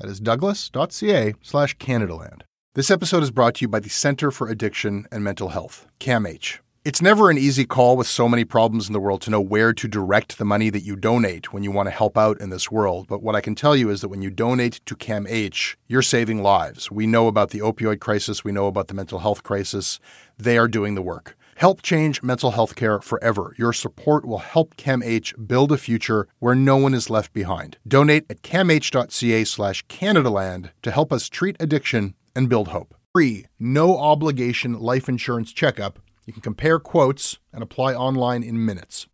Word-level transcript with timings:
That 0.00 0.08
is 0.08 0.18
douglas.ca 0.18 1.34
slash 1.42 1.76
Canadaland. 1.76 2.42
This 2.74 2.90
episode 2.90 3.22
is 3.22 3.30
brought 3.30 3.56
to 3.56 3.62
you 3.62 3.68
by 3.68 3.80
the 3.80 3.90
Center 3.90 4.30
for 4.30 4.48
Addiction 4.48 5.06
and 5.12 5.22
Mental 5.22 5.50
Health, 5.50 5.86
CAMH. 5.98 6.60
It's 6.82 7.02
never 7.02 7.28
an 7.28 7.36
easy 7.36 7.66
call 7.66 7.98
with 7.98 8.06
so 8.06 8.26
many 8.26 8.46
problems 8.46 8.86
in 8.86 8.94
the 8.94 9.00
world 9.00 9.20
to 9.22 9.30
know 9.30 9.42
where 9.42 9.74
to 9.74 9.86
direct 9.86 10.38
the 10.38 10.46
money 10.46 10.70
that 10.70 10.84
you 10.84 10.96
donate 10.96 11.52
when 11.52 11.62
you 11.62 11.70
want 11.70 11.88
to 11.88 11.94
help 11.94 12.16
out 12.16 12.40
in 12.40 12.48
this 12.48 12.70
world. 12.70 13.08
But 13.08 13.22
what 13.22 13.36
I 13.36 13.42
can 13.42 13.54
tell 13.54 13.76
you 13.76 13.90
is 13.90 14.00
that 14.00 14.08
when 14.08 14.22
you 14.22 14.30
donate 14.30 14.80
to 14.86 14.96
CAMH, 14.96 15.76
you're 15.86 16.00
saving 16.00 16.42
lives. 16.42 16.90
We 16.90 17.06
know 17.06 17.26
about 17.26 17.50
the 17.50 17.58
opioid 17.58 18.00
crisis, 18.00 18.42
we 18.42 18.52
know 18.52 18.68
about 18.68 18.88
the 18.88 18.94
mental 18.94 19.18
health 19.18 19.42
crisis. 19.42 20.00
They 20.38 20.56
are 20.56 20.68
doing 20.68 20.94
the 20.94 21.02
work. 21.02 21.36
Help 21.60 21.82
change 21.82 22.22
mental 22.22 22.52
health 22.52 22.74
care 22.74 23.02
forever. 23.02 23.54
Your 23.58 23.74
support 23.74 24.24
will 24.24 24.38
help 24.38 24.76
CAMH 24.78 25.46
build 25.46 25.70
a 25.72 25.76
future 25.76 26.26
where 26.38 26.54
no 26.54 26.78
one 26.78 26.94
is 26.94 27.10
left 27.10 27.34
behind. 27.34 27.76
Donate 27.86 28.24
at 28.30 28.40
camh.ca 28.40 29.44
slash 29.44 29.86
Canadaland 29.86 30.70
to 30.80 30.90
help 30.90 31.12
us 31.12 31.28
treat 31.28 31.58
addiction 31.60 32.14
and 32.34 32.48
build 32.48 32.68
hope. 32.68 32.94
Free, 33.14 33.44
no 33.58 33.98
obligation 33.98 34.80
life 34.80 35.06
insurance 35.06 35.52
checkup. 35.52 35.98
You 36.24 36.32
can 36.32 36.40
compare 36.40 36.78
quotes 36.78 37.38
and 37.52 37.62
apply 37.62 37.92
online 37.92 38.42
in 38.42 38.64
minutes. 38.64 39.06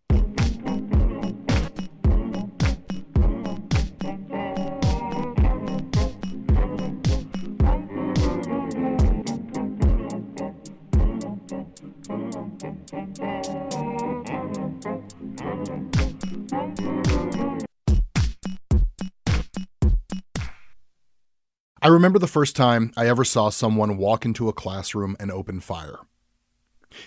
I 21.82 21.88
remember 21.88 22.18
the 22.18 22.26
first 22.26 22.56
time 22.56 22.90
I 22.96 23.06
ever 23.06 23.22
saw 23.22 23.50
someone 23.50 23.98
walk 23.98 24.24
into 24.24 24.48
a 24.48 24.52
classroom 24.54 25.14
and 25.20 25.30
open 25.30 25.60
fire. 25.60 25.98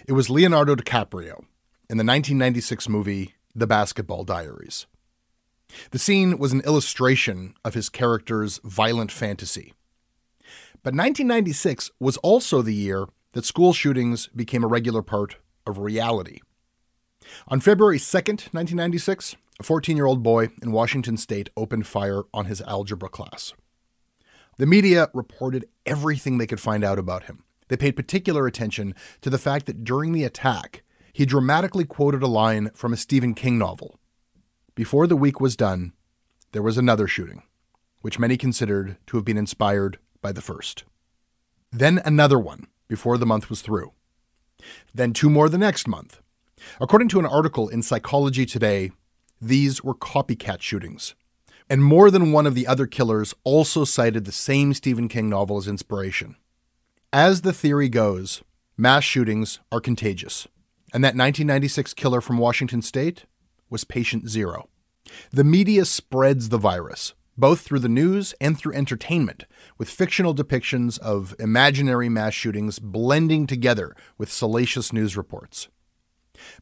It 0.07 0.13
was 0.13 0.29
Leonardo 0.29 0.75
DiCaprio 0.75 1.39
in 1.89 1.97
the 1.97 2.05
1996 2.05 2.87
movie 2.87 3.33
The 3.55 3.65
Basketball 3.65 4.23
Diaries. 4.23 4.85
The 5.89 5.97
scene 5.97 6.37
was 6.37 6.53
an 6.53 6.61
illustration 6.61 7.55
of 7.65 7.73
his 7.73 7.89
character's 7.89 8.59
violent 8.63 9.11
fantasy. 9.11 9.73
But 10.83 10.93
1996 10.93 11.89
was 11.99 12.17
also 12.17 12.61
the 12.61 12.73
year 12.73 13.07
that 13.33 13.45
school 13.45 13.73
shootings 13.73 14.27
became 14.27 14.63
a 14.63 14.67
regular 14.67 15.01
part 15.01 15.37
of 15.65 15.79
reality. 15.79 16.41
On 17.47 17.59
February 17.59 17.97
2nd, 17.97 18.53
1996, 18.53 19.35
a 19.59 19.63
14 19.63 19.97
year 19.97 20.05
old 20.05 20.21
boy 20.21 20.49
in 20.61 20.71
Washington 20.71 21.17
state 21.17 21.49
opened 21.57 21.87
fire 21.87 22.21
on 22.35 22.45
his 22.45 22.61
algebra 22.61 23.09
class. 23.09 23.53
The 24.59 24.65
media 24.65 25.09
reported 25.13 25.69
everything 25.85 26.37
they 26.37 26.45
could 26.45 26.59
find 26.59 26.83
out 26.83 26.99
about 26.99 27.23
him. 27.23 27.45
They 27.69 27.77
paid 27.77 27.95
particular 27.95 28.45
attention 28.45 28.93
to 29.21 29.29
the 29.29 29.37
fact 29.37 29.67
that 29.67 29.85
during 29.85 30.11
the 30.11 30.25
attack, 30.25 30.83
he 31.13 31.25
dramatically 31.25 31.85
quoted 31.85 32.21
a 32.21 32.27
line 32.27 32.69
from 32.73 32.91
a 32.91 32.97
Stephen 32.97 33.33
King 33.33 33.57
novel. 33.57 33.97
Before 34.75 35.07
the 35.07 35.15
week 35.15 35.39
was 35.39 35.55
done, 35.55 35.93
there 36.51 36.61
was 36.61 36.77
another 36.77 37.07
shooting, 37.07 37.43
which 38.01 38.19
many 38.19 38.35
considered 38.35 38.97
to 39.07 39.15
have 39.15 39.23
been 39.23 39.37
inspired 39.37 39.97
by 40.21 40.33
the 40.33 40.41
first. 40.41 40.83
Then 41.71 42.01
another 42.03 42.37
one 42.37 42.67
before 42.89 43.17
the 43.17 43.25
month 43.25 43.49
was 43.49 43.61
through. 43.61 43.93
Then 44.93 45.13
two 45.13 45.29
more 45.29 45.47
the 45.47 45.57
next 45.57 45.87
month. 45.87 46.19
According 46.81 47.07
to 47.09 47.19
an 47.19 47.25
article 47.25 47.69
in 47.69 47.81
Psychology 47.81 48.45
Today, 48.45 48.91
these 49.39 49.85
were 49.85 49.95
copycat 49.95 50.61
shootings 50.61 51.15
and 51.69 51.83
more 51.83 52.09
than 52.09 52.31
one 52.31 52.47
of 52.47 52.55
the 52.55 52.67
other 52.67 52.87
killers 52.87 53.35
also 53.43 53.85
cited 53.85 54.25
the 54.25 54.31
same 54.31 54.73
Stephen 54.73 55.07
King 55.07 55.29
novel 55.29 55.57
as 55.57 55.67
inspiration. 55.67 56.35
As 57.13 57.41
the 57.41 57.53
theory 57.53 57.89
goes, 57.89 58.43
mass 58.75 59.03
shootings 59.03 59.59
are 59.71 59.79
contagious, 59.79 60.47
and 60.93 61.03
that 61.03 61.15
1996 61.15 61.93
killer 61.93 62.21
from 62.21 62.37
Washington 62.37 62.81
state 62.81 63.25
was 63.69 63.83
patient 63.83 64.29
zero. 64.29 64.69
The 65.31 65.43
media 65.43 65.85
spreads 65.85 66.49
the 66.49 66.57
virus, 66.57 67.13
both 67.37 67.61
through 67.61 67.79
the 67.79 67.89
news 67.89 68.33
and 68.41 68.57
through 68.57 68.73
entertainment, 68.73 69.45
with 69.77 69.89
fictional 69.89 70.35
depictions 70.35 70.99
of 70.99 71.35
imaginary 71.39 72.09
mass 72.09 72.33
shootings 72.33 72.79
blending 72.79 73.47
together 73.47 73.95
with 74.17 74.31
salacious 74.31 74.91
news 74.91 75.15
reports. 75.15 75.67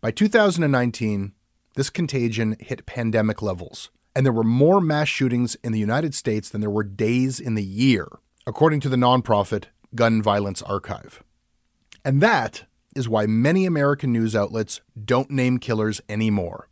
By 0.02 0.12
2019, 0.12 1.34
this 1.76 1.90
contagion 1.90 2.56
hit 2.60 2.86
pandemic 2.86 3.42
levels, 3.42 3.90
and 4.18 4.26
there 4.26 4.34
were 4.34 4.44
more 4.44 4.82
mass 4.82 5.08
shootings 5.08 5.54
in 5.64 5.72
the 5.72 5.80
United 5.80 6.16
States 6.16 6.50
than 6.50 6.60
there 6.60 6.72
were 6.72 6.84
days 6.84 7.40
in 7.40 7.54
the 7.54 7.64
year, 7.64 8.08
according 8.48 8.80
to 8.80 8.90
the 8.90 8.96
nonprofit 8.96 9.66
Gun 9.94 10.24
Violence 10.24 10.64
Archive. 10.64 11.22
And 12.04 12.20
that 12.20 12.64
is 12.96 13.08
why 13.08 13.28
many 13.28 13.68
American 13.68 14.12
news 14.12 14.36
outlets 14.36 14.82
don't 15.06 15.30
name 15.30 15.60
killers 15.60 16.02
anymore. 16.10 16.68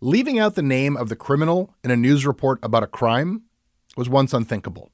Leaving 0.00 0.38
out 0.38 0.54
the 0.54 0.62
name 0.62 0.96
of 0.96 1.08
the 1.08 1.16
criminal 1.16 1.74
in 1.82 1.90
a 1.90 1.96
news 1.96 2.24
report 2.24 2.60
about 2.62 2.84
a 2.84 2.86
crime 2.86 3.42
was 3.96 4.08
once 4.08 4.32
unthinkable. 4.32 4.92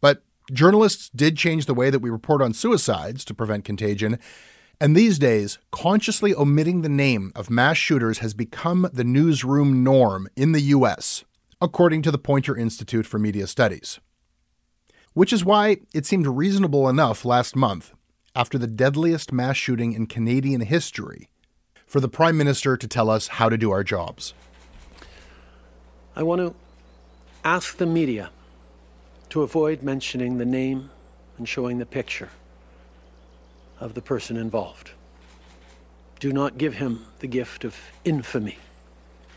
But 0.00 0.22
journalists 0.50 1.10
did 1.14 1.36
change 1.36 1.66
the 1.66 1.74
way 1.74 1.90
that 1.90 2.00
we 2.00 2.08
report 2.08 2.40
on 2.40 2.54
suicides 2.54 3.22
to 3.26 3.34
prevent 3.34 3.66
contagion, 3.66 4.18
and 4.80 4.94
these 4.94 5.18
days, 5.18 5.58
consciously 5.72 6.32
omitting 6.34 6.82
the 6.82 6.88
name 6.88 7.32
of 7.34 7.50
mass 7.50 7.76
shooters 7.76 8.18
has 8.18 8.32
become 8.32 8.88
the 8.92 9.02
newsroom 9.02 9.82
norm 9.82 10.28
in 10.36 10.52
the 10.52 10.60
US, 10.60 11.24
according 11.60 12.02
to 12.02 12.12
the 12.12 12.18
Poynter 12.18 12.56
Institute 12.56 13.04
for 13.04 13.18
Media 13.18 13.48
Studies. 13.48 13.98
Which 15.14 15.32
is 15.32 15.44
why 15.44 15.78
it 15.92 16.06
seemed 16.06 16.28
reasonable 16.28 16.88
enough 16.88 17.24
last 17.24 17.56
month, 17.56 17.92
after 18.36 18.56
the 18.56 18.68
deadliest 18.68 19.32
mass 19.32 19.56
shooting 19.56 19.94
in 19.94 20.06
Canadian 20.06 20.60
history, 20.60 21.28
for 21.84 21.98
the 21.98 22.08
Prime 22.08 22.36
Minister 22.36 22.76
to 22.76 22.86
tell 22.86 23.10
us 23.10 23.26
how 23.26 23.48
to 23.48 23.58
do 23.58 23.72
our 23.72 23.82
jobs. 23.82 24.32
I 26.14 26.22
want 26.22 26.40
to 26.40 26.54
ask 27.44 27.78
the 27.78 27.86
media 27.86 28.30
to 29.30 29.42
avoid 29.42 29.82
mentioning 29.82 30.38
the 30.38 30.46
name 30.46 30.90
and 31.36 31.48
showing 31.48 31.78
the 31.78 31.86
picture 31.86 32.30
of 33.80 33.94
the 33.94 34.02
person 34.02 34.36
involved. 34.36 34.92
Do 36.20 36.32
not 36.32 36.58
give 36.58 36.74
him 36.74 37.06
the 37.20 37.26
gift 37.26 37.64
of 37.64 37.76
infamy. 38.04 38.58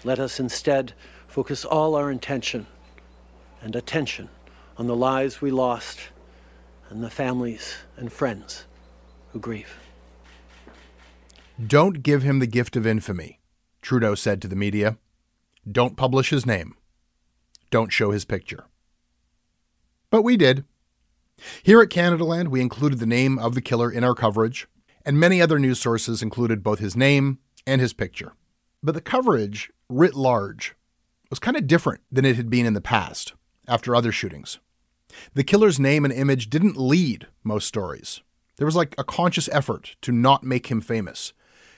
Let 0.03 0.19
us 0.19 0.39
instead 0.39 0.93
focus 1.27 1.63
all 1.63 1.95
our 1.95 2.09
intention 2.09 2.65
and 3.61 3.75
attention 3.75 4.29
on 4.77 4.87
the 4.87 4.95
lives 4.95 5.41
we 5.41 5.51
lost 5.51 5.99
and 6.89 7.03
the 7.03 7.09
families 7.09 7.75
and 7.97 8.11
friends 8.11 8.65
who 9.31 9.39
grieve. 9.39 9.77
Don't 11.65 12.01
give 12.01 12.23
him 12.23 12.39
the 12.39 12.47
gift 12.47 12.75
of 12.75 12.87
infamy, 12.87 13.39
Trudeau 13.81 14.15
said 14.15 14.41
to 14.41 14.47
the 14.47 14.55
media. 14.55 14.97
Don't 15.69 15.95
publish 15.95 16.31
his 16.31 16.45
name. 16.45 16.75
Don't 17.69 17.93
show 17.93 18.11
his 18.11 18.25
picture. 18.25 18.65
But 20.09 20.23
we 20.23 20.35
did. 20.35 20.65
Here 21.63 21.81
at 21.81 21.89
Canadaland, 21.89 22.49
we 22.49 22.61
included 22.61 22.99
the 22.99 23.05
name 23.05 23.39
of 23.39 23.55
the 23.55 23.61
killer 23.61 23.91
in 23.91 24.03
our 24.03 24.15
coverage, 24.15 24.67
and 25.05 25.19
many 25.19 25.41
other 25.41 25.59
news 25.59 25.79
sources 25.79 26.21
included 26.21 26.63
both 26.63 26.79
his 26.79 26.95
name 26.95 27.39
and 27.65 27.81
his 27.81 27.93
picture. 27.93 28.33
But 28.83 28.95
the 28.95 29.01
coverage, 29.01 29.71
writ 29.89 30.15
large, 30.15 30.75
was 31.29 31.39
kind 31.39 31.57
of 31.57 31.67
different 31.67 32.01
than 32.11 32.25
it 32.25 32.35
had 32.35 32.49
been 32.49 32.65
in 32.65 32.73
the 32.73 32.81
past 32.81 33.33
after 33.67 33.95
other 33.95 34.11
shootings. 34.11 34.59
The 35.33 35.43
killer's 35.43 35.79
name 35.79 36.05
and 36.05 36.13
image 36.13 36.49
didn't 36.49 36.77
lead 36.77 37.27
most 37.43 37.67
stories. 37.67 38.21
There 38.57 38.65
was 38.65 38.75
like 38.75 38.95
a 38.97 39.03
conscious 39.03 39.49
effort 39.51 39.95
to 40.01 40.11
not 40.11 40.43
make 40.43 40.67
him 40.67 40.81
famous. 40.81 41.33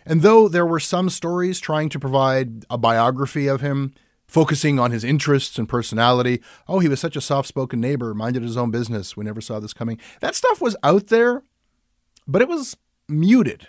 And 0.05 0.21
though 0.21 0.47
there 0.47 0.65
were 0.65 0.79
some 0.79 1.09
stories 1.09 1.59
trying 1.59 1.89
to 1.89 1.99
provide 1.99 2.65
a 2.69 2.77
biography 2.77 3.47
of 3.47 3.61
him, 3.61 3.93
focusing 4.33 4.79
on 4.79 4.89
his 4.89 5.03
interests 5.03 5.59
and 5.59 5.69
personality, 5.69 6.41
oh, 6.67 6.79
he 6.79 6.87
was 6.87 6.99
such 6.99 7.15
a 7.15 7.21
soft 7.21 7.47
spoken 7.47 7.79
neighbor, 7.79 8.15
minded 8.15 8.41
his 8.41 8.57
own 8.57 8.71
business, 8.71 9.15
we 9.15 9.23
never 9.23 9.39
saw 9.39 9.59
this 9.59 9.73
coming, 9.73 9.99
that 10.21 10.33
stuff 10.33 10.59
was 10.59 10.75
out 10.81 11.07
there, 11.07 11.43
but 12.27 12.41
it 12.41 12.47
was 12.47 12.75
muted. 13.07 13.67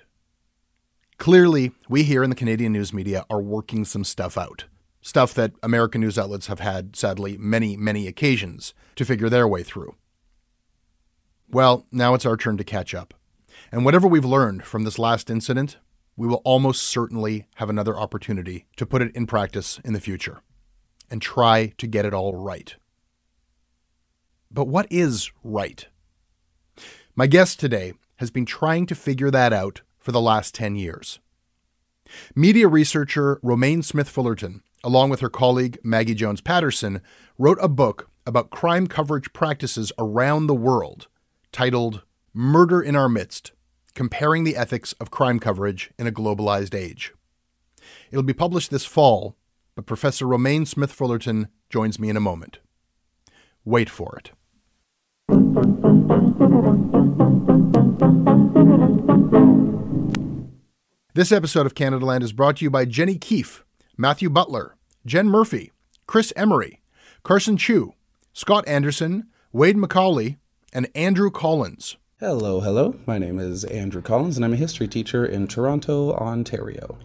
Clearly, 1.19 1.73
we 1.87 2.03
here 2.03 2.23
in 2.23 2.31
the 2.31 2.37
Canadian 2.37 2.73
news 2.73 2.95
media 2.95 3.27
are 3.29 3.43
working 3.43 3.85
some 3.85 4.05
stuff 4.05 4.39
out. 4.39 4.65
Stuff 5.03 5.35
that 5.35 5.53
American 5.63 6.01
news 6.01 6.19
outlets 6.19 6.47
have 6.47 6.61
had, 6.61 6.97
sadly, 6.97 7.37
many, 7.37 7.77
many 7.77 8.09
occasions 8.09 8.73
to 8.97 9.05
figure 9.05 9.29
their 9.29 9.47
way 9.47 9.63
through. 9.63 9.95
Well, 11.47 11.87
now 11.93 12.15
it's 12.15 12.25
our 12.25 12.39
turn 12.39 12.57
to 12.57 12.65
catch 12.65 12.95
up. 12.95 13.13
And 13.71 13.85
whatever 13.85 14.09
we've 14.09 14.25
learned 14.25 14.65
from 14.65 14.85
this 14.85 14.99
last 14.99 15.29
incident, 15.29 15.77
we 16.17 16.27
will 16.27 16.41
almost 16.43 16.85
certainly 16.85 17.45
have 17.57 17.69
another 17.69 17.99
opportunity 17.99 18.65
to 18.79 18.87
put 18.87 19.03
it 19.03 19.15
in 19.15 19.27
practice 19.27 19.79
in 19.85 19.93
the 19.93 20.01
future 20.01 20.41
and 21.15 21.23
try 21.23 21.73
to 21.79 21.87
get 21.87 22.05
it 22.05 22.13
all 22.13 22.35
right. 22.35 22.75
But 24.51 24.67
what 24.67 24.89
is 24.91 25.31
right? 25.45 25.87
My 27.15 27.29
guest 27.29 27.61
today 27.61 27.93
has 28.17 28.33
been 28.33 28.45
trying 28.45 28.87
to 28.87 28.97
figure 28.97 29.31
that 29.31 29.53
out 29.53 29.83
for 29.97 30.11
the 30.11 30.21
last 30.21 30.57
10 30.57 30.75
years. 30.75 31.21
Media 32.35 32.67
researcher 32.67 33.39
Romayne 33.45 33.85
Smith 33.85 34.09
Fullerton, 34.09 34.65
along 34.83 35.09
with 35.09 35.21
her 35.21 35.29
colleague 35.31 35.79
Maggie 35.85 36.17
Jones 36.17 36.41
Patterson, 36.41 37.01
wrote 37.39 37.59
a 37.61 37.69
book 37.69 38.11
about 38.27 38.51
crime 38.51 38.89
coverage 38.89 39.33
practices 39.33 39.93
around 39.97 40.49
the 40.49 40.53
world 40.53 41.07
titled 41.53 42.03
Murder 42.33 42.83
in 42.83 42.97
Our 42.97 43.09
Midst 43.09 43.53
Comparing 43.95 44.43
the 44.43 44.57
Ethics 44.57 44.95
of 44.95 45.13
Crime 45.13 45.39
Coverage 45.39 45.93
in 45.97 46.09
a 46.09 46.13
Globalized 46.13 46.75
Age. 46.75 47.15
It'll 48.11 48.25
be 48.25 48.33
published 48.33 48.73
this 48.73 48.85
fall, 48.85 49.37
but 49.75 49.87
Professor 49.87 50.27
Romayne 50.27 50.67
Smith 50.67 50.93
Fullerton 50.93 51.49
joins 51.71 51.99
me 51.99 52.09
in 52.09 52.17
a 52.17 52.21
moment. 52.21 52.59
Wait 53.65 53.91
for 53.91 54.19
it. 54.19 54.31
This 61.15 61.31
episode 61.31 61.65
of 61.65 61.75
Canadaland 61.75 62.23
is 62.23 62.33
brought 62.33 62.57
to 62.57 62.65
you 62.65 62.71
by 62.71 62.85
Jenny 62.85 63.17
Keefe, 63.17 63.65
Matthew 63.97 64.29
Butler, 64.29 64.77
Jen 65.07 65.29
Murphy, 65.29 65.71
Chris 66.07 66.33
Emery, 66.35 66.83
Carson 67.23 67.57
Chu, 67.57 67.95
Scott 68.33 68.67
Anderson, 68.67 69.29
Wade 69.53 69.77
McCauley, 69.77 70.39
and 70.73 70.89
Andrew 70.95 71.31
Collins. 71.31 71.97
Hello, 72.19 72.61
hello. 72.61 72.97
My 73.07 73.19
name 73.19 73.39
is 73.39 73.65
Andrew 73.65 74.03
Collins, 74.03 74.37
and 74.37 74.45
I'm 74.45 74.55
a 74.55 74.57
history 74.57 74.89
teacher 74.89 75.25
in 75.25 75.47
Toronto, 75.47 76.13
Ontario. 76.15 76.99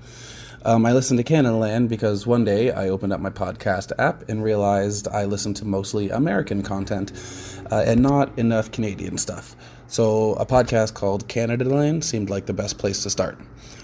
Um, 0.65 0.85
I 0.85 0.91
listened 0.91 1.17
to 1.17 1.23
Canadaland 1.23 1.87
because 1.87 2.27
one 2.27 2.43
day 2.43 2.71
I 2.71 2.89
opened 2.89 3.13
up 3.13 3.21
my 3.21 3.29
podcast 3.29 3.93
app 3.97 4.27
and 4.27 4.43
realized 4.43 5.07
I 5.07 5.23
listened 5.23 5.55
to 5.57 5.65
mostly 5.65 6.09
American 6.09 6.63
content 6.63 7.13
uh, 7.71 7.83
and 7.85 8.01
not 8.01 8.37
enough 8.37 8.71
Canadian 8.71 9.17
stuff. 9.17 9.55
So 9.87 10.33
a 10.33 10.45
podcast 10.45 10.95
called 10.95 11.29
Canadaland 11.29 12.03
seemed 12.03 12.29
like 12.29 12.45
the 12.45 12.53
best 12.53 12.77
place 12.77 13.03
to 13.03 13.09
start. 13.09 13.39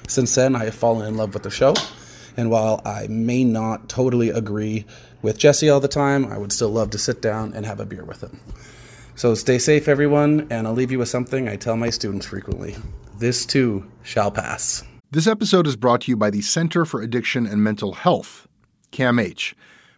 Since 0.07 0.35
then, 0.35 0.55
I 0.55 0.65
have 0.65 0.75
fallen 0.75 1.07
in 1.07 1.15
love 1.15 1.33
with 1.33 1.43
the 1.43 1.49
show, 1.49 1.73
and 2.35 2.51
while 2.51 2.81
I 2.85 3.07
may 3.07 3.43
not 3.43 3.87
totally 3.87 4.29
agree 4.29 4.85
with 5.21 5.37
Jesse 5.37 5.69
all 5.69 5.79
the 5.79 5.87
time, 5.87 6.25
I 6.25 6.37
would 6.37 6.51
still 6.51 6.69
love 6.69 6.91
to 6.91 6.97
sit 6.97 7.21
down 7.21 7.53
and 7.53 7.65
have 7.65 7.79
a 7.79 7.85
beer 7.85 8.03
with 8.03 8.21
him. 8.21 8.39
So 9.15 9.33
stay 9.33 9.59
safe, 9.59 9.87
everyone, 9.87 10.47
and 10.49 10.67
I'll 10.67 10.73
leave 10.73 10.91
you 10.91 10.99
with 10.99 11.09
something 11.09 11.47
I 11.47 11.55
tell 11.55 11.77
my 11.77 11.89
students 11.89 12.25
frequently 12.25 12.75
this 13.17 13.45
too 13.45 13.89
shall 14.03 14.29
pass. 14.29 14.83
This 15.11 15.27
episode 15.27 15.67
is 15.67 15.75
brought 15.75 16.01
to 16.01 16.11
you 16.11 16.17
by 16.17 16.31
the 16.31 16.41
Center 16.41 16.83
for 16.83 16.99
Addiction 16.99 17.45
and 17.45 17.63
Mental 17.63 17.93
Health, 17.93 18.47
CAMH. 18.91 19.53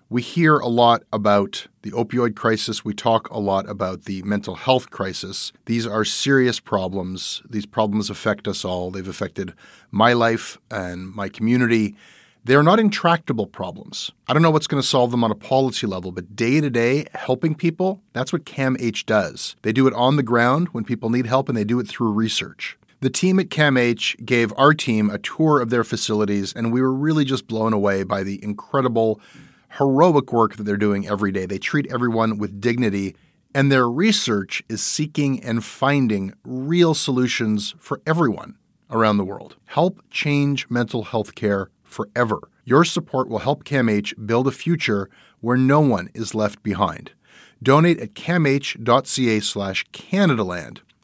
We 0.10 0.22
hear 0.22 0.58
a 0.58 0.68
lot 0.68 1.04
about 1.14 1.68
the 1.82 1.92
opioid 1.92 2.36
crisis. 2.36 2.84
We 2.84 2.94
talk 2.94 3.30
a 3.30 3.40
lot 3.40 3.70
about 3.70 4.04
the 4.04 4.22
mental 4.24 4.56
health 4.56 4.90
crisis. 4.90 5.54
These 5.66 5.88
are 5.88 6.04
serious 6.04 6.60
problems. 6.60 7.42
These 7.50 7.66
problems 7.66 8.10
affect 8.10 8.50
us 8.50 8.66
all. 8.66 8.92
They've 8.92 9.08
affected 9.08 9.54
my 9.92 10.12
life 10.12 10.58
and 10.70 11.16
my 11.16 11.30
community. 11.30 11.96
They 12.44 12.56
are 12.56 12.64
not 12.64 12.80
intractable 12.80 13.48
problems. 13.48 14.12
I 14.28 14.34
don't 14.34 14.42
know 14.42 14.52
what's 14.52 14.68
going 14.68 14.82
to 14.82 14.88
solve 14.88 15.12
them 15.12 15.24
on 15.24 15.32
a 15.32 15.36
policy 15.36 15.88
level, 15.88 16.12
but 16.12 16.36
day 16.36 16.60
to 16.60 16.70
day, 16.70 17.06
helping 17.14 17.56
people, 17.56 18.02
that's 18.12 18.34
what 18.34 18.44
CAMH 18.44 19.06
does. 19.06 19.56
They 19.62 19.72
do 19.72 19.88
it 19.88 19.94
on 19.94 20.18
the 20.18 20.24
ground 20.24 20.68
when 20.74 20.84
people 20.84 21.10
need 21.10 21.28
help, 21.28 21.48
and 21.48 21.58
they 21.58 21.64
do 21.64 21.80
it 21.80 21.88
through 21.88 22.12
research. 22.12 22.78
The 23.00 23.12
team 23.12 23.40
at 23.40 23.50
CAMH 23.50 24.26
gave 24.26 24.52
our 24.58 24.74
team 24.74 25.12
a 25.12 25.20
tour 25.20 25.62
of 25.62 25.70
their 25.70 25.84
facilities, 25.84 26.52
and 26.52 26.74
we 26.74 26.82
were 26.82 26.92
really 26.92 27.26
just 27.26 27.48
blown 27.48 27.72
away 27.72 28.02
by 28.02 28.24
the 28.24 28.44
incredible, 28.44 29.22
heroic 29.78 30.34
work 30.34 30.56
that 30.56 30.64
they're 30.64 30.78
doing 30.78 31.08
every 31.08 31.32
day. 31.32 31.46
They 31.46 31.60
treat 31.60 31.86
everyone 31.92 32.40
with 32.40 32.60
dignity, 32.60 33.16
and 33.54 33.72
their 33.72 33.88
research 33.88 34.64
is 34.68 34.82
seeking 34.82 35.44
and 35.44 35.64
finding 35.64 36.34
real 36.44 36.96
solutions 36.96 37.76
for 37.78 38.02
everyone 38.08 38.58
around 38.90 39.18
the 39.18 39.26
world. 39.26 39.58
Help 39.66 40.02
change 40.10 40.68
mental 40.68 41.04
health 41.04 41.36
care 41.36 41.70
forever. 41.84 42.50
Your 42.66 42.84
support 42.84 43.30
will 43.30 43.40
help 43.40 43.64
CAMH 43.64 44.26
build 44.26 44.48
a 44.48 44.52
future 44.52 45.08
where 45.40 45.58
no 45.58 45.82
one 45.82 46.10
is 46.16 46.34
left 46.34 46.64
behind. 46.64 47.12
Donate 47.62 48.00
at 48.00 48.16
camh.ca 48.16 49.40
slash 49.40 49.86
Canadaland 49.94 50.80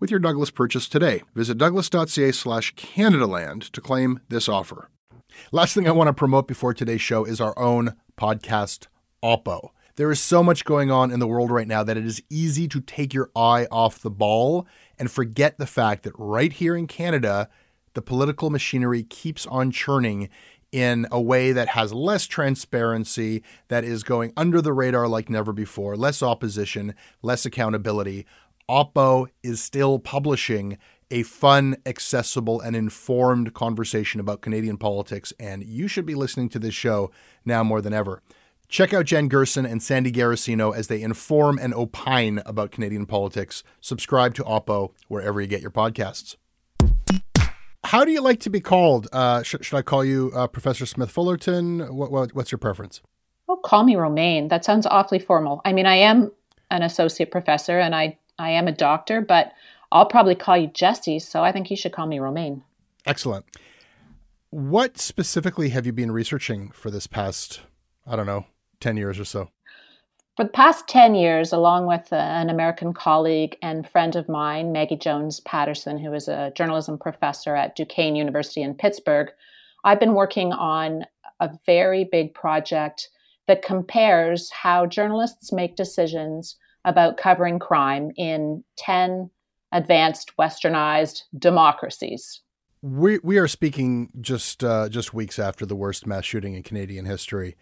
with 0.00 0.10
your 0.10 0.20
Douglas 0.20 0.50
purchase 0.50 0.88
today. 0.88 1.22
Visit 1.34 1.58
douglas.ca 1.58 2.32
slash 2.32 2.74
Canadaland 2.74 3.70
to 3.70 3.80
claim 3.80 4.20
this 4.28 4.48
offer. 4.48 4.88
Last 5.52 5.74
thing 5.74 5.86
I 5.86 5.92
want 5.92 6.08
to 6.08 6.14
promote 6.14 6.48
before 6.48 6.74
today's 6.74 7.00
show 7.00 7.24
is 7.24 7.40
our 7.40 7.58
own 7.58 7.94
podcast, 8.18 8.86
Oppo. 9.22 9.70
There 9.96 10.10
is 10.12 10.20
so 10.20 10.44
much 10.44 10.64
going 10.64 10.90
on 10.90 11.10
in 11.10 11.18
the 11.18 11.26
world 11.26 11.50
right 11.50 11.66
now 11.66 11.82
that 11.82 11.96
it 11.96 12.06
is 12.06 12.22
easy 12.30 12.68
to 12.68 12.80
take 12.80 13.12
your 13.12 13.30
eye 13.34 13.66
off 13.70 13.98
the 13.98 14.10
ball 14.10 14.66
and 14.98 15.10
forget 15.10 15.58
the 15.58 15.66
fact 15.66 16.04
that 16.04 16.12
right 16.16 16.52
here 16.52 16.76
in 16.76 16.86
Canada, 16.86 17.48
the 17.94 18.02
political 18.02 18.48
machinery 18.48 19.02
keeps 19.02 19.44
on 19.46 19.72
churning 19.72 20.28
in 20.70 21.06
a 21.10 21.20
way 21.20 21.50
that 21.50 21.68
has 21.68 21.92
less 21.92 22.26
transparency, 22.26 23.42
that 23.68 23.84
is 23.84 24.02
going 24.02 24.32
under 24.36 24.60
the 24.60 24.72
radar 24.72 25.08
like 25.08 25.30
never 25.30 25.52
before, 25.52 25.96
less 25.96 26.22
opposition, 26.22 26.94
less 27.22 27.46
accountability 27.46 28.26
Oppo 28.68 29.28
is 29.42 29.62
still 29.62 29.98
publishing 29.98 30.76
a 31.10 31.22
fun, 31.22 31.76
accessible, 31.86 32.60
and 32.60 32.76
informed 32.76 33.54
conversation 33.54 34.20
about 34.20 34.42
Canadian 34.42 34.76
politics, 34.76 35.32
and 35.40 35.64
you 35.64 35.88
should 35.88 36.04
be 36.04 36.14
listening 36.14 36.50
to 36.50 36.58
this 36.58 36.74
show 36.74 37.10
now 37.46 37.64
more 37.64 37.80
than 37.80 37.94
ever. 37.94 38.22
Check 38.68 38.92
out 38.92 39.06
Jen 39.06 39.28
Gerson 39.28 39.64
and 39.64 39.82
Sandy 39.82 40.12
Garossino 40.12 40.76
as 40.76 40.88
they 40.88 41.00
inform 41.00 41.58
and 41.58 41.72
opine 41.72 42.42
about 42.44 42.70
Canadian 42.70 43.06
politics. 43.06 43.64
Subscribe 43.80 44.34
to 44.34 44.44
Oppo 44.44 44.92
wherever 45.08 45.40
you 45.40 45.46
get 45.46 45.62
your 45.62 45.70
podcasts. 45.70 46.36
How 47.84 48.04
do 48.04 48.10
you 48.10 48.20
like 48.20 48.40
to 48.40 48.50
be 48.50 48.60
called? 48.60 49.08
Uh, 49.10 49.42
should, 49.42 49.64
should 49.64 49.78
I 49.78 49.82
call 49.82 50.04
you 50.04 50.30
uh, 50.34 50.46
Professor 50.46 50.84
Smith 50.84 51.10
Fullerton? 51.10 51.80
What, 51.96 52.10
what, 52.10 52.34
what's 52.34 52.52
your 52.52 52.58
preference? 52.58 53.00
Oh, 53.48 53.56
call 53.56 53.84
me 53.84 53.96
Romayne. 53.96 54.48
That 54.48 54.66
sounds 54.66 54.84
awfully 54.84 55.20
formal. 55.20 55.62
I 55.64 55.72
mean, 55.72 55.86
I 55.86 55.94
am 55.96 56.30
an 56.70 56.82
associate 56.82 57.30
professor 57.30 57.78
and 57.78 57.94
I, 57.94 58.18
I 58.38 58.50
am 58.50 58.68
a 58.68 58.72
doctor, 58.72 59.20
but 59.20 59.52
I'll 59.90 60.06
probably 60.06 60.34
call 60.34 60.56
you 60.56 60.68
Jesse, 60.68 61.18
so 61.18 61.42
I 61.42 61.52
think 61.52 61.70
you 61.70 61.76
should 61.76 61.92
call 61.92 62.06
me 62.06 62.18
Romayne. 62.18 62.62
Excellent. 63.06 63.46
What 64.50 64.98
specifically 64.98 65.70
have 65.70 65.86
you 65.86 65.92
been 65.92 66.10
researching 66.10 66.70
for 66.70 66.90
this 66.90 67.06
past, 67.06 67.60
I 68.06 68.16
don't 68.16 68.26
know, 68.26 68.46
10 68.80 68.96
years 68.96 69.18
or 69.18 69.24
so? 69.24 69.50
For 70.36 70.44
the 70.44 70.50
past 70.50 70.86
10 70.88 71.16
years, 71.16 71.52
along 71.52 71.86
with 71.86 72.12
uh, 72.12 72.16
an 72.16 72.48
American 72.48 72.94
colleague 72.94 73.56
and 73.60 73.88
friend 73.88 74.14
of 74.14 74.28
mine, 74.28 74.70
Maggie 74.70 74.96
Jones 74.96 75.40
Patterson, 75.40 75.98
who 75.98 76.12
is 76.14 76.28
a 76.28 76.52
journalism 76.54 76.96
professor 76.96 77.56
at 77.56 77.74
Duquesne 77.74 78.14
University 78.14 78.62
in 78.62 78.74
Pittsburgh, 78.74 79.30
I've 79.84 79.98
been 79.98 80.14
working 80.14 80.52
on 80.52 81.04
a 81.40 81.50
very 81.66 82.04
big 82.04 82.34
project 82.34 83.10
that 83.48 83.62
compares 83.62 84.50
how 84.50 84.86
journalists 84.86 85.52
make 85.52 85.76
decisions 85.76 86.56
about 86.88 87.18
covering 87.18 87.58
crime 87.58 88.10
in 88.16 88.64
10 88.78 89.30
advanced 89.72 90.32
westernized 90.38 91.24
democracies. 91.38 92.40
We 92.80 93.18
we 93.22 93.38
are 93.38 93.48
speaking 93.48 94.10
just 94.20 94.64
uh, 94.64 94.88
just 94.88 95.12
weeks 95.12 95.38
after 95.38 95.66
the 95.66 95.76
worst 95.76 96.06
mass 96.06 96.24
shooting 96.24 96.54
in 96.54 96.62
Canadian 96.62 97.04
history. 97.04 97.56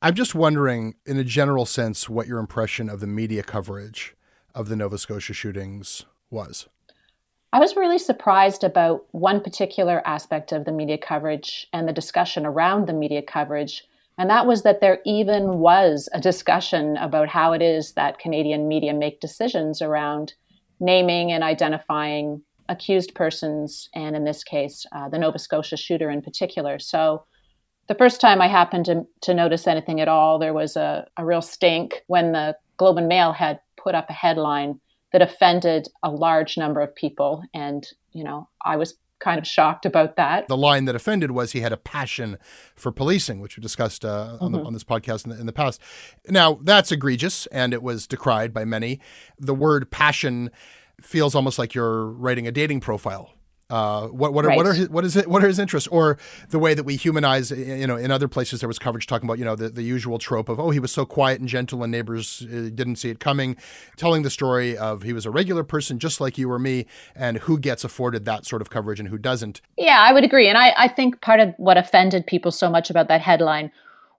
I'm 0.00 0.14
just 0.14 0.34
wondering, 0.34 0.94
in 1.06 1.18
a 1.18 1.24
general 1.24 1.66
sense, 1.66 2.08
what 2.08 2.28
your 2.28 2.38
impression 2.38 2.88
of 2.88 3.00
the 3.00 3.06
media 3.08 3.42
coverage 3.42 4.14
of 4.54 4.68
the 4.68 4.76
Nova 4.76 4.96
Scotia 4.96 5.32
shootings 5.32 6.04
was. 6.30 6.68
I 7.52 7.58
was 7.58 7.76
really 7.76 7.98
surprised 7.98 8.62
about 8.62 9.06
one 9.10 9.40
particular 9.40 10.06
aspect 10.06 10.52
of 10.52 10.66
the 10.66 10.72
media 10.72 10.98
coverage 10.98 11.66
and 11.72 11.88
the 11.88 11.92
discussion 11.92 12.46
around 12.46 12.86
the 12.86 12.92
media 12.92 13.22
coverage, 13.22 13.88
and 14.18 14.28
that 14.28 14.46
was 14.46 14.62
that 14.64 14.80
there 14.80 14.98
even 15.06 15.58
was 15.58 16.08
a 16.12 16.20
discussion 16.20 16.96
about 16.96 17.28
how 17.28 17.52
it 17.52 17.62
is 17.62 17.92
that 17.92 18.18
Canadian 18.18 18.66
media 18.66 18.92
make 18.92 19.20
decisions 19.20 19.80
around 19.80 20.34
naming 20.80 21.32
and 21.32 21.44
identifying 21.44 22.42
accused 22.68 23.14
persons, 23.14 23.88
and 23.94 24.14
in 24.14 24.24
this 24.24 24.44
case, 24.44 24.84
uh, 24.92 25.08
the 25.08 25.18
Nova 25.18 25.38
Scotia 25.38 25.76
shooter 25.76 26.10
in 26.10 26.20
particular. 26.20 26.78
So, 26.78 27.24
the 27.86 27.94
first 27.94 28.20
time 28.20 28.42
I 28.42 28.48
happened 28.48 28.84
to, 28.86 29.06
to 29.22 29.32
notice 29.32 29.66
anything 29.66 29.98
at 30.00 30.08
all, 30.08 30.38
there 30.38 30.52
was 30.52 30.76
a, 30.76 31.06
a 31.16 31.24
real 31.24 31.40
stink 31.40 32.02
when 32.06 32.32
the 32.32 32.54
Globe 32.76 32.98
and 32.98 33.08
Mail 33.08 33.32
had 33.32 33.60
put 33.82 33.94
up 33.94 34.10
a 34.10 34.12
headline 34.12 34.78
that 35.12 35.22
offended 35.22 35.88
a 36.02 36.10
large 36.10 36.58
number 36.58 36.82
of 36.82 36.94
people. 36.94 37.42
And, 37.54 37.86
you 38.12 38.24
know, 38.24 38.46
I 38.62 38.76
was 38.76 38.94
kind 39.18 39.38
of 39.38 39.46
shocked 39.46 39.86
about 39.86 40.16
that. 40.16 40.48
The 40.48 40.56
line 40.56 40.84
that 40.86 40.94
offended 40.94 41.30
was 41.30 41.52
he 41.52 41.60
had 41.60 41.72
a 41.72 41.76
passion 41.76 42.38
for 42.74 42.92
policing, 42.92 43.40
which 43.40 43.56
we 43.56 43.60
discussed 43.60 44.04
uh, 44.04 44.38
on, 44.40 44.52
the, 44.52 44.58
mm-hmm. 44.58 44.66
on, 44.66 44.72
this 44.72 44.84
podcast 44.84 45.24
in 45.24 45.30
the, 45.30 45.40
in 45.40 45.46
the, 45.46 45.52
past. 45.52 45.80
Now, 46.28 46.58
that's 46.62 46.92
egregious 46.92 47.46
and 47.46 47.72
it 47.72 47.82
was 47.82 48.06
decried 48.06 48.52
by 48.52 48.64
many. 48.64 49.00
The 49.38 49.54
word 49.54 49.90
passion 49.90 50.50
feels 51.00 51.34
almost 51.34 51.58
like 51.58 51.74
you're 51.74 52.06
writing 52.06 52.46
a 52.46 52.52
dating 52.52 52.80
profile 52.80 53.32
uh, 53.70 54.06
what 54.08 54.32
what 54.32 54.46
are, 54.46 54.48
right. 54.48 54.56
what 54.56 54.66
are 54.66 54.72
his, 54.72 54.88
what 54.88 55.04
is 55.04 55.14
it 55.14 55.28
what 55.28 55.44
are 55.44 55.46
his 55.46 55.58
interests? 55.58 55.86
Or 55.88 56.16
the 56.48 56.58
way 56.58 56.72
that 56.72 56.84
we 56.84 56.96
humanize 56.96 57.50
you 57.50 57.86
know 57.86 57.96
in 57.96 58.10
other 58.10 58.26
places 58.26 58.60
there 58.60 58.68
was 58.68 58.78
coverage 58.78 59.06
talking 59.06 59.28
about 59.28 59.38
you 59.38 59.44
know 59.44 59.56
the, 59.56 59.68
the 59.68 59.82
usual 59.82 60.18
trope 60.18 60.48
of 60.48 60.58
oh 60.58 60.70
he 60.70 60.80
was 60.80 60.90
so 60.90 61.04
quiet 61.04 61.40
and 61.40 61.48
gentle 61.48 61.82
and 61.82 61.92
neighbors 61.92 62.46
uh, 62.46 62.70
didn't 62.74 62.96
see 62.96 63.10
it 63.10 63.20
coming 63.20 63.56
telling 63.96 64.22
the 64.22 64.30
story 64.30 64.76
of 64.76 65.02
he 65.02 65.12
was 65.12 65.26
a 65.26 65.30
regular 65.30 65.64
person 65.64 65.98
just 65.98 66.18
like 66.18 66.38
you 66.38 66.50
or 66.50 66.58
me 66.58 66.86
and 67.14 67.38
who 67.38 67.58
gets 67.58 67.84
afforded 67.84 68.24
that 68.24 68.46
sort 68.46 68.62
of 68.62 68.70
coverage 68.70 69.00
and 69.00 69.10
who 69.10 69.18
doesn't. 69.18 69.60
Yeah 69.76 69.98
I 70.00 70.12
would 70.12 70.24
agree. 70.24 70.48
And 70.48 70.56
I, 70.56 70.72
I 70.76 70.88
think 70.88 71.20
part 71.20 71.40
of 71.40 71.54
what 71.58 71.76
offended 71.76 72.26
people 72.26 72.50
so 72.50 72.70
much 72.70 72.88
about 72.88 73.08
that 73.08 73.20
headline 73.20 73.70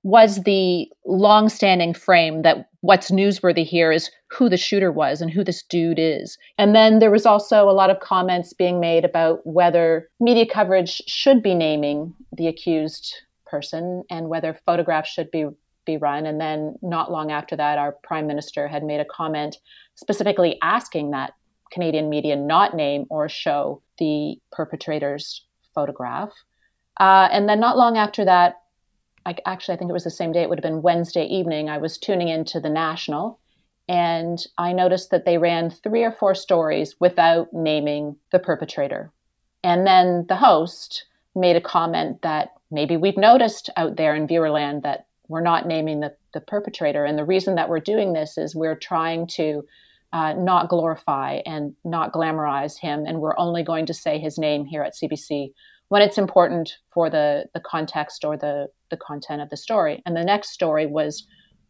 was 0.03 0.43
the 0.43 0.89
long-standing 1.05 1.93
frame 1.93 2.41
that 2.43 2.69
what's 2.81 3.11
newsworthy 3.11 3.65
here 3.65 3.91
is 3.91 4.09
who 4.27 4.47
the 4.47 4.57
shooter 4.57 4.91
was 4.91 5.21
and 5.21 5.29
who 5.31 5.43
this 5.43 5.63
dude 5.63 5.99
is. 5.99 6.37
And 6.57 6.73
then 6.73 6.99
there 6.99 7.11
was 7.11 7.25
also 7.25 7.69
a 7.69 7.71
lot 7.71 7.89
of 7.89 7.99
comments 7.99 8.53
being 8.53 8.79
made 8.79 9.03
about 9.03 9.45
whether 9.45 10.09
media 10.19 10.45
coverage 10.45 11.01
should 11.07 11.43
be 11.43 11.53
naming 11.53 12.13
the 12.31 12.47
accused 12.47 13.13
person 13.45 14.03
and 14.09 14.29
whether 14.29 14.57
photographs 14.65 15.09
should 15.09 15.31
be 15.31 15.47
be 15.85 15.97
run. 15.97 16.25
And 16.25 16.39
then 16.39 16.75
not 16.81 17.11
long 17.11 17.31
after 17.31 17.55
that, 17.55 17.77
our 17.77 17.93
prime 18.03 18.27
minister 18.27 18.67
had 18.67 18.83
made 18.83 18.99
a 18.99 19.05
comment 19.05 19.57
specifically 19.95 20.57
asking 20.61 21.11
that 21.11 21.33
Canadian 21.71 22.09
media 22.09 22.35
not 22.35 22.75
name 22.75 23.05
or 23.09 23.27
show 23.27 23.81
the 23.97 24.35
perpetrator's 24.51 25.45
photograph. 25.73 26.31
Uh, 26.99 27.27
and 27.31 27.47
then 27.49 27.59
not 27.59 27.77
long 27.77 27.97
after 27.97 28.25
that, 28.25 28.55
I, 29.29 29.35
actually, 29.45 29.75
I 29.75 29.77
think 29.77 29.89
it 29.89 29.93
was 29.93 30.03
the 30.03 30.09
same 30.09 30.31
day, 30.31 30.41
it 30.41 30.49
would 30.49 30.57
have 30.57 30.63
been 30.63 30.81
Wednesday 30.81 31.25
evening, 31.25 31.69
I 31.69 31.77
was 31.77 31.99
tuning 31.99 32.29
into 32.29 32.59
the 32.59 32.69
National 32.69 33.39
and 33.87 34.43
I 34.57 34.73
noticed 34.73 35.11
that 35.11 35.25
they 35.25 35.37
ran 35.37 35.69
three 35.69 36.03
or 36.03 36.11
four 36.11 36.33
stories 36.33 36.95
without 36.99 37.53
naming 37.53 38.15
the 38.31 38.39
perpetrator. 38.39 39.11
And 39.63 39.85
then 39.85 40.25
the 40.27 40.35
host 40.35 41.05
made 41.35 41.55
a 41.55 41.61
comment 41.61 42.23
that 42.23 42.53
maybe 42.71 42.97
we've 42.97 43.17
noticed 43.17 43.69
out 43.77 43.97
there 43.97 44.15
in 44.15 44.27
viewerland 44.27 44.81
that 44.81 45.05
we're 45.27 45.41
not 45.41 45.67
naming 45.67 45.99
the, 45.99 46.15
the 46.33 46.41
perpetrator. 46.41 47.05
And 47.05 47.17
the 47.17 47.25
reason 47.25 47.53
that 47.55 47.69
we're 47.69 47.79
doing 47.79 48.13
this 48.13 48.37
is 48.37 48.55
we're 48.55 48.75
trying 48.75 49.27
to 49.27 49.63
uh, 50.11 50.33
not 50.33 50.69
glorify 50.69 51.41
and 51.45 51.75
not 51.83 52.13
glamorize 52.13 52.79
him. 52.79 53.05
And 53.05 53.21
we're 53.21 53.37
only 53.37 53.61
going 53.61 53.85
to 53.87 53.93
say 53.93 54.17
his 54.17 54.39
name 54.39 54.65
here 54.65 54.81
at 54.81 54.95
CBC 54.95 55.51
when 55.89 56.01
it's 56.01 56.17
important 56.17 56.77
for 56.91 57.09
the 57.09 57.45
the 57.53 57.59
context 57.59 58.23
or 58.23 58.37
the 58.37 58.67
the 58.89 58.97
content 58.97 59.41
of 59.41 59.49
the 59.49 59.57
story. 59.57 60.01
And 60.05 60.15
the 60.15 60.23
next 60.23 60.49
story 60.51 60.85
was 60.85 61.27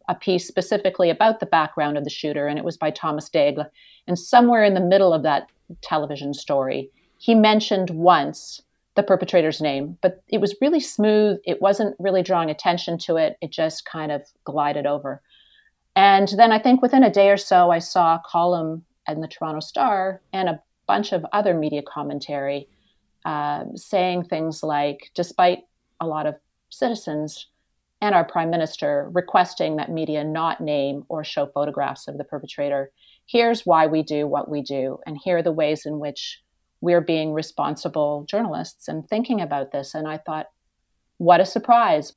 a 0.08 0.14
piece 0.14 0.46
specifically 0.46 1.10
about 1.10 1.40
the 1.40 1.46
background 1.46 1.98
of 1.98 2.04
the 2.04 2.10
shooter, 2.10 2.46
and 2.46 2.58
it 2.58 2.64
was 2.64 2.76
by 2.76 2.90
Thomas 2.90 3.28
Daigle. 3.28 3.68
And 4.06 4.18
somewhere 4.18 4.64
in 4.64 4.74
the 4.74 4.80
middle 4.80 5.12
of 5.12 5.22
that 5.22 5.48
television 5.82 6.34
story, 6.34 6.90
he 7.18 7.34
mentioned 7.34 7.90
once 7.90 8.60
the 8.96 9.02
perpetrator's 9.02 9.60
name, 9.60 9.96
but 10.02 10.22
it 10.28 10.40
was 10.40 10.56
really 10.60 10.80
smooth. 10.80 11.38
It 11.44 11.62
wasn't 11.62 11.94
really 11.98 12.22
drawing 12.22 12.50
attention 12.50 12.98
to 12.98 13.16
it. 13.16 13.36
It 13.40 13.52
just 13.52 13.84
kind 13.84 14.10
of 14.10 14.22
glided 14.44 14.84
over. 14.84 15.22
And 15.94 16.28
then 16.36 16.50
I 16.50 16.58
think 16.58 16.82
within 16.82 17.04
a 17.04 17.10
day 17.10 17.30
or 17.30 17.36
so, 17.36 17.70
I 17.70 17.78
saw 17.78 18.16
a 18.16 18.22
column 18.26 18.84
in 19.06 19.20
the 19.20 19.28
Toronto 19.28 19.60
Star 19.60 20.20
and 20.32 20.48
a 20.48 20.60
bunch 20.86 21.12
of 21.12 21.24
other 21.32 21.54
media 21.54 21.82
commentary 21.82 22.68
uh, 23.24 23.64
saying 23.74 24.24
things 24.24 24.62
like, 24.62 25.10
despite 25.14 25.60
a 26.00 26.06
lot 26.06 26.26
of 26.26 26.36
citizens 26.70 27.48
and 28.00 28.14
our 28.14 28.24
prime 28.24 28.50
minister 28.50 29.08
requesting 29.12 29.76
that 29.76 29.90
media 29.90 30.24
not 30.24 30.60
name 30.60 31.04
or 31.08 31.22
show 31.22 31.46
photographs 31.46 32.08
of 32.08 32.16
the 32.16 32.24
perpetrator, 32.24 32.90
here's 33.26 33.66
why 33.66 33.86
we 33.86 34.02
do 34.02 34.26
what 34.26 34.48
we 34.48 34.62
do, 34.62 34.98
and 35.06 35.18
here 35.22 35.38
are 35.38 35.42
the 35.42 35.52
ways 35.52 35.86
in 35.86 35.98
which 35.98 36.40
we're 36.80 37.02
being 37.02 37.32
responsible 37.32 38.24
journalists 38.28 38.88
and 38.88 39.06
thinking 39.06 39.40
about 39.40 39.70
this. 39.70 39.94
And 39.94 40.08
I 40.08 40.16
thought, 40.16 40.46
what 41.18 41.40
a 41.40 41.44
surprise. 41.44 42.14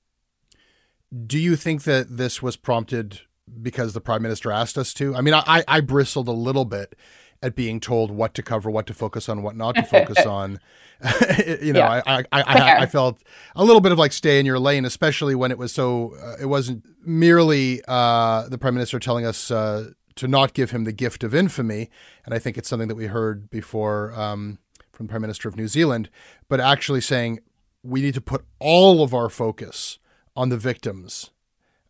Do 1.28 1.38
you 1.38 1.58
think 1.58 1.84
that 1.84 2.18
this 2.18 2.42
was 2.42 2.56
prompted 2.56 3.20
because 3.62 3.94
the 3.94 4.02
prime 4.02 4.22
minister 4.22 4.52
asked 4.52 4.78
us 4.78 4.94
to? 4.96 5.16
I 5.16 5.22
mean, 5.22 5.34
I, 5.34 5.64
I 5.68 5.82
bristled 5.82 6.30
a 6.30 6.32
little 6.32 6.66
bit 6.66 6.96
at 7.44 7.56
being 7.56 7.82
told 7.82 8.10
what 8.10 8.34
to 8.34 8.42
cover, 8.42 8.72
what 8.72 8.88
to 8.88 8.94
focus 8.94 9.28
on, 9.28 9.44
what 9.44 9.56
not 9.56 9.76
to 9.76 9.84
focus 9.84 10.26
on. 10.26 10.60
you 11.62 11.74
know, 11.74 11.80
yeah. 11.80 12.02
I, 12.08 12.20
I, 12.20 12.26
I, 12.32 12.78
I, 12.80 12.86
felt 12.86 13.22
a 13.58 13.66
little 13.66 13.82
bit 13.82 13.92
of 13.92 14.00
like 14.00 14.14
stay 14.14 14.40
in 14.40 14.46
your 14.46 14.58
lane, 14.58 14.86
especially 14.86 15.36
when 15.36 15.52
it 15.52 15.58
was 15.58 15.74
so, 15.74 16.16
uh, 16.16 16.38
it 16.40 16.46
wasn't 16.46 16.86
merely 17.06 17.82
uh, 17.90 18.48
the 18.48 18.58
prime 18.58 18.74
minister 18.74 19.00
telling 19.00 19.26
us 19.26 19.52
uh, 19.52 19.92
to 20.16 20.28
not 20.30 20.54
give 20.54 20.72
him 20.72 20.86
the 20.86 20.94
gift 20.94 21.26
of 21.26 21.36
infamy. 21.36 21.90
And 22.26 22.34
I 22.34 22.40
think 22.40 22.58
it's 22.58 22.70
something 22.70 22.88
that 22.88 22.96
we 22.96 23.08
heard 23.08 23.50
before 23.50 24.14
um, 24.14 24.60
from 24.94 25.08
the 25.08 25.12
prime 25.12 25.22
minister 25.22 25.50
of 25.50 25.58
New 25.58 25.68
Zealand, 25.68 26.10
but 26.48 26.62
actually 26.62 27.02
saying 27.02 27.40
we 27.84 28.02
need 28.02 28.14
to 28.14 28.22
put 28.22 28.46
all 28.60 29.04
of 29.04 29.14
our 29.14 29.28
focus 29.28 30.00
on 30.38 30.48
the 30.48 30.58
victims. 30.58 31.32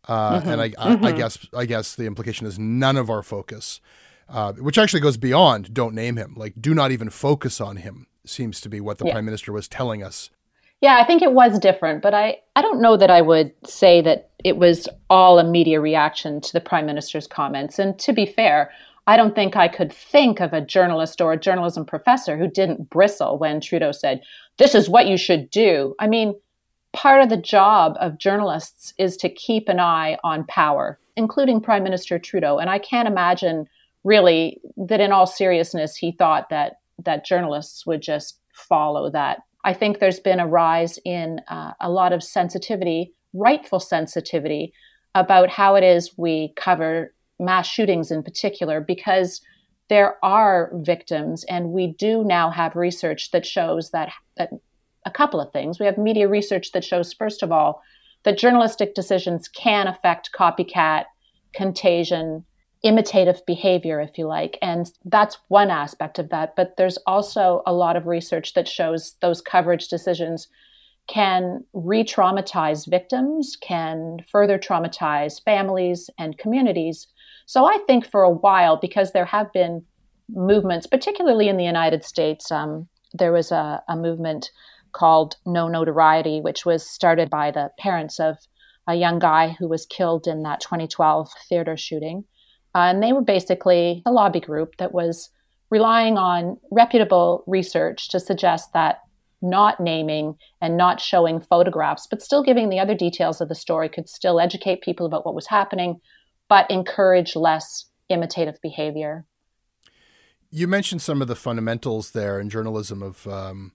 Uh, 0.08 0.40
mm-hmm. 0.40 0.48
And 0.48 0.60
I, 0.60 0.68
mm-hmm. 0.70 1.04
I 1.04 1.12
guess, 1.12 1.46
I 1.56 1.66
guess 1.66 1.94
the 1.94 2.06
implication 2.06 2.48
is 2.48 2.58
none 2.58 2.96
of 2.96 3.08
our 3.08 3.22
focus 3.22 3.80
uh, 4.28 4.52
which 4.54 4.78
actually 4.78 5.00
goes 5.00 5.16
beyond 5.16 5.72
don't 5.74 5.94
name 5.94 6.16
him. 6.16 6.34
Like, 6.36 6.54
do 6.60 6.74
not 6.74 6.90
even 6.90 7.10
focus 7.10 7.60
on 7.60 7.76
him, 7.76 8.06
seems 8.24 8.60
to 8.62 8.68
be 8.68 8.80
what 8.80 8.98
the 8.98 9.06
yeah. 9.06 9.12
prime 9.12 9.24
minister 9.24 9.52
was 9.52 9.68
telling 9.68 10.02
us. 10.02 10.30
Yeah, 10.80 10.98
I 10.98 11.04
think 11.04 11.22
it 11.22 11.32
was 11.32 11.58
different, 11.58 12.02
but 12.02 12.12
I, 12.12 12.38
I 12.56 12.62
don't 12.62 12.82
know 12.82 12.96
that 12.96 13.10
I 13.10 13.22
would 13.22 13.52
say 13.66 14.02
that 14.02 14.30
it 14.44 14.58
was 14.58 14.86
all 15.08 15.38
a 15.38 15.44
media 15.44 15.80
reaction 15.80 16.40
to 16.42 16.52
the 16.52 16.60
prime 16.60 16.84
minister's 16.84 17.26
comments. 17.26 17.78
And 17.78 17.98
to 18.00 18.12
be 18.12 18.26
fair, 18.26 18.70
I 19.06 19.16
don't 19.16 19.34
think 19.34 19.56
I 19.56 19.68
could 19.68 19.92
think 19.92 20.40
of 20.40 20.52
a 20.52 20.60
journalist 20.60 21.20
or 21.20 21.32
a 21.32 21.40
journalism 21.40 21.84
professor 21.84 22.36
who 22.36 22.48
didn't 22.48 22.90
bristle 22.90 23.38
when 23.38 23.60
Trudeau 23.60 23.92
said, 23.92 24.22
This 24.58 24.74
is 24.74 24.88
what 24.88 25.06
you 25.06 25.16
should 25.16 25.50
do. 25.50 25.94
I 25.98 26.06
mean, 26.06 26.34
part 26.92 27.22
of 27.22 27.28
the 27.28 27.36
job 27.36 27.96
of 28.00 28.18
journalists 28.18 28.94
is 28.98 29.16
to 29.18 29.28
keep 29.28 29.68
an 29.68 29.80
eye 29.80 30.16
on 30.24 30.44
power, 30.44 30.98
including 31.16 31.60
Prime 31.60 31.82
Minister 31.82 32.18
Trudeau. 32.18 32.58
And 32.58 32.70
I 32.70 32.78
can't 32.78 33.08
imagine 33.08 33.68
really 34.04 34.60
that 34.76 35.00
in 35.00 35.12
all 35.12 35.26
seriousness 35.26 35.96
he 35.96 36.12
thought 36.12 36.48
that 36.50 36.74
that 37.04 37.26
journalists 37.26 37.84
would 37.86 38.02
just 38.02 38.38
follow 38.52 39.10
that. 39.10 39.38
I 39.64 39.72
think 39.72 39.98
there's 39.98 40.20
been 40.20 40.40
a 40.40 40.46
rise 40.46 40.98
in 41.04 41.40
uh, 41.48 41.72
a 41.80 41.90
lot 41.90 42.12
of 42.12 42.22
sensitivity, 42.22 43.12
rightful 43.32 43.80
sensitivity, 43.80 44.72
about 45.14 45.48
how 45.48 45.74
it 45.74 45.82
is 45.82 46.12
we 46.16 46.52
cover 46.56 47.14
mass 47.40 47.66
shootings 47.66 48.10
in 48.10 48.22
particular, 48.22 48.80
because 48.80 49.40
there 49.88 50.16
are 50.24 50.70
victims, 50.74 51.44
and 51.44 51.70
we 51.70 51.94
do 51.98 52.24
now 52.24 52.50
have 52.50 52.76
research 52.76 53.30
that 53.32 53.44
shows 53.46 53.90
that, 53.90 54.10
that 54.36 54.50
a 55.04 55.10
couple 55.10 55.40
of 55.40 55.52
things. 55.52 55.78
We 55.78 55.86
have 55.86 55.98
media 55.98 56.28
research 56.28 56.72
that 56.72 56.84
shows, 56.84 57.12
first 57.12 57.42
of 57.42 57.52
all, 57.52 57.82
that 58.24 58.38
journalistic 58.38 58.94
decisions 58.94 59.48
can 59.48 59.86
affect 59.86 60.30
copycat, 60.32 61.04
contagion, 61.54 62.44
imitative 62.84 63.44
behavior, 63.46 63.98
if 63.98 64.16
you 64.18 64.26
like. 64.26 64.58
And 64.62 64.86
that's 65.06 65.38
one 65.48 65.70
aspect 65.70 66.18
of 66.18 66.28
that. 66.28 66.54
But 66.54 66.76
there's 66.76 66.98
also 67.06 67.62
a 67.66 67.72
lot 67.72 67.96
of 67.96 68.06
research 68.06 68.54
that 68.54 68.68
shows 68.68 69.16
those 69.20 69.40
coverage 69.40 69.88
decisions 69.88 70.48
can 71.08 71.64
re 71.72 72.04
traumatize 72.04 72.88
victims, 72.88 73.56
can 73.60 74.18
further 74.30 74.58
traumatize 74.58 75.42
families 75.44 76.08
and 76.18 76.38
communities. 76.38 77.08
So 77.46 77.66
I 77.66 77.78
think 77.86 78.06
for 78.06 78.22
a 78.22 78.30
while, 78.30 78.76
because 78.76 79.12
there 79.12 79.26
have 79.26 79.52
been 79.52 79.84
movements, 80.28 80.86
particularly 80.86 81.48
in 81.48 81.56
the 81.56 81.64
United 81.64 82.04
States, 82.04 82.50
um, 82.50 82.88
there 83.12 83.32
was 83.32 83.50
a, 83.52 83.82
a 83.88 83.96
movement 83.96 84.50
called 84.92 85.36
No 85.44 85.68
Notoriety, 85.68 86.40
which 86.40 86.64
was 86.64 86.88
started 86.88 87.28
by 87.28 87.50
the 87.50 87.70
parents 87.78 88.18
of 88.20 88.38
a 88.86 88.94
young 88.94 89.18
guy 89.18 89.56
who 89.58 89.68
was 89.68 89.86
killed 89.86 90.26
in 90.26 90.42
that 90.42 90.60
2012 90.60 91.30
theater 91.48 91.76
shooting. 91.76 92.24
Uh, 92.74 92.78
and 92.78 93.02
they 93.02 93.12
were 93.12 93.22
basically 93.22 94.02
a 94.04 94.12
lobby 94.12 94.40
group 94.40 94.76
that 94.78 94.92
was 94.92 95.30
relying 95.70 96.18
on 96.18 96.58
reputable 96.70 97.44
research 97.46 98.08
to 98.08 98.20
suggest 98.20 98.72
that 98.72 99.00
not 99.42 99.78
naming 99.78 100.36
and 100.60 100.76
not 100.76 101.00
showing 101.00 101.40
photographs, 101.40 102.06
but 102.08 102.22
still 102.22 102.42
giving 102.42 102.70
the 102.70 102.80
other 102.80 102.94
details 102.94 103.40
of 103.40 103.48
the 103.48 103.54
story 103.54 103.88
could 103.88 104.08
still 104.08 104.40
educate 104.40 104.82
people 104.82 105.06
about 105.06 105.24
what 105.24 105.34
was 105.34 105.46
happening, 105.46 106.00
but 106.48 106.70
encourage 106.70 107.36
less 107.36 107.86
imitative 108.08 108.56
behavior. 108.62 109.24
You 110.50 110.66
mentioned 110.68 111.02
some 111.02 111.20
of 111.20 111.28
the 111.28 111.36
fundamentals 111.36 112.12
there 112.12 112.40
in 112.40 112.48
journalism 112.48 113.02
of 113.02 113.26
um, 113.26 113.72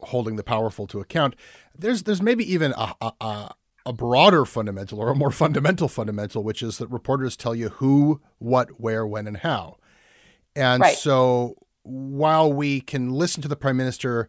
holding 0.00 0.36
the 0.36 0.42
powerful 0.42 0.86
to 0.88 1.00
account. 1.00 1.36
There's 1.76 2.02
there's 2.02 2.22
maybe 2.22 2.50
even 2.50 2.72
a, 2.72 2.94
a, 3.20 3.54
a 3.84 3.92
broader 3.92 4.44
fundamental 4.44 5.00
or 5.00 5.10
a 5.10 5.14
more 5.14 5.30
fundamental 5.30 5.88
fundamental, 5.88 6.42
which 6.42 6.62
is 6.62 6.78
that 6.78 6.88
reporters 6.88 7.36
tell 7.36 7.54
you 7.54 7.70
who, 7.70 8.20
what, 8.38 8.80
where, 8.80 9.06
when, 9.06 9.26
and 9.26 9.38
how. 9.38 9.76
And 10.54 10.82
right. 10.82 10.96
so 10.96 11.56
while 11.82 12.52
we 12.52 12.80
can 12.80 13.10
listen 13.10 13.42
to 13.42 13.48
the 13.48 13.56
prime 13.56 13.76
minister 13.76 14.28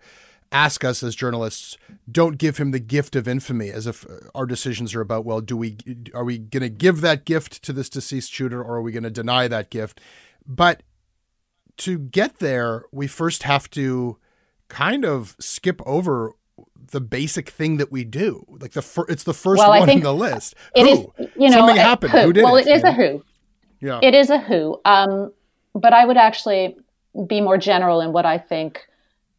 ask 0.54 0.84
us 0.84 1.02
as 1.02 1.16
journalists, 1.16 1.78
don't 2.10 2.38
give 2.38 2.58
him 2.58 2.72
the 2.72 2.80
gift 2.80 3.16
of 3.16 3.28
infamy 3.28 3.72
as 3.72 3.88
if 3.88 4.06
uh, 4.06 4.20
our 4.36 4.46
decisions 4.46 4.94
are 4.94 5.02
about, 5.02 5.26
well, 5.26 5.42
do 5.42 5.58
we 5.58 5.78
are 6.14 6.24
we 6.24 6.38
going 6.38 6.62
to 6.62 6.70
give 6.70 7.02
that 7.02 7.26
gift 7.26 7.64
to 7.64 7.74
this 7.74 7.90
deceased 7.90 8.32
shooter 8.32 8.62
or 8.62 8.76
are 8.76 8.82
we 8.82 8.92
going 8.92 9.04
to 9.04 9.10
deny 9.10 9.48
that 9.48 9.72
gift? 9.72 10.00
But 10.46 10.84
to 11.78 11.98
get 11.98 12.38
there, 12.38 12.86
we 12.92 13.08
first 13.08 13.44
have 13.44 13.70
to 13.72 14.18
kind 14.70 15.04
of 15.04 15.36
skip 15.40 15.82
over 15.86 16.34
the 16.92 17.02
basic 17.02 17.50
thing 17.50 17.78
that 17.78 17.92
we 17.92 18.04
do. 18.04 18.46
Like 18.48 18.72
the 18.72 18.82
fir- 18.82 19.06
it's 19.10 19.24
the 19.24 19.34
first 19.34 19.60
well, 19.60 19.70
one 19.70 19.90
in 19.90 20.02
the 20.02 20.14
list. 20.14 20.56
It 20.76 20.86
who? 20.86 21.12
Is, 21.18 21.30
you 21.36 21.50
know, 21.50 21.58
something 21.58 21.76
happened. 21.76 22.12
Who, 22.12 22.20
who 22.20 22.34
did 22.34 22.44
well, 22.44 22.56
it? 22.58 22.66
Well, 22.66 22.74
it 22.74 22.78
is 22.78 22.84
a 22.84 22.92
who. 22.92 23.24
Yeah, 23.82 24.00
it 24.02 24.14
is 24.14 24.30
a 24.30 24.38
who. 24.40 24.80
Um, 24.86 25.34
but 25.76 25.94
I 25.94 26.06
would 26.06 26.18
actually 26.18 26.78
be 27.28 27.42
more 27.42 27.58
general 27.58 28.02
in 28.02 28.14
what 28.14 28.26
I 28.26 28.38
think 28.38 28.88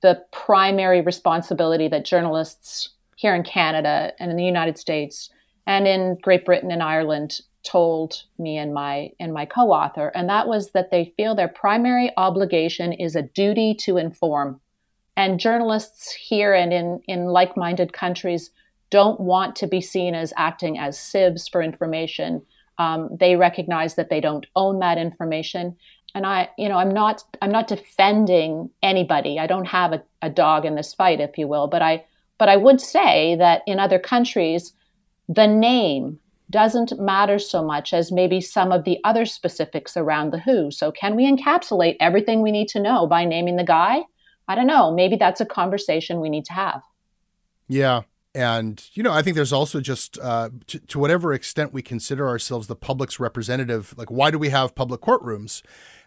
the 0.02 0.22
primary 0.32 1.00
responsibility 1.00 1.88
that 1.88 2.04
journalists 2.04 2.90
here 3.16 3.34
in 3.34 3.42
Canada 3.42 4.12
and 4.18 4.30
in 4.30 4.36
the 4.36 4.44
United 4.44 4.76
States 4.78 5.30
and 5.66 5.86
in 5.86 6.18
Great 6.20 6.44
Britain 6.44 6.70
and 6.70 6.82
Ireland 6.82 7.40
told 7.62 8.24
me 8.38 8.58
and 8.58 8.74
my 8.74 9.10
and 9.18 9.32
my 9.32 9.46
co-author 9.46 10.08
and 10.08 10.28
that 10.28 10.46
was 10.46 10.72
that 10.72 10.90
they 10.90 11.14
feel 11.16 11.34
their 11.34 11.48
primary 11.48 12.12
obligation 12.18 12.92
is 12.92 13.16
a 13.16 13.22
duty 13.22 13.74
to 13.74 13.96
inform 13.96 14.60
and 15.16 15.40
journalists 15.40 16.12
here 16.12 16.54
and 16.54 16.72
in, 16.72 17.00
in 17.06 17.26
like 17.26 17.56
minded 17.56 17.92
countries 17.92 18.50
don't 18.90 19.20
want 19.20 19.56
to 19.56 19.66
be 19.66 19.80
seen 19.80 20.14
as 20.14 20.32
acting 20.36 20.78
as 20.78 20.98
sieves 20.98 21.48
for 21.48 21.62
information. 21.62 22.42
Um, 22.78 23.08
they 23.18 23.36
recognize 23.36 23.94
that 23.94 24.10
they 24.10 24.20
don't 24.20 24.46
own 24.56 24.80
that 24.80 24.98
information. 24.98 25.76
And 26.14 26.26
I, 26.26 26.48
you 26.58 26.68
know, 26.68 26.78
I'm 26.78 26.92
not, 26.92 27.24
I'm 27.42 27.50
not 27.50 27.68
defending 27.68 28.70
anybody. 28.82 29.38
I 29.38 29.46
don't 29.46 29.64
have 29.66 29.92
a, 29.92 30.02
a 30.22 30.30
dog 30.30 30.64
in 30.64 30.74
this 30.74 30.94
fight, 30.94 31.20
if 31.20 31.38
you 31.38 31.48
will. 31.48 31.66
But 31.66 31.82
I, 31.82 32.04
but 32.38 32.48
I 32.48 32.56
would 32.56 32.80
say 32.80 33.36
that 33.36 33.62
in 33.66 33.78
other 33.78 33.98
countries, 33.98 34.72
the 35.28 35.46
name 35.46 36.18
doesn't 36.50 36.98
matter 37.00 37.38
so 37.38 37.64
much 37.64 37.92
as 37.92 38.12
maybe 38.12 38.40
some 38.40 38.70
of 38.70 38.84
the 38.84 38.98
other 39.02 39.24
specifics 39.24 39.96
around 39.96 40.30
the 40.30 40.38
who. 40.38 40.70
So, 40.70 40.92
can 40.92 41.16
we 41.16 41.30
encapsulate 41.30 41.96
everything 42.00 42.42
we 42.42 42.52
need 42.52 42.68
to 42.68 42.80
know 42.80 43.06
by 43.06 43.24
naming 43.24 43.56
the 43.56 43.64
guy? 43.64 44.02
I 44.48 44.54
don't 44.54 44.66
know. 44.66 44.92
Maybe 44.92 45.16
that's 45.16 45.40
a 45.40 45.46
conversation 45.46 46.20
we 46.20 46.28
need 46.28 46.44
to 46.46 46.52
have. 46.52 46.82
Yeah. 47.68 48.02
And, 48.34 48.84
you 48.94 49.02
know, 49.02 49.12
I 49.12 49.22
think 49.22 49.36
there's 49.36 49.52
also 49.52 49.80
just 49.80 50.18
uh, 50.18 50.50
to, 50.66 50.78
to 50.80 50.98
whatever 50.98 51.32
extent 51.32 51.72
we 51.72 51.82
consider 51.82 52.26
ourselves 52.26 52.66
the 52.66 52.74
public's 52.74 53.20
representative, 53.20 53.94
like, 53.96 54.10
why 54.10 54.30
do 54.32 54.38
we 54.38 54.48
have 54.48 54.74
public 54.74 55.00
courtrooms? 55.00 55.62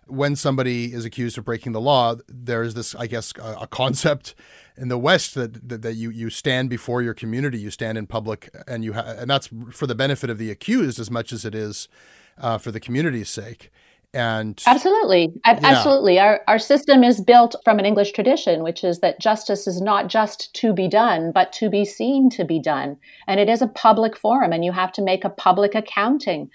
When 0.07 0.35
somebody 0.35 0.93
is 0.93 1.03
accused 1.03 1.37
of 1.37 1.45
breaking 1.45 1.73
the 1.73 1.81
law, 1.81 2.15
there's 2.27 2.73
this, 2.73 2.95
I 2.95 3.07
guess, 3.07 3.33
a, 3.37 3.57
a 3.61 3.67
concept 3.67 4.35
in 4.77 4.87
the 4.87 4.97
West 4.97 5.35
that, 5.35 5.67
that, 5.67 5.81
that 5.81 5.95
you 5.95 6.09
you 6.09 6.29
stand 6.29 6.69
before 6.69 7.01
your 7.01 7.13
community, 7.13 7.59
you 7.59 7.71
stand 7.71 7.97
in 7.97 8.07
public, 8.07 8.49
and 8.67 8.85
you 8.85 8.93
ha- 8.93 9.15
and 9.17 9.29
that's 9.29 9.49
for 9.73 9.85
the 9.85 9.95
benefit 9.95 10.29
of 10.29 10.37
the 10.37 10.49
accused 10.49 10.97
as 10.97 11.11
much 11.11 11.33
as 11.33 11.43
it 11.43 11.53
is 11.53 11.89
uh, 12.37 12.57
for 12.57 12.71
the 12.71 12.79
community's 12.79 13.29
sake 13.29 13.69
and 14.13 14.61
absolutely. 14.65 15.31
Yeah. 15.45 15.59
absolutely. 15.63 16.19
Our, 16.19 16.41
our 16.47 16.59
system 16.59 17.03
is 17.03 17.21
built 17.21 17.55
from 17.63 17.79
an 17.79 17.85
english 17.85 18.11
tradition 18.11 18.63
which 18.63 18.83
is 18.83 18.99
that 18.99 19.19
justice 19.19 19.67
is 19.67 19.81
not 19.81 20.07
just 20.07 20.53
to 20.55 20.73
be 20.73 20.87
done 20.87 21.31
but 21.31 21.51
to 21.53 21.69
be 21.69 21.85
seen 21.85 22.29
to 22.31 22.45
be 22.45 22.59
done. 22.59 22.97
And 23.27 23.39
it 23.39 23.49
is 23.49 23.61
a 23.61 23.67
public 23.67 24.17
forum 24.17 24.53
and 24.53 24.63
you 24.63 24.71
have 24.71 24.91
to 24.93 25.01
make 25.01 25.23
a 25.23 25.29
public 25.29 25.75
accounting. 25.75 26.49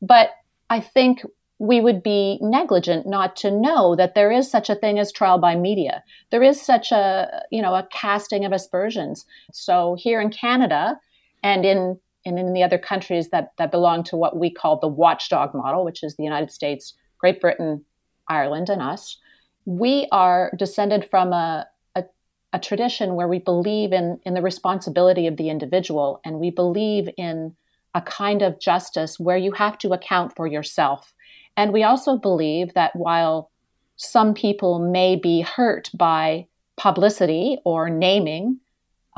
But 0.00 0.30
i 0.70 0.80
think 0.80 1.22
we 1.58 1.80
would 1.80 2.02
be 2.02 2.38
negligent 2.40 3.06
not 3.06 3.34
to 3.34 3.50
know 3.50 3.96
that 3.96 4.14
there 4.14 4.30
is 4.30 4.48
such 4.48 4.70
a 4.70 4.76
thing 4.76 4.98
as 4.98 5.10
trial 5.10 5.38
by 5.38 5.56
media. 5.56 6.04
There 6.30 6.42
is 6.42 6.60
such 6.60 6.92
a 6.92 7.42
you 7.50 7.62
know 7.62 7.74
a 7.74 7.88
casting 7.90 8.44
of 8.44 8.52
aspersions. 8.52 9.26
So 9.52 9.96
here 9.98 10.20
in 10.20 10.30
canada 10.30 11.00
and 11.42 11.64
in 11.64 11.98
and 12.28 12.38
in 12.38 12.52
the 12.52 12.62
other 12.62 12.78
countries 12.78 13.30
that, 13.30 13.52
that 13.56 13.70
belong 13.70 14.04
to 14.04 14.16
what 14.16 14.36
we 14.36 14.50
call 14.50 14.78
the 14.78 14.86
watchdog 14.88 15.54
model, 15.54 15.84
which 15.84 16.02
is 16.02 16.16
the 16.16 16.22
United 16.22 16.52
States, 16.52 16.94
Great 17.18 17.40
Britain, 17.40 17.84
Ireland, 18.28 18.68
and 18.68 18.82
us, 18.82 19.16
we 19.64 20.06
are 20.12 20.52
descended 20.56 21.08
from 21.10 21.32
a, 21.32 21.66
a, 21.94 22.04
a 22.52 22.58
tradition 22.58 23.14
where 23.14 23.28
we 23.28 23.38
believe 23.38 23.92
in, 23.92 24.20
in 24.24 24.34
the 24.34 24.42
responsibility 24.42 25.26
of 25.26 25.36
the 25.36 25.50
individual 25.50 26.20
and 26.24 26.38
we 26.38 26.50
believe 26.50 27.08
in 27.16 27.56
a 27.94 28.02
kind 28.02 28.42
of 28.42 28.60
justice 28.60 29.18
where 29.18 29.36
you 29.36 29.52
have 29.52 29.78
to 29.78 29.92
account 29.92 30.36
for 30.36 30.46
yourself. 30.46 31.14
And 31.56 31.72
we 31.72 31.82
also 31.82 32.16
believe 32.16 32.74
that 32.74 32.94
while 32.94 33.50
some 33.96 34.32
people 34.32 34.78
may 34.78 35.16
be 35.16 35.40
hurt 35.40 35.90
by 35.92 36.46
publicity 36.76 37.58
or 37.64 37.90
naming, 37.90 38.60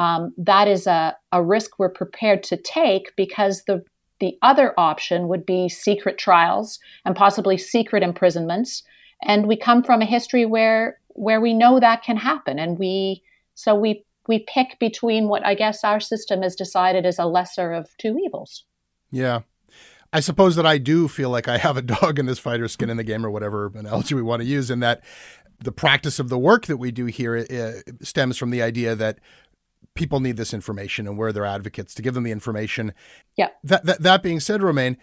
um, 0.00 0.32
that 0.38 0.66
is 0.66 0.86
a, 0.86 1.14
a 1.30 1.42
risk 1.42 1.78
we're 1.78 1.90
prepared 1.90 2.42
to 2.44 2.56
take 2.56 3.14
because 3.16 3.64
the 3.66 3.84
the 4.18 4.36
other 4.42 4.74
option 4.78 5.28
would 5.28 5.46
be 5.46 5.68
secret 5.68 6.18
trials 6.18 6.78
and 7.04 7.16
possibly 7.16 7.56
secret 7.56 8.02
imprisonments. 8.02 8.82
And 9.22 9.46
we 9.46 9.56
come 9.56 9.82
from 9.82 10.00
a 10.00 10.06
history 10.06 10.46
where 10.46 10.98
where 11.08 11.40
we 11.40 11.52
know 11.52 11.80
that 11.80 12.02
can 12.02 12.16
happen, 12.16 12.58
and 12.58 12.78
we 12.78 13.22
so 13.54 13.74
we 13.74 14.04
we 14.26 14.46
pick 14.48 14.78
between 14.78 15.28
what 15.28 15.44
I 15.44 15.54
guess 15.54 15.84
our 15.84 16.00
system 16.00 16.40
has 16.42 16.56
decided 16.56 17.04
is 17.04 17.18
a 17.18 17.26
lesser 17.26 17.72
of 17.72 17.90
two 17.98 18.18
evils. 18.24 18.64
Yeah. 19.10 19.40
I 20.12 20.20
suppose 20.20 20.56
that 20.56 20.66
I 20.66 20.78
do 20.78 21.06
feel 21.08 21.30
like 21.30 21.46
I 21.46 21.58
have 21.58 21.76
a 21.76 21.82
dog 21.82 22.18
in 22.18 22.26
this 22.26 22.40
fight 22.40 22.60
or 22.60 22.68
skin 22.68 22.90
in 22.90 22.96
the 22.96 23.04
game 23.04 23.24
or 23.24 23.30
whatever 23.30 23.70
analogy 23.74 24.14
we 24.14 24.22
want 24.22 24.40
to 24.40 24.48
use, 24.48 24.70
in 24.70 24.80
that 24.80 25.04
the 25.62 25.72
practice 25.72 26.18
of 26.18 26.30
the 26.30 26.38
work 26.38 26.66
that 26.66 26.78
we 26.78 26.90
do 26.90 27.04
here 27.06 27.36
uh, 27.36 27.92
stems 28.02 28.38
from 28.38 28.50
the 28.50 28.62
idea 28.62 28.96
that 28.96 29.18
people 30.00 30.18
need 30.18 30.38
this 30.38 30.54
information 30.54 31.06
and 31.06 31.18
we're 31.18 31.30
their 31.30 31.44
advocates 31.44 31.94
to 31.94 32.00
give 32.00 32.14
them 32.14 32.24
the 32.24 32.30
information. 32.32 32.94
Yeah. 33.36 33.50
That, 33.62 33.84
that, 33.84 34.02
that 34.02 34.22
being 34.22 34.40
said, 34.40 34.62
Romayne, 34.62 34.96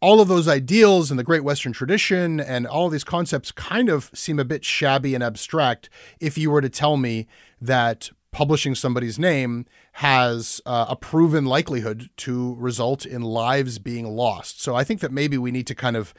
all 0.00 0.22
of 0.22 0.28
those 0.28 0.48
ideals 0.48 1.10
and 1.10 1.20
the 1.20 1.24
great 1.24 1.44
Western 1.44 1.72
tradition 1.72 2.40
and 2.40 2.66
all 2.66 2.88
these 2.88 3.04
concepts 3.04 3.52
kind 3.52 3.90
of 3.90 4.10
seem 4.14 4.38
a 4.38 4.46
bit 4.46 4.64
shabby 4.64 5.14
and 5.14 5.22
abstract 5.22 5.90
if 6.18 6.38
you 6.38 6.50
were 6.50 6.62
to 6.62 6.70
tell 6.70 6.96
me 6.96 7.26
that 7.60 8.08
publishing 8.30 8.74
somebody's 8.74 9.18
name 9.18 9.66
has 9.92 10.62
uh, 10.64 10.86
a 10.88 10.96
proven 10.96 11.44
likelihood 11.44 12.08
to 12.16 12.54
result 12.54 13.04
in 13.04 13.20
lives 13.20 13.78
being 13.78 14.06
lost. 14.06 14.62
So 14.62 14.74
I 14.74 14.82
think 14.82 15.00
that 15.00 15.12
maybe 15.12 15.36
we 15.36 15.50
need 15.50 15.66
to 15.66 15.74
kind 15.74 15.96
of 15.96 16.14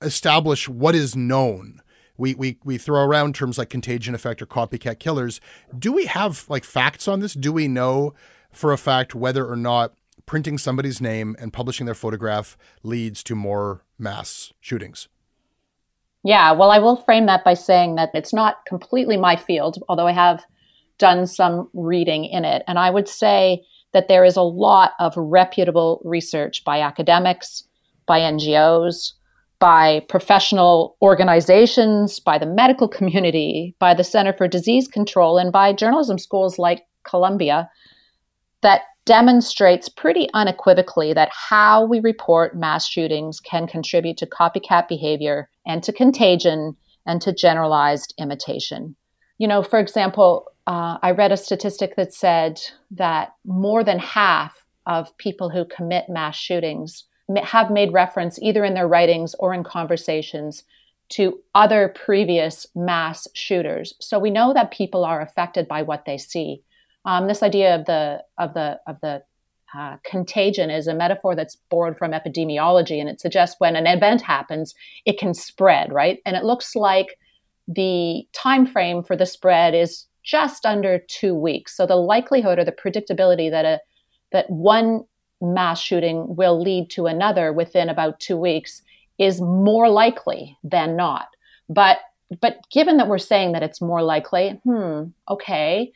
establish 0.00 0.68
what 0.68 0.94
is 0.94 1.16
known. 1.16 1.80
We, 2.16 2.34
we, 2.34 2.58
we 2.64 2.78
throw 2.78 3.02
around 3.02 3.34
terms 3.34 3.58
like 3.58 3.70
contagion 3.70 4.14
effect 4.14 4.40
or 4.40 4.46
copycat 4.46 4.98
killers. 4.98 5.40
Do 5.76 5.92
we 5.92 6.06
have 6.06 6.44
like 6.48 6.64
facts 6.64 7.08
on 7.08 7.20
this? 7.20 7.34
Do 7.34 7.52
we 7.52 7.68
know 7.68 8.14
for 8.52 8.72
a 8.72 8.78
fact 8.78 9.14
whether 9.14 9.46
or 9.46 9.56
not 9.56 9.94
printing 10.26 10.58
somebody's 10.58 11.00
name 11.00 11.36
and 11.38 11.52
publishing 11.52 11.86
their 11.86 11.94
photograph 11.94 12.56
leads 12.82 13.22
to 13.24 13.34
more 13.34 13.84
mass 13.98 14.52
shootings? 14.60 15.08
Yeah, 16.22 16.52
well, 16.52 16.70
I 16.70 16.78
will 16.78 16.96
frame 16.96 17.26
that 17.26 17.44
by 17.44 17.54
saying 17.54 17.96
that 17.96 18.10
it's 18.14 18.32
not 18.32 18.64
completely 18.64 19.18
my 19.18 19.36
field, 19.36 19.82
although 19.88 20.06
I 20.06 20.12
have 20.12 20.42
done 20.98 21.26
some 21.26 21.68
reading 21.74 22.24
in 22.24 22.44
it. 22.44 22.62
And 22.66 22.78
I 22.78 22.90
would 22.90 23.08
say 23.08 23.62
that 23.92 24.08
there 24.08 24.24
is 24.24 24.36
a 24.36 24.42
lot 24.42 24.92
of 24.98 25.14
reputable 25.16 26.00
research 26.04 26.64
by 26.64 26.80
academics, 26.80 27.64
by 28.06 28.20
NGOs, 28.20 29.12
by 29.64 30.00
professional 30.10 30.94
organizations, 31.00 32.20
by 32.20 32.36
the 32.36 32.44
medical 32.44 32.86
community, 32.86 33.74
by 33.78 33.94
the 33.94 34.04
Center 34.04 34.34
for 34.34 34.46
Disease 34.46 34.86
Control, 34.86 35.38
and 35.38 35.50
by 35.50 35.72
journalism 35.72 36.18
schools 36.18 36.58
like 36.58 36.84
Columbia 37.04 37.70
that 38.60 38.82
demonstrates 39.06 39.88
pretty 39.88 40.28
unequivocally 40.34 41.14
that 41.14 41.30
how 41.32 41.82
we 41.82 41.98
report 42.00 42.54
mass 42.54 42.86
shootings 42.86 43.40
can 43.40 43.66
contribute 43.66 44.18
to 44.18 44.26
copycat 44.26 44.86
behavior 44.86 45.48
and 45.64 45.82
to 45.82 45.94
contagion 45.94 46.76
and 47.06 47.22
to 47.22 47.32
generalized 47.32 48.12
imitation. 48.18 48.94
You 49.38 49.48
know, 49.48 49.62
for 49.62 49.78
example, 49.78 50.44
uh, 50.66 50.98
I 51.00 51.12
read 51.12 51.32
a 51.32 51.38
statistic 51.38 51.96
that 51.96 52.12
said 52.12 52.60
that 52.90 53.32
more 53.46 53.82
than 53.82 53.98
half 53.98 54.62
of 54.84 55.16
people 55.16 55.48
who 55.48 55.64
commit 55.64 56.10
mass 56.10 56.36
shootings 56.36 57.04
have 57.42 57.70
made 57.70 57.92
reference 57.92 58.38
either 58.40 58.64
in 58.64 58.74
their 58.74 58.88
writings 58.88 59.34
or 59.38 59.54
in 59.54 59.64
conversations 59.64 60.64
to 61.10 61.38
other 61.54 61.94
previous 61.94 62.66
mass 62.74 63.28
shooters. 63.34 63.94
So 64.00 64.18
we 64.18 64.30
know 64.30 64.54
that 64.54 64.70
people 64.70 65.04
are 65.04 65.20
affected 65.20 65.68
by 65.68 65.82
what 65.82 66.04
they 66.04 66.18
see. 66.18 66.62
Um, 67.04 67.28
this 67.28 67.42
idea 67.42 67.74
of 67.74 67.84
the 67.84 68.22
of 68.38 68.54
the 68.54 68.80
of 68.86 68.96
the 69.00 69.22
uh, 69.76 69.96
contagion 70.04 70.70
is 70.70 70.86
a 70.86 70.94
metaphor 70.94 71.34
that's 71.34 71.56
borrowed 71.68 71.98
from 71.98 72.12
epidemiology, 72.12 73.00
and 73.00 73.08
it 73.08 73.20
suggests 73.20 73.56
when 73.58 73.76
an 73.76 73.86
event 73.86 74.22
happens, 74.22 74.74
it 75.04 75.18
can 75.18 75.34
spread, 75.34 75.92
right? 75.92 76.20
And 76.24 76.36
it 76.36 76.44
looks 76.44 76.74
like 76.76 77.18
the 77.66 78.26
time 78.32 78.66
frame 78.66 79.02
for 79.02 79.16
the 79.16 79.26
spread 79.26 79.74
is 79.74 80.06
just 80.22 80.64
under 80.64 81.00
two 81.08 81.34
weeks. 81.34 81.76
So 81.76 81.86
the 81.86 81.96
likelihood 81.96 82.58
or 82.58 82.64
the 82.64 82.72
predictability 82.72 83.50
that 83.50 83.64
a 83.64 83.80
that 84.32 84.48
one 84.48 85.04
mass 85.44 85.80
shooting 85.80 86.36
will 86.36 86.60
lead 86.60 86.90
to 86.90 87.06
another 87.06 87.52
within 87.52 87.88
about 87.88 88.20
two 88.20 88.36
weeks 88.36 88.82
is 89.18 89.40
more 89.40 89.88
likely 89.88 90.58
than 90.64 90.96
not. 90.96 91.28
But 91.68 91.98
but 92.40 92.58
given 92.70 92.96
that 92.96 93.08
we're 93.08 93.18
saying 93.18 93.52
that 93.52 93.62
it's 93.62 93.80
more 93.80 94.02
likely, 94.02 94.60
hmm, 94.64 95.04
okay. 95.28 95.92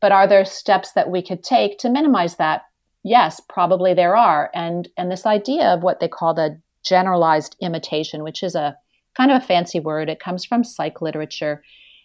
But 0.00 0.12
are 0.12 0.26
there 0.26 0.44
steps 0.44 0.92
that 0.92 1.10
we 1.10 1.22
could 1.22 1.42
take 1.42 1.78
to 1.78 1.90
minimize 1.90 2.36
that? 2.36 2.62
Yes, 3.02 3.40
probably 3.48 3.92
there 3.94 4.16
are. 4.16 4.50
And 4.54 4.88
and 4.96 5.10
this 5.10 5.26
idea 5.26 5.66
of 5.66 5.82
what 5.82 6.00
they 6.00 6.08
call 6.08 6.34
the 6.34 6.60
generalized 6.84 7.56
imitation, 7.60 8.22
which 8.22 8.42
is 8.42 8.54
a 8.54 8.76
kind 9.16 9.30
of 9.30 9.42
a 9.42 9.46
fancy 9.46 9.80
word, 9.80 10.08
it 10.08 10.20
comes 10.20 10.44
from 10.44 10.64
psych 10.64 11.00
literature. 11.00 11.62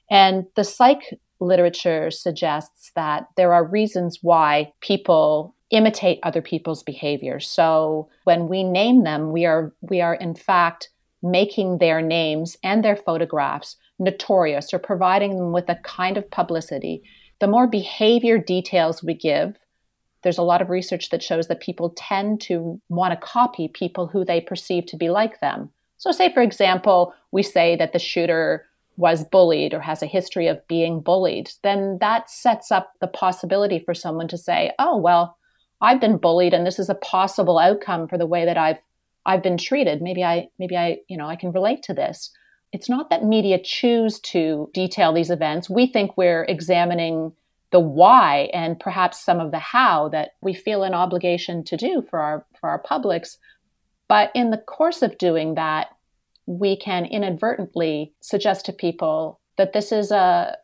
And 0.10 0.46
the 0.56 0.64
psych 0.64 1.20
literature 1.40 2.12
suggests 2.12 2.92
that 2.96 3.28
there 3.38 3.54
are 3.54 3.64
reasons 3.64 4.20
why 4.22 4.74
people 4.82 5.56
imitate 5.72 6.20
other 6.24 6.42
people's 6.42 6.84
behavior. 6.84 7.40
So 7.40 8.10
when 8.24 8.48
we 8.48 8.64
name 8.64 9.04
them, 9.04 9.32
we 9.32 9.46
are 9.46 9.74
we 9.82 10.02
are 10.02 10.16
in 10.16 10.36
fact 10.36 10.90
making 11.22 11.78
their 11.78 12.02
names 12.02 12.58
and 12.64 12.84
their 12.84 12.96
photographs 12.96 13.76
notorious 14.00 14.74
or 14.74 14.80
providing 14.80 15.36
them 15.38 15.52
with 15.52 15.70
a 15.70 15.76
kind 15.84 16.18
of 16.18 16.30
publicity. 16.32 17.04
The 17.40 17.48
more 17.48 17.68
behavior 17.68 18.38
details 18.38 19.04
we 19.04 19.14
give, 19.14 19.58
there's 20.24 20.38
a 20.38 20.44
lot 20.44 20.62
of 20.62 20.70
research 20.70 21.10
that 21.10 21.24
shows 21.24 21.48
that 21.48 21.62
people 21.62 21.94
tend 21.96 22.42
to 22.42 22.82
want 22.90 23.12
to 23.12 23.28
copy 23.28 23.68
people 23.68 24.08
who 24.08 24.26
they 24.26 24.42
perceive 24.42 24.86
to 24.88 24.98
be 24.98 25.10
like 25.10 25.40
them. 25.40 25.70
So 25.98 26.12
say 26.12 26.34
for 26.34 26.42
example, 26.42 27.14
we 27.32 27.44
say 27.44 27.76
that 27.76 27.94
the 27.94 28.00
shooter 28.00 28.66
was 28.98 29.24
bullied 29.24 29.74
or 29.74 29.80
has 29.80 30.02
a 30.02 30.08
history 30.08 30.48
of 30.48 30.66
being 30.68 31.00
bullied, 31.00 31.52
then 31.64 31.98
that 32.02 32.30
sets 32.30 32.70
up 32.70 32.94
the 33.00 33.08
possibility 33.08 33.80
for 33.80 33.94
someone 33.94 34.28
to 34.28 34.38
say, 34.38 34.74
"Oh, 34.78 34.98
well, 34.98 35.38
I've 35.82 36.02
been 36.02 36.18
bullied 36.18 36.54
and 36.54 36.66
this 36.66 36.80
is 36.80 36.90
a 36.90 36.96
possible 36.96 37.58
outcome 37.58 38.08
for 38.08 38.18
the 38.18 38.28
way 38.28 38.46
that 38.46 38.58
I've 38.58 38.80
I've 39.26 39.44
been 39.44 39.58
treated. 39.58 40.02
Maybe 40.02 40.24
I 40.24 40.50
maybe 40.58 40.78
I, 40.78 41.00
you 41.08 41.18
know, 41.18 41.28
I 41.28 41.36
can 41.36 41.52
relate 41.52 41.84
to 41.84 41.94
this." 41.94 42.32
It's 42.72 42.90
not 42.90 43.10
that 43.10 43.24
media 43.24 43.60
choose 43.62 44.20
to 44.20 44.70
detail 44.74 45.12
these 45.12 45.32
events. 45.32 45.70
We 45.70 45.88
think 45.88 46.16
we're 46.16 46.44
examining 46.44 47.34
the 47.72 47.80
why 47.80 48.50
and 48.54 48.80
perhaps 48.80 49.20
some 49.20 49.40
of 49.40 49.52
the 49.52 49.60
how 49.60 50.10
that 50.10 50.32
we 50.42 50.54
feel 50.54 50.84
an 50.84 50.94
obligation 50.94 51.64
to 51.66 51.78
do 51.78 52.04
for 52.10 52.20
our 52.20 52.46
for 52.60 52.70
our 52.70 52.80
publics. 52.80 53.38
But 54.08 54.32
in 54.34 54.50
the 54.50 54.58
course 54.58 55.02
of 55.02 55.18
doing 55.18 55.56
that, 55.56 55.90
we 56.46 56.76
can 56.76 57.06
inadvertently 57.06 58.14
suggest 58.22 58.66
to 58.66 58.74
people 58.74 59.40
that 59.58 59.74
this 59.74 59.92
is 59.92 60.12
a 60.12 60.58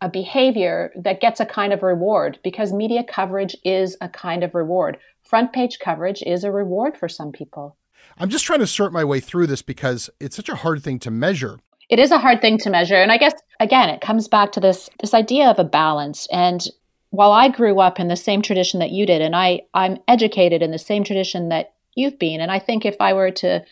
a 0.00 0.08
behavior 0.08 0.92
that 0.96 1.20
gets 1.20 1.40
a 1.40 1.46
kind 1.46 1.72
of 1.72 1.82
reward 1.82 2.38
because 2.42 2.72
media 2.72 3.04
coverage 3.04 3.56
is 3.64 3.96
a 4.00 4.08
kind 4.08 4.42
of 4.42 4.54
reward. 4.54 4.98
Front 5.22 5.52
page 5.52 5.78
coverage 5.78 6.22
is 6.26 6.44
a 6.44 6.52
reward 6.52 6.96
for 6.96 7.08
some 7.08 7.32
people. 7.32 7.76
I'm 8.18 8.30
just 8.30 8.44
trying 8.44 8.60
to 8.60 8.66
sort 8.66 8.92
my 8.92 9.04
way 9.04 9.20
through 9.20 9.46
this 9.46 9.62
because 9.62 10.10
it's 10.18 10.36
such 10.36 10.48
a 10.48 10.56
hard 10.56 10.82
thing 10.82 10.98
to 11.00 11.10
measure. 11.10 11.58
It 11.88 11.98
is 11.98 12.10
a 12.10 12.18
hard 12.18 12.40
thing 12.40 12.58
to 12.58 12.70
measure 12.70 12.96
and 12.96 13.12
I 13.12 13.18
guess 13.18 13.34
again 13.58 13.88
it 13.88 14.00
comes 14.00 14.28
back 14.28 14.52
to 14.52 14.60
this 14.60 14.88
this 15.00 15.14
idea 15.14 15.48
of 15.48 15.58
a 15.58 15.64
balance 15.64 16.28
and 16.30 16.64
while 17.10 17.32
I 17.32 17.48
grew 17.48 17.80
up 17.80 17.98
in 17.98 18.06
the 18.06 18.16
same 18.16 18.42
tradition 18.42 18.78
that 18.78 18.90
you 18.90 19.06
did 19.06 19.20
and 19.20 19.34
I 19.34 19.62
I'm 19.74 19.98
educated 20.06 20.62
in 20.62 20.70
the 20.70 20.78
same 20.78 21.02
tradition 21.02 21.48
that 21.48 21.72
you've 21.94 22.18
been 22.18 22.40
and 22.40 22.50
I 22.50 22.60
think 22.60 22.86
if 22.86 22.96
I 23.00 23.12
were 23.12 23.32
to 23.32 23.64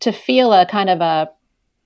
to 0.00 0.12
feel 0.12 0.52
a 0.52 0.66
kind 0.66 0.90
of 0.90 1.00
a, 1.00 1.30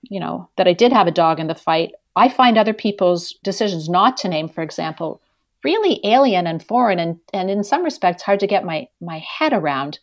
you 0.02 0.20
know, 0.20 0.48
that 0.56 0.68
I 0.68 0.72
did 0.72 0.92
have 0.92 1.06
a 1.06 1.12
dog 1.12 1.40
in 1.40 1.46
the 1.46 1.54
fight, 1.54 1.92
I 2.16 2.28
find 2.28 2.58
other 2.58 2.74
people's 2.74 3.34
decisions 3.44 3.88
not 3.88 4.16
to 4.18 4.28
name, 4.28 4.48
for 4.48 4.62
example, 4.62 5.20
really 5.62 6.00
alien 6.04 6.46
and 6.46 6.62
foreign 6.62 6.98
and, 6.98 7.18
and 7.32 7.50
in 7.50 7.62
some 7.64 7.84
respects 7.84 8.22
hard 8.22 8.40
to 8.40 8.46
get 8.46 8.64
my, 8.64 8.88
my 9.00 9.18
head 9.18 9.52
around. 9.52 9.98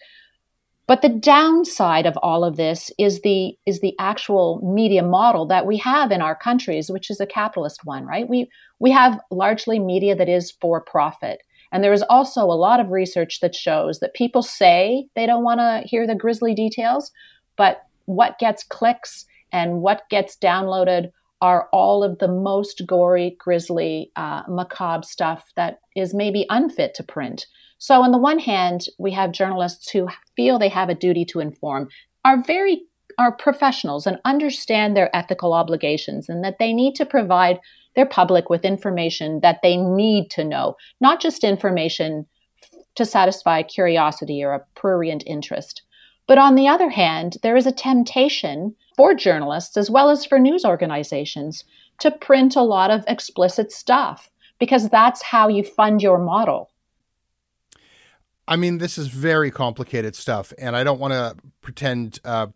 But 0.87 1.01
the 1.01 1.09
downside 1.09 2.05
of 2.05 2.17
all 2.23 2.45
of 2.45 2.55
this 2.55 2.89
is 2.97 3.21
the 3.21 3.57
is 3.65 3.81
the 3.81 3.93
actual 3.99 4.61
media 4.63 5.03
model 5.03 5.45
that 5.47 5.65
we 5.65 5.75
have 5.77 6.11
in 6.11 6.21
our 6.21 6.35
countries, 6.35 6.89
which 6.89 7.09
is 7.09 7.19
a 7.19 7.25
capitalist 7.25 7.81
one, 7.83 8.05
right? 8.05 8.27
We 8.27 8.49
we 8.79 8.91
have 8.91 9.19
largely 9.29 9.79
media 9.79 10.15
that 10.15 10.29
is 10.29 10.51
for 10.61 10.79
profit. 10.79 11.41
And 11.73 11.83
there 11.83 11.91
is 11.91 12.03
also 12.03 12.43
a 12.43 12.55
lot 12.55 12.79
of 12.79 12.91
research 12.91 13.41
that 13.41 13.53
shows 13.53 13.99
that 13.99 14.13
people 14.13 14.41
say 14.41 15.07
they 15.15 15.25
don't 15.25 15.43
want 15.43 15.59
to 15.59 15.81
hear 15.85 16.07
the 16.07 16.15
grisly 16.15 16.55
details, 16.55 17.11
but 17.57 17.83
what 18.05 18.39
gets 18.39 18.63
clicks 18.63 19.25
and 19.51 19.81
what 19.81 20.07
gets 20.09 20.37
downloaded 20.37 21.11
are 21.41 21.69
all 21.71 22.03
of 22.03 22.19
the 22.19 22.27
most 22.27 22.83
gory, 22.87 23.35
grisly, 23.39 24.11
uh, 24.15 24.43
macabre 24.47 25.03
stuff 25.03 25.51
that 25.55 25.79
is 25.95 26.13
maybe 26.13 26.45
unfit 26.49 26.93
to 26.95 27.03
print. 27.03 27.45
So, 27.77 28.01
on 28.01 28.11
the 28.11 28.17
one 28.17 28.39
hand, 28.39 28.87
we 28.97 29.11
have 29.11 29.31
journalists 29.31 29.91
who 29.91 30.07
feel 30.35 30.57
they 30.57 30.69
have 30.69 30.89
a 30.89 30.95
duty 30.95 31.25
to 31.25 31.39
inform, 31.39 31.89
are 32.25 32.43
very 32.43 32.83
are 33.17 33.31
professionals 33.31 34.05
and 34.05 34.19
understand 34.25 34.95
their 34.95 35.15
ethical 35.15 35.53
obligations 35.53 36.29
and 36.29 36.43
that 36.43 36.59
they 36.59 36.71
need 36.71 36.93
to 36.95 37.05
provide 37.05 37.59
their 37.95 38.05
public 38.05 38.49
with 38.49 38.63
information 38.63 39.39
that 39.41 39.59
they 39.63 39.75
need 39.75 40.29
to 40.29 40.43
know, 40.43 40.75
not 41.01 41.19
just 41.19 41.43
information 41.43 42.27
to 42.95 43.05
satisfy 43.05 43.63
curiosity 43.63 44.43
or 44.43 44.53
a 44.53 44.63
prurient 44.75 45.23
interest. 45.25 45.81
But 46.27 46.37
on 46.37 46.55
the 46.55 46.67
other 46.67 46.89
hand, 46.89 47.37
there 47.41 47.55
is 47.55 47.65
a 47.65 47.71
temptation 47.71 48.75
for 48.97 49.13
journalists 49.13 49.77
as 49.77 49.89
well 49.89 50.09
as 50.09 50.25
for 50.25 50.39
news 50.39 50.65
organizations 50.65 51.63
to 51.99 52.11
print 52.11 52.55
a 52.55 52.61
lot 52.61 52.91
of 52.91 53.05
explicit 53.07 53.71
stuff 53.71 54.29
because 54.59 54.89
that's 54.89 55.21
how 55.21 55.47
you 55.47 55.63
fund 55.63 56.01
your 56.01 56.17
model. 56.17 56.71
I 58.49 58.55
mean, 58.55 58.77
this 58.77 58.97
is 58.97 59.09
very 59.09 59.51
complicated 59.51 60.15
stuff, 60.15 60.53
and 60.57 60.75
I 60.75 60.85
don't 60.85 60.99
want 61.01 61.11
to 61.11 61.35
pretend, 61.59 62.19
uh, 62.23 62.47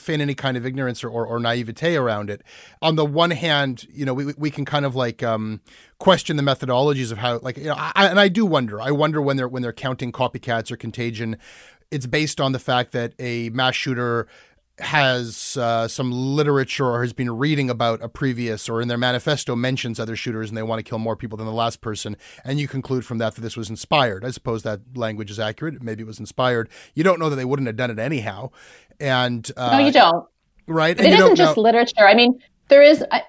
feign 0.00 0.22
any 0.22 0.34
kind 0.34 0.56
of 0.56 0.64
ignorance 0.64 1.04
or, 1.04 1.10
or, 1.10 1.26
or, 1.26 1.38
naivete 1.38 1.94
around 1.94 2.30
it. 2.30 2.42
On 2.80 2.96
the 2.96 3.04
one 3.04 3.32
hand, 3.32 3.86
you 3.92 4.06
know, 4.06 4.14
we, 4.14 4.32
we 4.38 4.50
can 4.50 4.64
kind 4.64 4.86
of 4.86 4.96
like 4.96 5.22
um, 5.22 5.60
question 5.98 6.38
the 6.38 6.42
methodologies 6.42 7.12
of 7.12 7.18
how, 7.18 7.38
like, 7.40 7.58
you 7.58 7.64
know, 7.64 7.74
I, 7.76 8.06
and 8.06 8.18
I 8.18 8.28
do 8.28 8.46
wonder. 8.46 8.80
I 8.80 8.92
wonder 8.92 9.20
when 9.20 9.36
they're 9.36 9.48
when 9.48 9.62
they're 9.62 9.74
counting 9.74 10.10
copycats 10.10 10.70
or 10.70 10.78
contagion, 10.78 11.36
it's 11.90 12.06
based 12.06 12.40
on 12.40 12.52
the 12.52 12.58
fact 12.58 12.92
that 12.92 13.12
a 13.18 13.50
mass 13.50 13.74
shooter 13.74 14.26
has 14.78 15.56
uh, 15.56 15.88
some 15.88 16.12
literature 16.12 16.86
or 16.86 17.02
has 17.02 17.14
been 17.14 17.30
reading 17.30 17.70
about 17.70 18.02
a 18.02 18.08
previous 18.08 18.68
or 18.68 18.82
in 18.82 18.88
their 18.88 18.98
manifesto 18.98 19.56
mentions 19.56 19.98
other 19.98 20.14
shooters 20.14 20.50
and 20.50 20.56
they 20.56 20.62
want 20.62 20.78
to 20.78 20.82
kill 20.82 20.98
more 20.98 21.16
people 21.16 21.38
than 21.38 21.46
the 21.46 21.52
last 21.52 21.80
person 21.80 22.16
and 22.44 22.60
you 22.60 22.68
conclude 22.68 23.04
from 23.04 23.16
that 23.18 23.34
that 23.34 23.40
this 23.40 23.56
was 23.56 23.70
inspired. 23.70 24.24
I 24.24 24.30
suppose 24.30 24.64
that 24.64 24.80
language 24.94 25.30
is 25.30 25.40
accurate. 25.40 25.82
Maybe 25.82 26.02
it 26.02 26.06
was 26.06 26.20
inspired. 26.20 26.68
You 26.94 27.04
don't 27.04 27.18
know 27.18 27.30
that 27.30 27.36
they 27.36 27.44
wouldn't 27.44 27.66
have 27.68 27.76
done 27.76 27.90
it 27.90 27.98
anyhow. 27.98 28.50
And 29.00 29.50
uh, 29.56 29.78
no 29.78 29.86
you 29.86 29.92
don't. 29.92 30.26
Right? 30.66 30.96
And 30.98 31.06
it 31.06 31.18
isn't 31.18 31.36
just 31.36 31.56
know- 31.56 31.62
literature. 31.62 32.06
I 32.06 32.14
mean 32.14 32.38
there 32.68 32.82
is 32.82 33.02
I, 33.10 33.22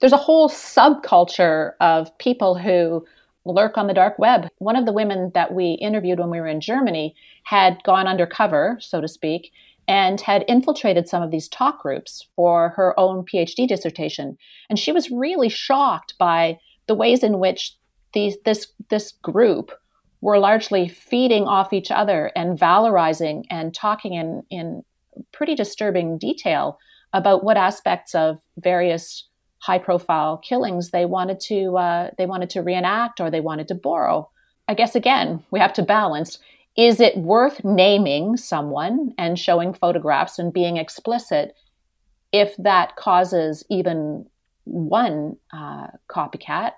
there's 0.00 0.12
a 0.12 0.18
whole 0.18 0.48
subculture 0.48 1.72
of 1.80 2.16
people 2.16 2.56
who 2.56 3.04
lurk 3.44 3.76
on 3.76 3.88
the 3.88 3.94
dark 3.94 4.18
web. 4.18 4.48
One 4.58 4.76
of 4.76 4.86
the 4.86 4.92
women 4.92 5.32
that 5.34 5.52
we 5.52 5.72
interviewed 5.72 6.18
when 6.18 6.30
we 6.30 6.40
were 6.40 6.46
in 6.46 6.62
germany 6.62 7.14
had 7.44 7.82
gone 7.84 8.06
undercover 8.06 8.78
so 8.80 9.00
to 9.00 9.08
speak 9.08 9.52
and 9.88 10.20
had 10.20 10.44
infiltrated 10.46 11.08
some 11.08 11.22
of 11.22 11.30
these 11.30 11.48
talk 11.48 11.80
groups 11.82 12.28
for 12.36 12.70
her 12.76 12.98
own 13.00 13.24
PhD 13.24 13.66
dissertation. 13.66 14.36
And 14.68 14.78
she 14.78 14.92
was 14.92 15.10
really 15.10 15.48
shocked 15.48 16.14
by 16.18 16.58
the 16.86 16.94
ways 16.94 17.24
in 17.24 17.38
which 17.38 17.74
these, 18.12 18.36
this, 18.44 18.68
this 18.90 19.12
group 19.22 19.72
were 20.20 20.38
largely 20.38 20.88
feeding 20.88 21.44
off 21.44 21.72
each 21.72 21.90
other 21.90 22.30
and 22.36 22.58
valorizing 22.58 23.44
and 23.50 23.74
talking 23.74 24.12
in, 24.14 24.42
in 24.50 24.84
pretty 25.32 25.54
disturbing 25.54 26.18
detail 26.18 26.78
about 27.14 27.42
what 27.42 27.56
aspects 27.56 28.14
of 28.14 28.38
various 28.58 29.24
high 29.60 29.78
profile 29.78 30.36
killings 30.38 30.90
they 30.90 31.04
wanted 31.04 31.40
to 31.40 31.76
uh, 31.76 32.10
they 32.16 32.26
wanted 32.26 32.50
to 32.50 32.62
reenact 32.62 33.20
or 33.20 33.30
they 33.30 33.40
wanted 33.40 33.66
to 33.66 33.74
borrow. 33.74 34.28
I 34.68 34.74
guess 34.74 34.94
again 34.94 35.42
we 35.50 35.58
have 35.58 35.72
to 35.74 35.82
balance 35.82 36.38
is 36.78 37.00
it 37.00 37.16
worth 37.18 37.64
naming 37.64 38.36
someone 38.36 39.12
and 39.18 39.36
showing 39.36 39.74
photographs 39.74 40.38
and 40.38 40.52
being 40.52 40.76
explicit 40.76 41.56
if 42.32 42.56
that 42.56 42.94
causes 42.94 43.64
even 43.68 44.24
one 44.64 45.36
uh, 45.52 45.88
copycat? 46.08 46.72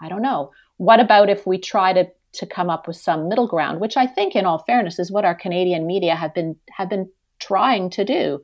I 0.00 0.08
don't 0.08 0.22
know. 0.22 0.52
What 0.78 1.00
about 1.00 1.28
if 1.28 1.46
we 1.46 1.58
try 1.58 1.92
to 1.92 2.06
to 2.32 2.46
come 2.46 2.70
up 2.70 2.86
with 2.86 2.96
some 2.96 3.28
middle 3.28 3.46
ground, 3.46 3.78
which 3.78 3.94
I 3.98 4.06
think, 4.06 4.34
in 4.34 4.46
all 4.46 4.64
fairness, 4.66 4.98
is 4.98 5.12
what 5.12 5.26
our 5.26 5.34
Canadian 5.34 5.86
media 5.86 6.16
have 6.16 6.32
been 6.32 6.56
have 6.70 6.88
been 6.88 7.10
trying 7.38 7.90
to 7.90 8.06
do. 8.06 8.40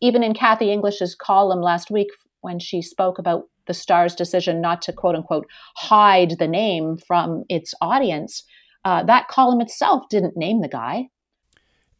Even 0.00 0.22
in 0.22 0.34
Kathy 0.34 0.70
English's 0.70 1.16
column 1.16 1.60
last 1.60 1.90
week, 1.90 2.08
when 2.42 2.60
she 2.60 2.80
spoke 2.80 3.18
about 3.18 3.48
the 3.66 3.74
Star's 3.74 4.14
decision 4.14 4.60
not 4.60 4.82
to 4.82 4.92
quote 4.92 5.16
unquote 5.16 5.48
hide 5.74 6.36
the 6.38 6.46
name 6.46 6.96
from 6.96 7.44
its 7.48 7.74
audience, 7.80 8.44
uh, 8.88 9.02
that 9.02 9.28
column 9.28 9.60
itself 9.60 10.08
didn't 10.08 10.34
name 10.34 10.62
the 10.62 10.68
guy. 10.68 11.10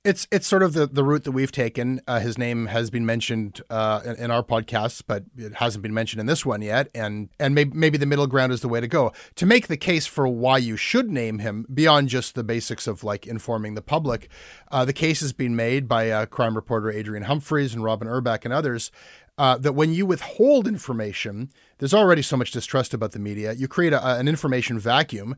It's 0.04 0.26
it's 0.32 0.46
sort 0.46 0.62
of 0.62 0.72
the, 0.72 0.86
the 0.86 1.04
route 1.04 1.24
that 1.24 1.32
we've 1.32 1.52
taken. 1.52 2.00
Uh, 2.06 2.18
his 2.20 2.38
name 2.38 2.66
has 2.66 2.88
been 2.88 3.04
mentioned 3.04 3.60
uh, 3.68 4.00
in, 4.06 4.16
in, 4.16 4.30
our 4.30 4.42
podcasts, 4.42 5.02
but 5.06 5.24
it 5.36 5.56
hasn't 5.56 5.82
been 5.82 5.92
mentioned 5.92 6.20
in 6.20 6.26
this 6.26 6.46
one 6.46 6.62
yet. 6.62 6.88
And 6.94 7.28
and 7.38 7.54
maybe 7.54 7.76
maybe 7.76 7.98
the 7.98 8.06
middle 8.06 8.26
ground 8.26 8.52
is 8.52 8.62
the 8.62 8.68
way 8.68 8.80
to 8.80 8.88
go 8.88 9.12
to 9.34 9.44
make 9.44 9.66
the 9.66 9.76
case 9.76 10.06
for 10.06 10.26
why 10.26 10.56
you 10.56 10.78
should 10.78 11.10
name 11.10 11.40
him 11.40 11.66
beyond 11.74 12.08
just 12.08 12.34
the 12.34 12.44
basics 12.44 12.86
of 12.86 13.04
like 13.04 13.26
informing 13.26 13.74
the 13.74 13.82
public. 13.82 14.30
Uh, 14.70 14.86
the 14.86 14.94
case 14.94 15.20
has 15.20 15.34
been 15.34 15.54
made 15.54 15.88
by 15.88 16.24
crime 16.26 16.54
reporter 16.54 16.90
Adrian 16.90 17.24
Humphreys 17.24 17.74
and 17.74 17.84
Robyn 17.84 18.08
Urback 18.08 18.46
and 18.46 18.54
others 18.54 18.90
uh, 19.38 19.56
that 19.56 19.72
when 19.72 19.94
you 19.94 20.04
withhold 20.04 20.66
information, 20.66 21.50
there's 21.78 21.94
already 21.94 22.22
so 22.22 22.36
much 22.36 22.50
distrust 22.50 22.92
about 22.92 23.12
the 23.12 23.20
media. 23.20 23.52
You 23.52 23.68
create 23.68 23.92
a, 23.92 24.04
an 24.16 24.26
information 24.26 24.78
vacuum, 24.80 25.36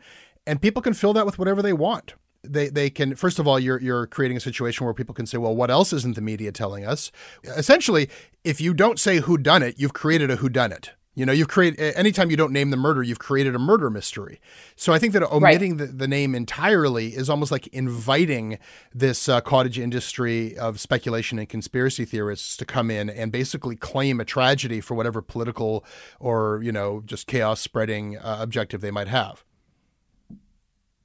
and 0.50 0.60
people 0.60 0.82
can 0.82 0.94
fill 0.94 1.12
that 1.12 1.24
with 1.24 1.38
whatever 1.38 1.62
they 1.62 1.72
want. 1.72 2.14
They 2.42 2.68
they 2.68 2.90
can 2.90 3.14
first 3.14 3.38
of 3.38 3.46
all 3.46 3.60
you're 3.60 3.80
you're 3.80 4.06
creating 4.08 4.36
a 4.36 4.40
situation 4.40 4.84
where 4.84 4.94
people 4.94 5.14
can 5.14 5.26
say, 5.26 5.38
well, 5.38 5.54
what 5.54 5.70
else 5.70 5.92
isn't 5.92 6.16
the 6.16 6.22
media 6.22 6.50
telling 6.50 6.84
us? 6.84 7.12
Essentially, 7.44 8.08
if 8.42 8.60
you 8.60 8.74
don't 8.74 8.98
say 8.98 9.18
who 9.18 9.38
done 9.38 9.62
it, 9.62 9.78
you've 9.78 9.92
created 9.92 10.30
a 10.30 10.36
who 10.36 10.48
done 10.48 10.72
it. 10.72 10.90
You 11.14 11.26
know, 11.26 11.32
you've 11.32 11.48
created 11.48 11.94
anytime 11.96 12.30
you 12.30 12.36
don't 12.36 12.52
name 12.52 12.70
the 12.70 12.76
murder, 12.76 13.02
you've 13.02 13.18
created 13.18 13.54
a 13.54 13.58
murder 13.58 13.90
mystery. 13.90 14.40
So 14.74 14.92
I 14.92 14.98
think 14.98 15.12
that 15.12 15.22
omitting 15.30 15.76
right. 15.76 15.86
the, 15.86 15.92
the, 15.92 16.08
name 16.08 16.34
entirely 16.34 17.08
is 17.08 17.28
almost 17.28 17.52
like 17.52 17.66
inviting 17.68 18.58
this 18.94 19.28
uh, 19.28 19.40
cottage 19.40 19.78
industry 19.78 20.56
of 20.56 20.80
speculation 20.80 21.38
and 21.38 21.48
conspiracy 21.48 22.04
theorists 22.04 22.56
to 22.56 22.64
come 22.64 22.90
in 22.90 23.10
and 23.10 23.30
basically 23.30 23.76
claim 23.76 24.18
a 24.18 24.24
tragedy 24.24 24.80
for 24.80 24.94
whatever 24.94 25.20
political 25.20 25.84
or 26.18 26.60
you 26.62 26.72
know 26.72 27.02
just 27.04 27.26
chaos 27.26 27.60
spreading 27.60 28.16
uh, 28.16 28.38
objective 28.40 28.80
they 28.80 28.90
might 28.90 29.08
have. 29.08 29.44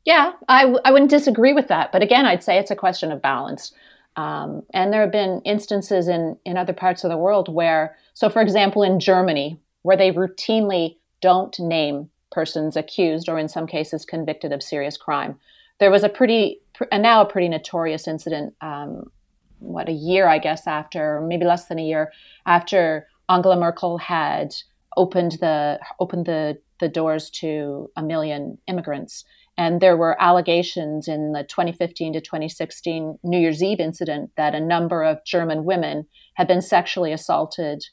Yeah, 0.05 0.33
I 0.47 0.61
w- 0.61 0.79
I 0.85 0.91
wouldn't 0.91 1.09
disagree 1.09 1.53
with 1.53 1.67
that. 1.67 1.91
But 1.91 2.03
again, 2.03 2.25
I'd 2.25 2.43
say 2.43 2.57
it's 2.57 2.71
a 2.71 2.75
question 2.75 3.11
of 3.11 3.21
balance. 3.21 3.73
Um, 4.15 4.61
and 4.73 4.93
there 4.93 5.01
have 5.01 5.11
been 5.11 5.41
instances 5.43 6.07
in, 6.07 6.37
in 6.45 6.57
other 6.57 6.73
parts 6.73 7.03
of 7.03 7.09
the 7.09 7.17
world 7.17 7.53
where, 7.53 7.97
so 8.13 8.29
for 8.29 8.41
example, 8.41 8.81
in 8.81 8.99
Germany, 8.99 9.59
where 9.81 9.97
they 9.97 10.11
routinely 10.11 10.97
don't 11.21 11.59
name 11.59 12.09
persons 12.31 12.77
accused 12.77 13.27
or 13.27 13.37
in 13.37 13.49
some 13.49 13.67
cases 13.67 14.05
convicted 14.05 14.53
of 14.53 14.63
serious 14.63 14.95
crime. 14.95 15.37
There 15.79 15.91
was 15.91 16.03
a 16.03 16.09
pretty, 16.09 16.61
and 16.91 17.03
now 17.03 17.21
a 17.21 17.25
pretty 17.25 17.49
notorious 17.49 18.07
incident, 18.07 18.53
um, 18.61 19.11
what, 19.59 19.89
a 19.89 19.93
year, 19.93 20.27
I 20.27 20.37
guess, 20.37 20.67
after, 20.67 21.21
maybe 21.21 21.45
less 21.45 21.65
than 21.65 21.79
a 21.79 21.85
year 21.85 22.13
after 22.45 23.07
Angela 23.27 23.57
Merkel 23.57 23.97
had 23.97 24.55
opened 24.95 25.33
the, 25.41 25.79
opened 25.99 26.25
the, 26.25 26.57
the 26.79 26.87
doors 26.87 27.29
to 27.31 27.89
a 27.97 28.03
million 28.03 28.57
immigrants 28.67 29.25
and 29.57 29.79
there 29.79 29.95
were 29.95 30.21
allegations 30.21 31.07
in 31.07 31.31
the 31.31 31.43
2015 31.43 32.13
to 32.13 32.21
2016 32.21 33.19
New 33.23 33.39
Year's 33.39 33.63
Eve 33.63 33.79
incident 33.79 34.31
that 34.35 34.55
a 34.55 34.59
number 34.59 35.03
of 35.03 35.23
German 35.25 35.63
women 35.63 36.05
had 36.33 36.47
been 36.47 36.61
sexually 36.61 37.13
assaulted 37.13 37.85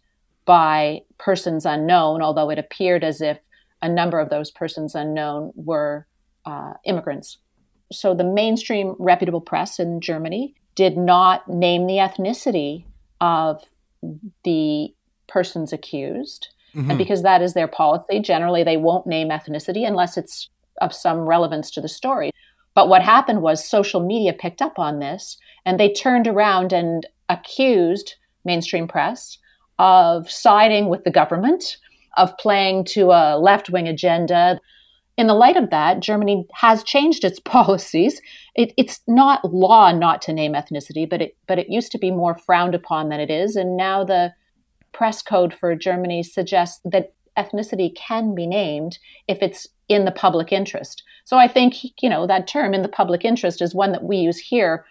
by 0.44 1.02
persons 1.18 1.64
unknown, 1.64 2.20
although 2.20 2.50
it 2.50 2.58
appeared 2.58 3.04
as 3.04 3.20
if 3.20 3.38
a 3.80 3.88
number 3.88 4.18
of 4.18 4.28
those 4.28 4.50
persons 4.50 4.94
unknown 4.94 5.52
were 5.54 6.06
uh, 6.44 6.72
immigrants. 6.84 7.38
So 7.92 8.14
the 8.14 8.24
mainstream 8.24 8.96
reputable 8.98 9.40
press 9.40 9.78
in 9.78 10.00
Germany 10.00 10.54
did 10.74 10.96
not 10.96 11.48
name 11.48 11.86
the 11.86 11.98
ethnicity 11.98 12.84
of 13.20 13.62
the 14.42 14.92
persons 15.28 15.72
accused. 15.72 16.48
Mm-hmm. 16.74 16.90
And 16.90 16.98
because 16.98 17.22
that 17.22 17.42
is 17.42 17.54
their 17.54 17.68
policy, 17.68 18.20
generally 18.20 18.64
they 18.64 18.78
won't 18.78 19.06
name 19.06 19.28
ethnicity 19.28 19.86
unless 19.86 20.16
it's 20.16 20.48
of 20.80 20.94
some 20.94 21.20
relevance 21.20 21.70
to 21.72 21.80
the 21.80 21.88
story. 21.88 22.30
But 22.74 22.88
what 22.88 23.02
happened 23.02 23.42
was 23.42 23.68
social 23.68 24.04
media 24.04 24.32
picked 24.32 24.62
up 24.62 24.78
on 24.78 24.98
this 24.98 25.36
and 25.64 25.78
they 25.78 25.92
turned 25.92 26.26
around 26.26 26.72
and 26.72 27.06
accused 27.28 28.14
mainstream 28.44 28.88
press 28.88 29.38
of 29.78 30.30
siding 30.30 30.88
with 30.88 31.04
the 31.04 31.10
government, 31.10 31.76
of 32.16 32.36
playing 32.38 32.84
to 32.84 33.10
a 33.10 33.38
left 33.38 33.70
wing 33.70 33.88
agenda. 33.88 34.60
In 35.16 35.26
the 35.26 35.34
light 35.34 35.56
of 35.56 35.70
that, 35.70 36.00
Germany 36.00 36.46
has 36.54 36.82
changed 36.82 37.24
its 37.24 37.40
policies. 37.44 38.20
It, 38.54 38.72
it's 38.76 39.00
not 39.06 39.44
law 39.52 39.92
not 39.92 40.22
to 40.22 40.32
name 40.32 40.54
ethnicity, 40.54 41.08
but 41.08 41.22
it, 41.22 41.36
but 41.46 41.58
it 41.58 41.68
used 41.68 41.92
to 41.92 41.98
be 41.98 42.10
more 42.10 42.36
frowned 42.36 42.74
upon 42.74 43.08
than 43.08 43.20
it 43.20 43.30
is. 43.30 43.56
And 43.56 43.76
now 43.76 44.04
the 44.04 44.32
press 44.92 45.22
code 45.22 45.54
for 45.54 45.74
Germany 45.74 46.22
suggests 46.22 46.80
that 46.84 47.14
ethnicity 47.38 47.94
can 47.94 48.34
be 48.34 48.46
named 48.46 48.98
if 49.26 49.42
it's 49.42 49.66
in 49.88 50.04
the 50.04 50.12
public 50.12 50.52
interest. 50.52 51.02
So 51.24 51.36
I 51.36 51.48
think, 51.48 51.76
you 52.02 52.08
know, 52.08 52.26
that 52.26 52.46
term 52.46 52.74
in 52.74 52.82
the 52.82 52.88
public 52.88 53.24
interest 53.24 53.62
is 53.62 53.74
one 53.74 53.92
that 53.92 54.04
we 54.04 54.18
use 54.18 54.38
here 54.38 54.84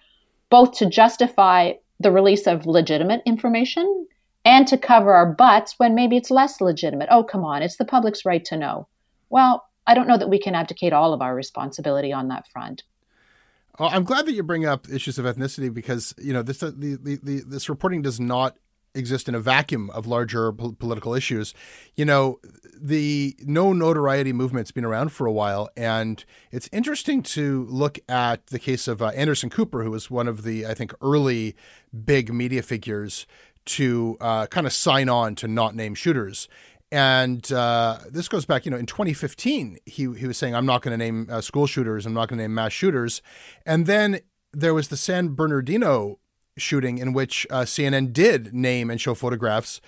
both 0.49 0.73
to 0.77 0.86
justify 0.86 1.73
the 1.99 2.12
release 2.12 2.47
of 2.47 2.65
legitimate 2.65 3.21
information 3.25 4.08
and 4.43 4.67
to 4.67 4.77
cover 4.77 5.13
our 5.13 5.32
butts 5.32 5.75
when 5.77 5.95
maybe 5.95 6.17
it's 6.17 6.32
less 6.32 6.62
legitimate. 6.62 7.08
Oh, 7.12 7.23
come 7.23 7.43
on, 7.43 7.62
it's 7.62 7.77
the 7.77 7.86
public's 7.86 8.25
right 8.25 8.43
to 8.45 8.58
know. 8.58 8.88
Well, 9.30 9.65
I 9.88 9.93
don't 9.93 10.08
know 10.08 10.17
that 10.17 10.30
we 10.30 10.39
can 10.39 10.56
abdicate 10.56 10.93
all 10.93 11.13
of 11.13 11.21
our 11.21 11.36
responsibility 11.36 12.12
on 12.12 12.27
that 12.30 12.47
front. 12.47 12.84
Well, 13.80 13.89
I'm 13.91 14.04
glad 14.04 14.25
that 14.25 14.34
you 14.34 14.43
bring 14.43 14.65
up 14.65 14.89
issues 14.89 15.17
of 15.17 15.25
ethnicity 15.25 15.73
because 15.73 16.13
you 16.17 16.34
know 16.34 16.43
this 16.43 16.60
the, 16.60 16.71
the, 16.71 17.19
the, 17.23 17.43
this 17.47 17.69
reporting 17.69 18.01
does 18.01 18.19
not 18.19 18.58
exist 18.95 19.27
in 19.27 19.36
a 19.36 19.39
vacuum 19.39 19.89
of 19.91 20.08
larger 20.08 20.51
po- 20.51 20.73
political 20.73 21.13
issues. 21.13 21.54
You 21.95 22.06
know, 22.06 22.39
the 22.80 23.36
no 23.41 23.73
notoriety 23.73 24.34
movement's 24.34 24.71
been 24.71 24.86
around 24.86 25.12
for 25.12 25.25
a 25.27 25.32
while, 25.32 25.69
and 25.77 26.23
it's 26.51 26.69
interesting 26.71 27.23
to 27.23 27.65
look 27.69 27.99
at 28.10 28.47
the 28.47 28.60
case 28.60 28.88
of 28.88 29.01
uh, 29.01 29.08
Anderson 29.08 29.49
Cooper, 29.49 29.84
who 29.84 29.91
was 29.91 30.10
one 30.10 30.27
of 30.27 30.43
the, 30.43 30.65
I 30.65 30.73
think, 30.73 30.93
early 31.01 31.56
big 32.06 32.34
media 32.34 32.62
figures 32.62 33.25
to 33.63 34.17
uh, 34.19 34.47
kind 34.47 34.65
of 34.65 34.73
sign 34.73 35.10
on 35.10 35.36
to 35.36 35.47
not 35.47 35.75
name 35.75 35.95
shooters. 35.95 36.47
And 36.91 37.49
uh, 37.54 37.99
this 38.10 38.27
goes 38.27 38.45
back, 38.45 38.65
you 38.65 38.71
know, 38.71 38.77
in 38.77 38.86
2015, 38.86 39.77
he, 39.86 40.13
he 40.13 40.27
was 40.27 40.38
saying, 40.38 40.56
I'm 40.56 40.65
not 40.65 40.82
going 40.82 40.91
to 40.91 40.97
name 40.97 41.27
uh, 41.32 41.39
school 41.39 41.65
shooters, 41.65 42.06
I'm 42.06 42.13
not 42.13 42.27
going 42.27 42.38
to 42.38 42.43
name 42.43 42.54
mass 42.54 42.73
shooters. 42.73 43.21
And 43.65 43.86
then 43.86 44.19
there 44.51 44.73
was 44.73 44.89
the 44.89 44.97
San 44.97 45.30
Bernardino 45.30 46.19
shooting 46.58 46.98
in 46.98 47.14
which 47.14 47.48
uh, 47.50 47.62
CNN 47.62 48.14
did 48.14 48.54
name 48.54 48.90
and 48.90 49.00
show 49.00 49.14
photographs 49.14 49.82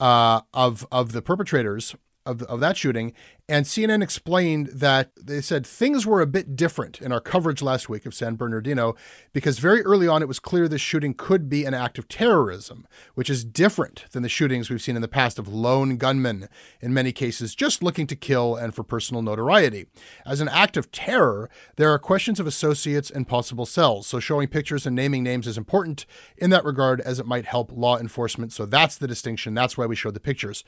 uh, 0.00 0.40
of 0.52 0.86
of 0.90 1.12
the 1.12 1.22
perpetrators. 1.22 1.94
Of, 2.26 2.42
of 2.44 2.60
that 2.60 2.76
shooting. 2.76 3.12
And 3.46 3.66
CNN 3.66 4.02
explained 4.02 4.68
that 4.68 5.10
they 5.20 5.42
said 5.42 5.66
things 5.66 6.06
were 6.06 6.22
a 6.22 6.26
bit 6.26 6.56
different 6.56 7.02
in 7.02 7.12
our 7.12 7.20
coverage 7.20 7.60
last 7.60 7.90
week 7.90 8.06
of 8.06 8.14
San 8.14 8.36
Bernardino 8.36 8.94
because 9.34 9.58
very 9.58 9.82
early 9.82 10.08
on 10.08 10.22
it 10.22 10.28
was 10.28 10.38
clear 10.38 10.66
this 10.66 10.80
shooting 10.80 11.12
could 11.12 11.50
be 11.50 11.66
an 11.66 11.74
act 11.74 11.98
of 11.98 12.08
terrorism, 12.08 12.86
which 13.14 13.28
is 13.28 13.44
different 13.44 14.06
than 14.12 14.22
the 14.22 14.30
shootings 14.30 14.70
we've 14.70 14.80
seen 14.80 14.96
in 14.96 15.02
the 15.02 15.08
past 15.08 15.38
of 15.38 15.46
lone 15.46 15.98
gunmen, 15.98 16.48
in 16.80 16.94
many 16.94 17.12
cases 17.12 17.54
just 17.54 17.82
looking 17.82 18.06
to 18.06 18.16
kill 18.16 18.56
and 18.56 18.74
for 18.74 18.82
personal 18.82 19.20
notoriety. 19.20 19.86
As 20.24 20.40
an 20.40 20.48
act 20.48 20.78
of 20.78 20.90
terror, 20.90 21.50
there 21.76 21.90
are 21.90 21.98
questions 21.98 22.40
of 22.40 22.46
associates 22.46 23.10
and 23.10 23.28
possible 23.28 23.66
cells, 23.66 24.06
so 24.06 24.20
showing 24.20 24.48
pictures 24.48 24.86
and 24.86 24.96
naming 24.96 25.22
names 25.22 25.46
is 25.46 25.58
important 25.58 26.06
in 26.38 26.48
that 26.48 26.64
regard 26.64 27.02
as 27.02 27.20
it 27.20 27.26
might 27.26 27.44
help 27.44 27.70
law 27.72 27.98
enforcement. 27.98 28.54
So 28.54 28.64
that's 28.64 28.96
the 28.96 29.06
distinction. 29.06 29.52
That's 29.52 29.76
why 29.76 29.84
we 29.84 29.96
showed 29.96 30.14
the 30.14 30.20
pictures. 30.20 30.64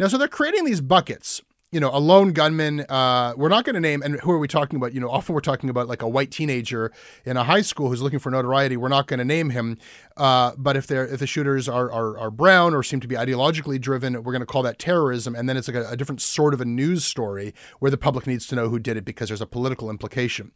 Now, 0.00 0.08
so 0.08 0.16
they're 0.16 0.28
creating 0.28 0.64
these 0.64 0.80
buckets. 0.80 1.42
You 1.72 1.78
know, 1.78 1.90
a 1.92 2.00
lone 2.00 2.32
gunman. 2.32 2.80
Uh, 2.88 3.34
we're 3.36 3.50
not 3.50 3.66
going 3.66 3.74
to 3.74 3.80
name. 3.80 4.00
And 4.02 4.18
who 4.20 4.32
are 4.32 4.38
we 4.38 4.48
talking 4.48 4.78
about? 4.78 4.94
You 4.94 5.00
know, 5.00 5.10
often 5.10 5.34
we're 5.34 5.42
talking 5.42 5.68
about 5.68 5.88
like 5.88 6.00
a 6.00 6.08
white 6.08 6.30
teenager 6.30 6.90
in 7.26 7.36
a 7.36 7.44
high 7.44 7.60
school 7.60 7.90
who's 7.90 8.00
looking 8.00 8.18
for 8.18 8.30
notoriety. 8.30 8.78
We're 8.78 8.88
not 8.88 9.06
going 9.06 9.18
to 9.18 9.26
name 9.26 9.50
him. 9.50 9.76
Uh, 10.16 10.52
but 10.56 10.74
if 10.74 10.86
they're 10.86 11.06
if 11.06 11.20
the 11.20 11.26
shooters 11.26 11.68
are, 11.68 11.92
are 11.92 12.18
are 12.18 12.30
brown 12.30 12.74
or 12.74 12.82
seem 12.82 13.00
to 13.00 13.06
be 13.06 13.14
ideologically 13.14 13.78
driven, 13.78 14.14
we're 14.24 14.32
going 14.32 14.40
to 14.40 14.46
call 14.46 14.62
that 14.62 14.78
terrorism. 14.78 15.36
And 15.36 15.50
then 15.50 15.58
it's 15.58 15.68
like 15.68 15.76
a, 15.76 15.90
a 15.90 15.96
different 15.98 16.22
sort 16.22 16.54
of 16.54 16.62
a 16.62 16.64
news 16.64 17.04
story 17.04 17.54
where 17.78 17.90
the 17.90 17.98
public 17.98 18.26
needs 18.26 18.46
to 18.48 18.56
know 18.56 18.70
who 18.70 18.78
did 18.78 18.96
it 18.96 19.04
because 19.04 19.28
there's 19.28 19.42
a 19.42 19.46
political 19.46 19.90
implication 19.90 20.50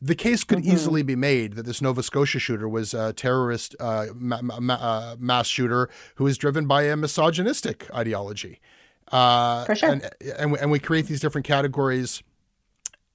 the 0.00 0.14
case 0.14 0.44
could 0.44 0.58
mm-hmm. 0.58 0.72
easily 0.72 1.02
be 1.02 1.16
made 1.16 1.54
that 1.54 1.64
this 1.64 1.80
Nova 1.80 2.02
Scotia 2.02 2.38
shooter 2.38 2.68
was 2.68 2.92
a 2.92 3.12
terrorist 3.14 3.74
uh, 3.80 4.06
ma- 4.14 4.42
ma- 4.42 4.74
uh, 4.74 5.16
mass 5.18 5.46
shooter 5.46 5.88
who 6.16 6.24
was 6.24 6.36
driven 6.36 6.66
by 6.66 6.82
a 6.82 6.96
misogynistic 6.96 7.88
ideology. 7.94 8.60
Uh, 9.10 9.64
For 9.64 9.74
sure. 9.74 9.90
And, 9.90 10.10
and, 10.38 10.56
and 10.56 10.70
we 10.70 10.78
create 10.78 11.06
these 11.06 11.20
different 11.20 11.46
categories 11.46 12.22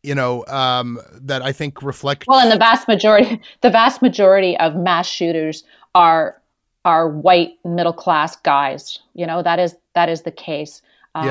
you 0.04 0.16
know 0.16 0.46
um, 0.48 1.00
that 1.14 1.42
I 1.42 1.52
think 1.52 1.82
reflect. 1.82 2.26
Well, 2.28 2.40
and 2.40 2.52
the 2.52 2.58
vast 2.58 2.88
majority, 2.88 3.42
the 3.62 3.70
vast 3.70 4.02
majority 4.02 4.58
of 4.58 4.76
mass 4.76 5.08
shooters 5.08 5.64
are 5.96 6.42
are 6.84 7.10
white 7.10 7.54
middle 7.64 7.94
class 7.94 8.36
guys. 8.38 9.00
You 9.14 9.28
know 9.28 9.44
that 9.44 9.60
is 9.60 9.76
that 9.94 10.10
is 10.10 10.24
the 10.24 10.32
case. 10.32 10.82
Um, 11.16 11.28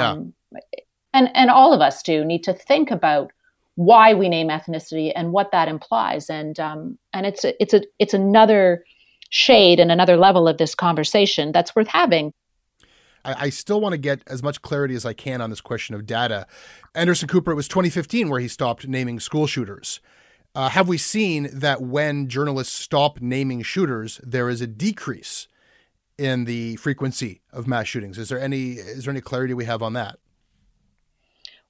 yeah. 0.53 0.61
And 1.13 1.31
and 1.35 1.51
all 1.51 1.73
of 1.73 1.81
us 1.81 2.03
do 2.03 2.25
need 2.25 2.45
to 2.45 2.53
think 2.53 2.91
about 2.91 3.33
why 3.75 4.15
we 4.15 4.29
name 4.29 4.49
ethnicity 4.49 5.13
and 5.15 5.33
what 5.33 5.53
that 5.53 5.69
implies. 5.69 6.31
And 6.31 6.59
um, 6.61 6.99
and 7.13 7.27
it's 7.27 7.45
a, 7.45 7.61
it's 7.61 7.75
a 7.75 7.83
it's 7.99 8.15
another 8.15 8.85
shade 9.31 9.81
and 9.81 9.91
another 9.91 10.17
level 10.17 10.47
of 10.49 10.59
this 10.59 10.75
conversation 10.75 11.53
that's 11.53 11.75
worth 11.75 11.89
having. 11.89 12.33
I, 13.25 13.47
I 13.47 13.51
still 13.51 13.81
want 13.81 13.93
to 13.93 13.99
get 13.99 14.23
as 14.27 14.43
much 14.43 14.63
clarity 14.63 14.95
as 14.95 15.05
I 15.05 15.13
can 15.13 15.41
on 15.41 15.51
this 15.51 15.61
question 15.61 15.95
of 15.95 16.07
data. 16.07 16.47
Anderson 16.95 17.29
Cooper, 17.29 17.53
it 17.53 17.57
was 17.57 17.69
2015 17.69 18.29
where 18.29 18.41
he 18.41 18.49
stopped 18.49 18.87
naming 18.87 19.21
school 19.21 19.47
shooters. 19.47 20.01
Uh, 20.55 20.69
have 20.69 20.89
we 20.89 20.99
seen 20.99 21.49
that 21.53 21.81
when 21.81 22.29
journalists 22.29 22.75
stop 22.75 23.21
naming 23.21 23.63
shooters, 23.63 24.21
there 24.25 24.49
is 24.49 24.61
a 24.61 24.67
decrease 24.67 25.47
in 26.19 26.45
the 26.45 26.77
frequency 26.77 27.41
of 27.53 27.67
mass 27.67 27.87
shootings? 27.87 28.19
Is 28.19 28.29
there 28.29 28.41
any 28.41 28.73
is 28.73 29.05
there 29.05 29.13
any 29.13 29.21
clarity 29.21 29.55
we 29.55 29.65
have 29.65 29.83
on 29.83 29.93
that? 29.93 30.19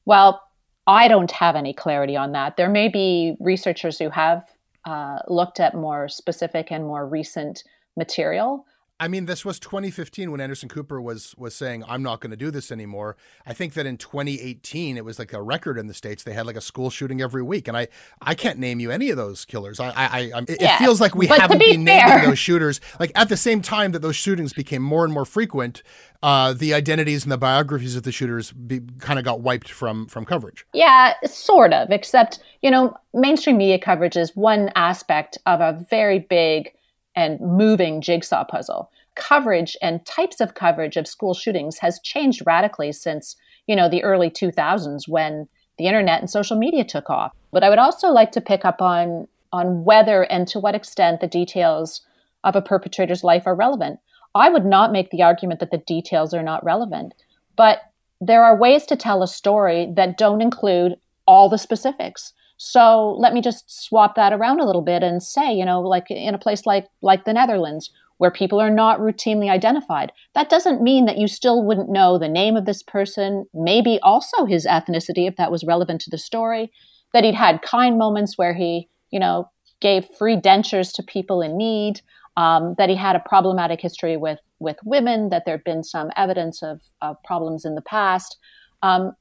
Well, 0.07 0.43
I 0.87 1.09
don't 1.09 1.31
have 1.31 1.57
any 1.57 1.75
clarity 1.75 2.17
on 2.17 2.33
that. 2.33 2.57
There 2.57 2.69
may 2.69 2.89
be 2.89 3.37
researchers 3.39 3.99
who 3.99 4.09
have 4.11 4.51
uh, 4.87 5.19
looked 5.29 5.61
at 5.61 5.75
more 5.75 6.09
specific 6.09 6.73
and 6.73 6.85
more 6.85 7.07
recent 7.07 7.65
material. 7.97 8.67
I 9.01 9.09
mean, 9.09 9.25
this 9.25 9.47
was 9.47 9.59
2015 9.59 10.31
when 10.31 10.43
Anderson 10.43 10.69
Cooper 10.69 11.01
was 11.01 11.35
was 11.39 11.55
saying, 11.55 11.83
"I'm 11.89 12.03
not 12.03 12.21
going 12.21 12.31
to 12.31 12.37
do 12.37 12.51
this 12.51 12.71
anymore." 12.71 13.17
I 13.47 13.55
think 13.55 13.73
that 13.73 13.87
in 13.87 13.97
2018 13.97 14.99
it 14.99 15.05
was 15.07 15.19
like 15.19 15.33
a 15.33 15.41
record 15.41 15.79
in 15.79 15.87
the 15.87 15.95
states. 15.95 16.23
They 16.23 16.35
had 16.35 16.47
like 16.47 16.57
a 16.57 16.61
school 16.61 16.91
shooting 16.91 17.23
every 17.23 17.43
week, 17.43 17.67
and 17.67 17.77
I 17.77 17.89
I 18.21 18.35
can't 18.35 18.59
name 18.59 18.79
you 18.79 18.91
any 18.91 19.09
of 19.09 19.17
those 19.17 19.47
killers. 19.47 19.81
I 19.81 19.89
I, 19.89 20.31
I 20.35 20.43
it, 20.47 20.61
yeah. 20.61 20.79
feels 20.79 21.01
like 21.01 21.15
we 21.15 21.27
but 21.27 21.41
haven't 21.41 21.59
be 21.59 21.73
been 21.73 21.87
fair. 21.87 22.07
naming 22.07 22.29
those 22.29 22.39
shooters. 22.39 22.81
Like 23.01 23.11
at 23.15 23.31
the 23.31 23.39
same 23.39 23.63
time 23.63 23.93
that 23.93 24.01
those 24.03 24.17
shootings 24.17 24.53
became 24.53 24.83
more 24.83 25.05
and 25.05 25.15
more 25.15 25.25
frequent, 25.25 25.83
uh, 26.23 26.53
the 26.53 26.75
identities 26.75 27.23
and 27.23 27.33
the 27.33 27.39
biographies 27.39 27.97
of 27.97 28.03
the 28.03 28.13
shooters 28.13 28.53
kind 28.99 29.19
of 29.19 29.25
got 29.25 29.41
wiped 29.41 29.71
from 29.71 30.09
from 30.09 30.27
coverage. 30.27 30.67
Yeah, 30.75 31.15
sort 31.25 31.73
of. 31.73 31.91
Except 31.91 32.39
you 32.61 32.71
know, 32.71 32.95
mainstream 33.15 33.57
media 33.57 33.79
coverage 33.79 34.19
is 34.19 34.37
one 34.37 34.71
aspect 34.75 35.39
of 35.47 35.63
a 35.63 35.85
very 35.89 36.19
big 36.19 36.73
and 37.15 37.41
moving 37.41 38.01
jigsaw 38.01 38.45
puzzle. 38.45 38.91
Coverage 39.15 39.77
and 39.83 40.05
types 40.07 40.41
of 40.41 40.55
coverage 40.55 40.97
of 40.97 41.07
school 41.07 41.35
shootings 41.35 41.79
has 41.79 42.01
changed 42.01 42.43
radically 42.47 42.93
since, 42.93 43.37
you 43.67 43.77
know, 43.77 43.89
the 43.89 44.03
early 44.03 44.31
2000s 44.31 45.09
when 45.09 45.49
the 45.79 45.87
internet 45.87 46.21
and 46.21 46.31
social 46.31 46.57
media 46.57 46.85
took 46.85 47.11
off. 47.11 47.33
But 47.53 47.65
I 47.65 47.71
would 47.71 47.79
also 47.79 48.09
like 48.09 48.33
to 48.33 48.41
pick 48.41 48.65
up 48.65 48.81
on 48.81 49.27
on 49.53 49.85
whether 49.85 50.23
and 50.23 50.47
to 50.47 50.61
what 50.61 50.77
extent 50.77 51.21
the 51.21 51.27
details 51.27 52.03
of 52.45 52.55
a 52.55 52.63
perpetrator's 52.63 53.25
life 53.25 53.47
are 53.47 53.55
relevant. 53.55 53.99
I 54.35 54.49
would 54.49 54.65
not 54.65 54.93
make 54.93 55.11
the 55.11 55.23
argument 55.23 55.59
that 55.61 55.73
the 55.73 55.79
details 55.79 56.33
are 56.33 56.43
not 56.43 56.65
relevant, 56.65 57.15
but 57.57 57.81
there 58.21 58.45
are 58.45 58.57
ways 58.57 58.87
to 58.87 58.97
tell 58.97 59.23
a 59.23 59.29
story 59.29 59.93
that 59.97 60.19
don't 60.19 60.41
include 60.41 60.97
all 61.27 61.49
the 61.49 61.59
specifics. 61.59 62.33
So 62.63 63.17
let 63.19 63.33
me 63.33 63.41
just 63.41 63.71
swap 63.71 64.17
that 64.17 64.35
around 64.35 64.61
a 64.61 64.67
little 64.67 64.83
bit 64.83 65.03
and 65.03 65.23
say, 65.23 65.51
you 65.51 65.65
know, 65.65 65.81
like 65.81 66.11
in 66.11 66.35
a 66.35 66.39
place 66.39 66.67
like 66.67 66.89
like 67.01 67.25
the 67.25 67.33
Netherlands, 67.33 67.91
where 68.19 68.31
people 68.31 68.61
are 68.61 68.69
not 68.69 69.01
routinely 69.01 69.49
identified, 69.51 70.13
that 70.35 70.51
doesn't 70.51 70.83
mean 70.83 71.07
that 71.07 71.17
you 71.17 71.27
still 71.27 71.65
wouldn't 71.65 71.89
know 71.89 72.19
the 72.19 72.29
name 72.29 72.57
of 72.57 72.67
this 72.67 72.83
person, 72.83 73.47
maybe 73.55 73.99
also 74.03 74.45
his 74.45 74.67
ethnicity 74.67 75.27
if 75.27 75.37
that 75.37 75.51
was 75.51 75.65
relevant 75.65 76.03
to 76.03 76.11
the 76.11 76.19
story, 76.19 76.71
that 77.15 77.25
he'd 77.25 77.35
had 77.35 77.63
kind 77.63 77.97
moments 77.97 78.37
where 78.37 78.53
he, 78.53 78.91
you 79.11 79.19
know, 79.19 79.49
gave 79.81 80.05
free 80.19 80.37
dentures 80.37 80.93
to 80.93 81.03
people 81.03 81.41
in 81.41 81.57
need, 81.57 82.03
um, 82.37 82.75
that 82.77 82.91
he 82.91 82.95
had 82.95 83.17
a 83.17 83.25
problematic 83.27 83.81
history 83.81 84.19
with 84.19 84.39
with 84.59 84.77
women, 84.85 85.31
that 85.31 85.45
there'd 85.47 85.65
been 85.65 85.83
some 85.83 86.11
evidence 86.15 86.63
of, 86.63 86.83
of 87.01 87.17
problems 87.25 87.65
in 87.65 87.75
the 87.75 87.81
past. 87.81 88.37
Um, 88.83 89.13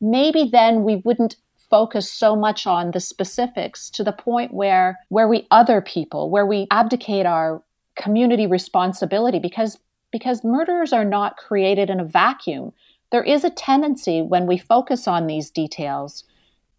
maybe 0.00 0.48
then 0.50 0.84
we 0.84 1.02
wouldn't 1.04 1.36
focus 1.70 2.10
so 2.10 2.34
much 2.34 2.66
on 2.66 2.90
the 2.92 3.00
specifics 3.00 3.90
to 3.90 4.04
the 4.04 4.12
point 4.12 4.52
where 4.52 4.98
where 5.08 5.28
we 5.28 5.46
other 5.50 5.80
people 5.80 6.30
where 6.30 6.46
we 6.46 6.66
abdicate 6.70 7.26
our 7.26 7.62
community 7.96 8.46
responsibility 8.46 9.38
because 9.38 9.78
because 10.10 10.44
murderers 10.44 10.92
are 10.92 11.04
not 11.04 11.36
created 11.36 11.90
in 11.90 12.00
a 12.00 12.04
vacuum. 12.04 12.72
There 13.12 13.22
is 13.22 13.44
a 13.44 13.50
tendency 13.50 14.22
when 14.22 14.46
we 14.46 14.56
focus 14.56 15.06
on 15.06 15.26
these 15.26 15.50
details 15.50 16.24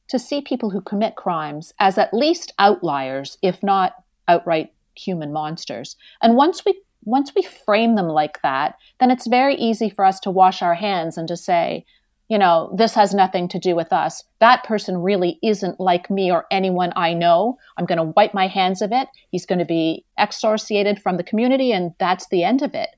to 0.08 0.17
see 0.17 0.41
people 0.41 0.71
who 0.71 0.82
commit 0.82 1.15
crimes 1.15 1.73
as 1.80 1.97
at 1.97 2.13
least 2.13 2.54
outliers 2.58 3.38
if 3.43 3.62
not 3.62 3.93
outright 4.28 4.73
human 4.95 5.32
monsters. 5.32 5.95
And 6.21 6.36
once 6.36 6.63
we 6.65 6.82
once 7.04 7.32
we 7.36 7.43
frame 7.43 7.95
them 7.95 8.08
like 8.08 8.41
that 8.41 8.75
then 8.99 9.12
it's 9.12 9.28
very 9.28 9.56
easy 9.56 9.89
for 9.89 10.04
us 10.04 10.19
to 10.19 10.32
wash 10.32 10.62
our 10.62 10.75
hands 10.75 11.17
and 11.17 11.28
to 11.28 11.38
say 11.38 11.86
you 12.30 12.38
know, 12.38 12.72
this 12.78 12.94
has 12.94 13.13
nothing 13.13 13.48
to 13.50 13.60
do 13.60 13.76
with 13.76 13.92
us. 13.92 14.24
That 14.39 14.63
person 14.63 15.00
really 15.00 15.39
isn't 15.42 15.80
like 15.80 16.12
me 16.12 16.32
or 16.32 16.46
anyone 16.52 16.94
I 16.96 17.13
know. 17.15 17.58
I'm 17.76 17.86
going 17.86 17.98
to 17.98 18.13
wipe 18.15 18.36
my 18.36 18.46
hands 18.46 18.84
of 18.84 18.92
it. 18.92 19.08
He's 19.32 19.48
going 19.48 19.60
to 19.60 19.65
be 19.65 20.06
exorciated 20.18 21.02
from 21.02 21.18
the 21.18 21.24
community, 21.24 21.72
and 21.72 21.94
that's 22.00 22.28
the 22.30 22.44
end 22.44 22.62
of 22.62 22.76
it. 22.76 22.89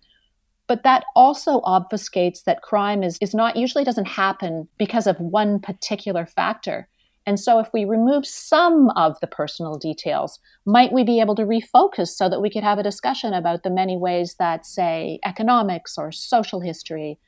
But 0.67 0.83
that 0.83 1.05
also 1.15 1.61
obfuscates 1.61 2.43
that 2.43 2.61
crime 2.61 3.03
is, 3.03 3.17
is 3.21 3.33
not 3.33 3.55
usually 3.55 3.85
doesn't 3.85 4.07
happen 4.07 4.67
because 4.77 5.07
of 5.07 5.17
one 5.19 5.59
particular 5.59 6.25
factor. 6.25 6.89
And 7.25 7.39
so, 7.39 7.59
if 7.59 7.69
we 7.71 7.85
remove 7.85 8.25
some 8.25 8.89
of 8.95 9.17
the 9.21 9.27
personal 9.27 9.77
details, 9.77 10.39
might 10.65 10.91
we 10.91 11.03
be 11.03 11.21
able 11.21 11.35
to 11.35 11.43
refocus 11.43 12.07
so 12.07 12.27
that 12.27 12.41
we 12.41 12.49
could 12.49 12.63
have 12.63 12.79
a 12.79 12.83
discussion 12.83 13.33
about 13.33 13.63
the 13.63 13.69
many 13.69 13.95
ways 13.95 14.35
that, 14.39 14.65
say, 14.65 15.19
economics 15.23 15.97
or 15.97 16.11
social 16.11 16.61
history 16.61 17.19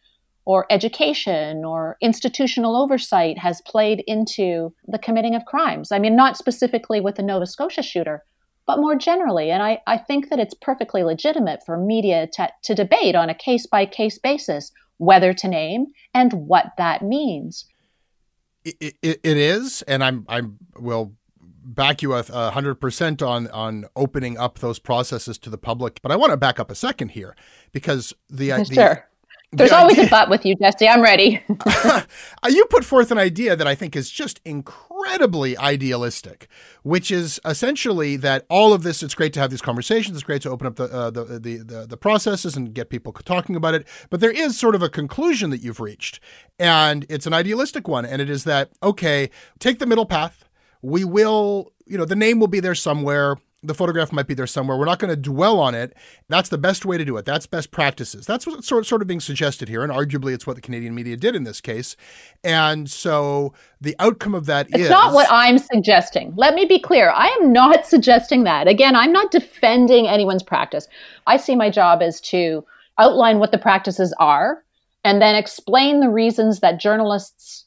or 0.45 0.65
education 0.69 1.63
or 1.63 1.97
institutional 2.01 2.75
oversight 2.75 3.37
has 3.37 3.61
played 3.61 4.03
into 4.07 4.73
the 4.87 4.99
committing 4.99 5.35
of 5.35 5.45
crimes. 5.45 5.91
I 5.91 5.99
mean, 5.99 6.15
not 6.15 6.37
specifically 6.37 6.99
with 6.99 7.15
the 7.15 7.23
Nova 7.23 7.45
Scotia 7.45 7.81
shooter, 7.81 8.23
but 8.65 8.79
more 8.79 8.95
generally. 8.95 9.51
And 9.51 9.63
I, 9.63 9.81
I 9.87 9.97
think 9.97 10.29
that 10.29 10.39
it's 10.39 10.53
perfectly 10.53 11.03
legitimate 11.03 11.65
for 11.65 11.77
media 11.77 12.27
to, 12.33 12.49
to 12.63 12.75
debate 12.75 13.15
on 13.15 13.29
a 13.29 13.35
case 13.35 13.65
by 13.65 13.85
case 13.85 14.17
basis 14.17 14.71
whether 14.97 15.33
to 15.33 15.47
name 15.47 15.87
and 16.13 16.33
what 16.33 16.73
that 16.77 17.01
means. 17.01 17.65
It, 18.63 18.95
it, 19.01 19.19
it 19.23 19.37
is, 19.37 19.81
and 19.83 20.01
I'm 20.01 20.25
I 20.29 20.43
will 20.77 21.15
back 21.65 22.01
you 22.01 22.13
a 22.13 22.51
hundred 22.51 22.75
percent 22.75 23.21
on 23.21 23.47
on 23.47 23.85
opening 23.93 24.37
up 24.37 24.59
those 24.59 24.79
processes 24.79 25.37
to 25.39 25.49
the 25.49 25.57
public. 25.57 26.01
But 26.01 26.13
I 26.13 26.15
want 26.15 26.31
to 26.31 26.37
back 26.37 26.61
up 26.61 26.71
a 26.71 26.75
second 26.75 27.09
here 27.09 27.35
because 27.73 28.13
the, 28.29 28.63
sure 28.71 29.05
There's 29.53 29.69
The 29.69 29.77
always 29.77 29.97
idea- 29.97 30.07
a 30.07 30.09
but 30.09 30.29
with 30.29 30.45
you, 30.45 30.55
Jesse. 30.55 30.87
I'm 30.87 31.01
ready. 31.01 31.41
Uh, 32.45 32.49
you 32.49 32.65
put 32.65 32.83
forth 32.83 33.09
an 33.09 33.17
idea 33.17 33.55
that 33.55 33.67
I 33.67 33.73
think 33.75 33.95
is 33.95 34.09
just 34.09 34.41
incredibly 34.43 35.57
idealistic, 35.57 36.47
which 36.83 37.09
is 37.09 37.39
essentially 37.45 38.17
that 38.17 38.45
all 38.49 38.73
of 38.73 38.83
this. 38.83 39.01
It's 39.01 39.15
great 39.15 39.31
to 39.33 39.39
have 39.39 39.49
these 39.49 39.61
conversations. 39.61 40.17
It's 40.17 40.25
great 40.25 40.41
to 40.41 40.49
open 40.49 40.67
up 40.67 40.75
the 40.75 40.85
uh, 40.85 41.09
the, 41.09 41.23
the 41.39 41.57
the 41.57 41.85
the 41.87 41.95
processes 41.97 42.57
and 42.57 42.73
get 42.73 42.89
people 42.89 43.13
talking 43.13 43.55
about 43.55 43.75
it. 43.75 43.87
But 44.09 44.19
there 44.19 44.31
is 44.31 44.59
sort 44.59 44.75
of 44.75 44.81
a 44.83 44.89
conclusion 44.89 45.51
that 45.51 45.61
you've 45.61 45.79
reached, 45.79 46.19
and 46.59 47.05
it's 47.09 47.25
an 47.25 47.33
idealistic 47.33 47.87
one. 47.87 48.05
And 48.05 48.21
it 48.21 48.29
is 48.29 48.43
that 48.43 48.71
okay, 48.81 49.29
take 49.59 49.79
the 49.79 49.85
middle 49.85 50.05
path. 50.05 50.43
We 50.81 51.05
will, 51.05 51.71
you 51.85 51.97
know, 51.97 52.05
the 52.05 52.15
name 52.15 52.39
will 52.41 52.47
be 52.47 52.59
there 52.59 52.75
somewhere. 52.75 53.37
The 53.63 53.73
photograph 53.73 54.11
might 54.11 54.27
be 54.27 54.33
there 54.33 54.45
somewhere. 54.47 54.77
We're 54.77 54.85
not 54.85 54.99
going 54.99 55.09
to 55.09 55.19
dwell 55.19 55.59
on 55.59 55.73
it. 55.73 55.95
That's 56.27 56.49
the 56.49 56.57
best 56.57 56.85
way 56.85 56.97
to 56.97 57.05
do 57.05 57.15
it. 57.17 57.25
That's 57.25 57.47
best 57.47 57.71
practices. 57.71 58.25
That's 58.25 58.45
what's 58.45 58.67
sort, 58.67 58.85
sort 58.85 59.01
of 59.01 59.07
being 59.07 59.21
suggested 59.21 59.69
here. 59.69 59.83
And 59.83 59.91
arguably, 59.91 60.33
it's 60.33 60.45
what 60.45 60.55
the 60.55 60.61
Canadian 60.61 60.93
media 60.93 61.15
did 61.15 61.35
in 61.35 61.43
this 61.43 61.61
case. 61.61 61.95
And 62.43 62.89
so 62.89 63.53
the 63.79 63.95
outcome 63.99 64.35
of 64.35 64.45
that 64.47 64.67
is 64.67 64.81
It's 64.81 64.89
not 64.89 65.13
what 65.13 65.27
I'm 65.31 65.57
suggesting. 65.57 66.33
Let 66.35 66.53
me 66.55 66.65
be 66.65 66.79
clear. 66.79 67.09
I 67.09 67.27
am 67.41 67.53
not 67.53 67.85
suggesting 67.93 68.43
that. 68.43 68.67
Again, 68.67 68.95
I'm 68.95 69.11
not 69.11 69.31
defending 69.31 70.07
anyone's 70.07 70.43
practice. 70.43 70.87
I 71.25 71.37
see 71.37 71.55
my 71.55 71.69
job 71.69 72.01
as 72.01 72.19
to 72.21 72.65
outline 72.97 73.39
what 73.39 73.51
the 73.51 73.57
practices 73.57 74.13
are 74.19 74.63
and 75.03 75.21
then 75.21 75.35
explain 75.35 75.99
the 75.99 76.09
reasons 76.09 76.59
that 76.59 76.79
journalists 76.79 77.62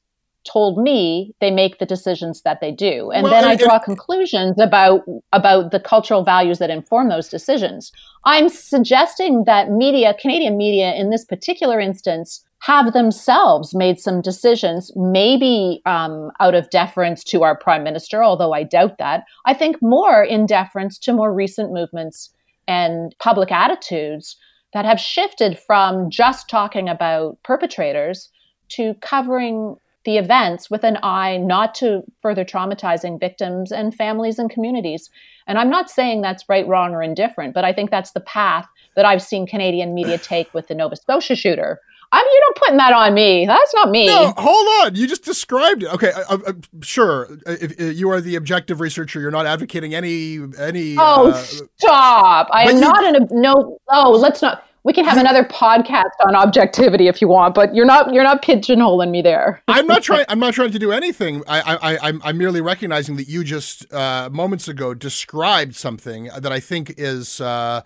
told 0.46 0.78
me 0.78 1.34
they 1.40 1.50
make 1.50 1.78
the 1.78 1.86
decisions 1.86 2.42
that 2.42 2.60
they 2.60 2.72
do. 2.72 3.10
And 3.10 3.24
Well, 3.24 3.32
then 3.32 3.44
I 3.44 3.56
draw 3.56 3.78
conclusions 3.78 4.58
about 4.60 5.02
about 5.32 5.70
the 5.72 5.80
cultural 5.80 6.24
values 6.24 6.58
that 6.58 6.70
inform 6.70 7.08
those 7.08 7.28
decisions. 7.28 7.92
I'm 8.24 8.48
suggesting 8.48 9.44
that 9.44 9.70
media, 9.70 10.14
Canadian 10.20 10.56
media 10.56 10.94
in 10.94 11.10
this 11.10 11.24
particular 11.24 11.80
instance, 11.80 12.44
have 12.60 12.92
themselves 12.92 13.74
made 13.74 14.00
some 14.00 14.20
decisions, 14.20 14.90
maybe 14.96 15.82
um, 15.86 16.30
out 16.40 16.54
of 16.54 16.70
deference 16.70 17.22
to 17.24 17.42
our 17.42 17.56
prime 17.56 17.84
minister, 17.84 18.24
although 18.24 18.52
I 18.52 18.62
doubt 18.62 18.98
that. 18.98 19.24
I 19.44 19.54
think 19.54 19.76
more 19.82 20.24
in 20.24 20.46
deference 20.46 20.98
to 21.00 21.12
more 21.12 21.32
recent 21.32 21.72
movements 21.72 22.32
and 22.66 23.14
public 23.20 23.52
attitudes 23.52 24.36
that 24.72 24.84
have 24.84 24.98
shifted 24.98 25.58
from 25.58 26.10
just 26.10 26.48
talking 26.48 26.88
about 26.88 27.38
perpetrators 27.44 28.30
to 28.70 28.94
covering 29.00 29.76
the 30.06 30.16
events 30.16 30.70
with 30.70 30.84
an 30.84 30.96
eye 31.02 31.36
not 31.36 31.74
to 31.74 32.02
further 32.22 32.44
traumatizing 32.44 33.20
victims 33.20 33.70
and 33.70 33.94
families 33.94 34.38
and 34.38 34.48
communities. 34.48 35.10
And 35.46 35.58
I'm 35.58 35.68
not 35.68 35.90
saying 35.90 36.22
that's 36.22 36.48
right, 36.48 36.66
wrong, 36.66 36.94
or 36.94 37.02
indifferent, 37.02 37.52
but 37.52 37.64
I 37.64 37.72
think 37.72 37.90
that's 37.90 38.12
the 38.12 38.20
path 38.20 38.66
that 38.94 39.04
I've 39.04 39.20
seen 39.20 39.46
Canadian 39.46 39.92
media 39.94 40.16
take 40.32 40.54
with 40.54 40.68
the 40.68 40.74
Nova 40.74 40.96
Scotia 40.96 41.36
shooter. 41.36 41.80
I 42.12 42.22
mean, 42.22 42.32
you're 42.32 42.48
not 42.48 42.56
putting 42.56 42.76
that 42.76 42.92
on 42.92 43.14
me. 43.14 43.46
That's 43.46 43.74
not 43.74 43.90
me. 43.90 44.06
No, 44.06 44.32
hold 44.36 44.86
on. 44.86 44.94
You 44.94 45.08
just 45.08 45.24
described 45.24 45.82
it. 45.82 45.92
Okay, 45.92 46.12
uh, 46.12 46.38
uh, 46.46 46.52
sure. 46.80 47.26
If, 47.46 47.80
if 47.80 47.98
you 47.98 48.08
are 48.10 48.20
the 48.20 48.36
objective 48.36 48.80
researcher, 48.80 49.20
you're 49.20 49.32
not 49.32 49.44
advocating 49.44 49.92
any 49.92 50.38
any. 50.56 50.94
Oh, 50.96 51.30
uh, 51.30 51.34
stop! 51.78 52.48
I 52.52 52.70
am 52.70 52.76
you- 52.76 52.80
not 52.80 53.04
in 53.04 53.16
a 53.16 53.26
no. 53.32 53.78
Oh, 53.88 54.12
let's 54.12 54.40
not. 54.40 54.62
We 54.86 54.92
can 54.92 55.04
have 55.04 55.18
another 55.18 55.42
podcast 55.42 56.12
on 56.24 56.36
objectivity 56.36 57.08
if 57.08 57.20
you 57.20 57.26
want, 57.26 57.56
but 57.56 57.74
you're 57.74 57.84
not. 57.84 58.14
You're 58.14 58.22
not 58.22 58.40
pigeonholing 58.40 59.10
me 59.10 59.20
there. 59.20 59.60
I'm 59.66 59.88
not 59.88 60.04
trying. 60.04 60.26
I'm 60.28 60.38
not 60.38 60.54
trying 60.54 60.70
to 60.70 60.78
do 60.78 60.92
anything. 60.92 61.42
I, 61.48 61.60
I, 61.60 61.74
I 61.74 61.98
I'm, 62.02 62.22
I'm 62.22 62.38
merely 62.38 62.60
recognizing 62.60 63.16
that 63.16 63.26
you 63.26 63.42
just 63.42 63.92
uh, 63.92 64.30
moments 64.30 64.68
ago 64.68 64.94
described 64.94 65.74
something 65.74 66.30
that 66.38 66.52
I 66.52 66.60
think 66.60 66.94
is 66.98 67.40
uh, 67.40 67.82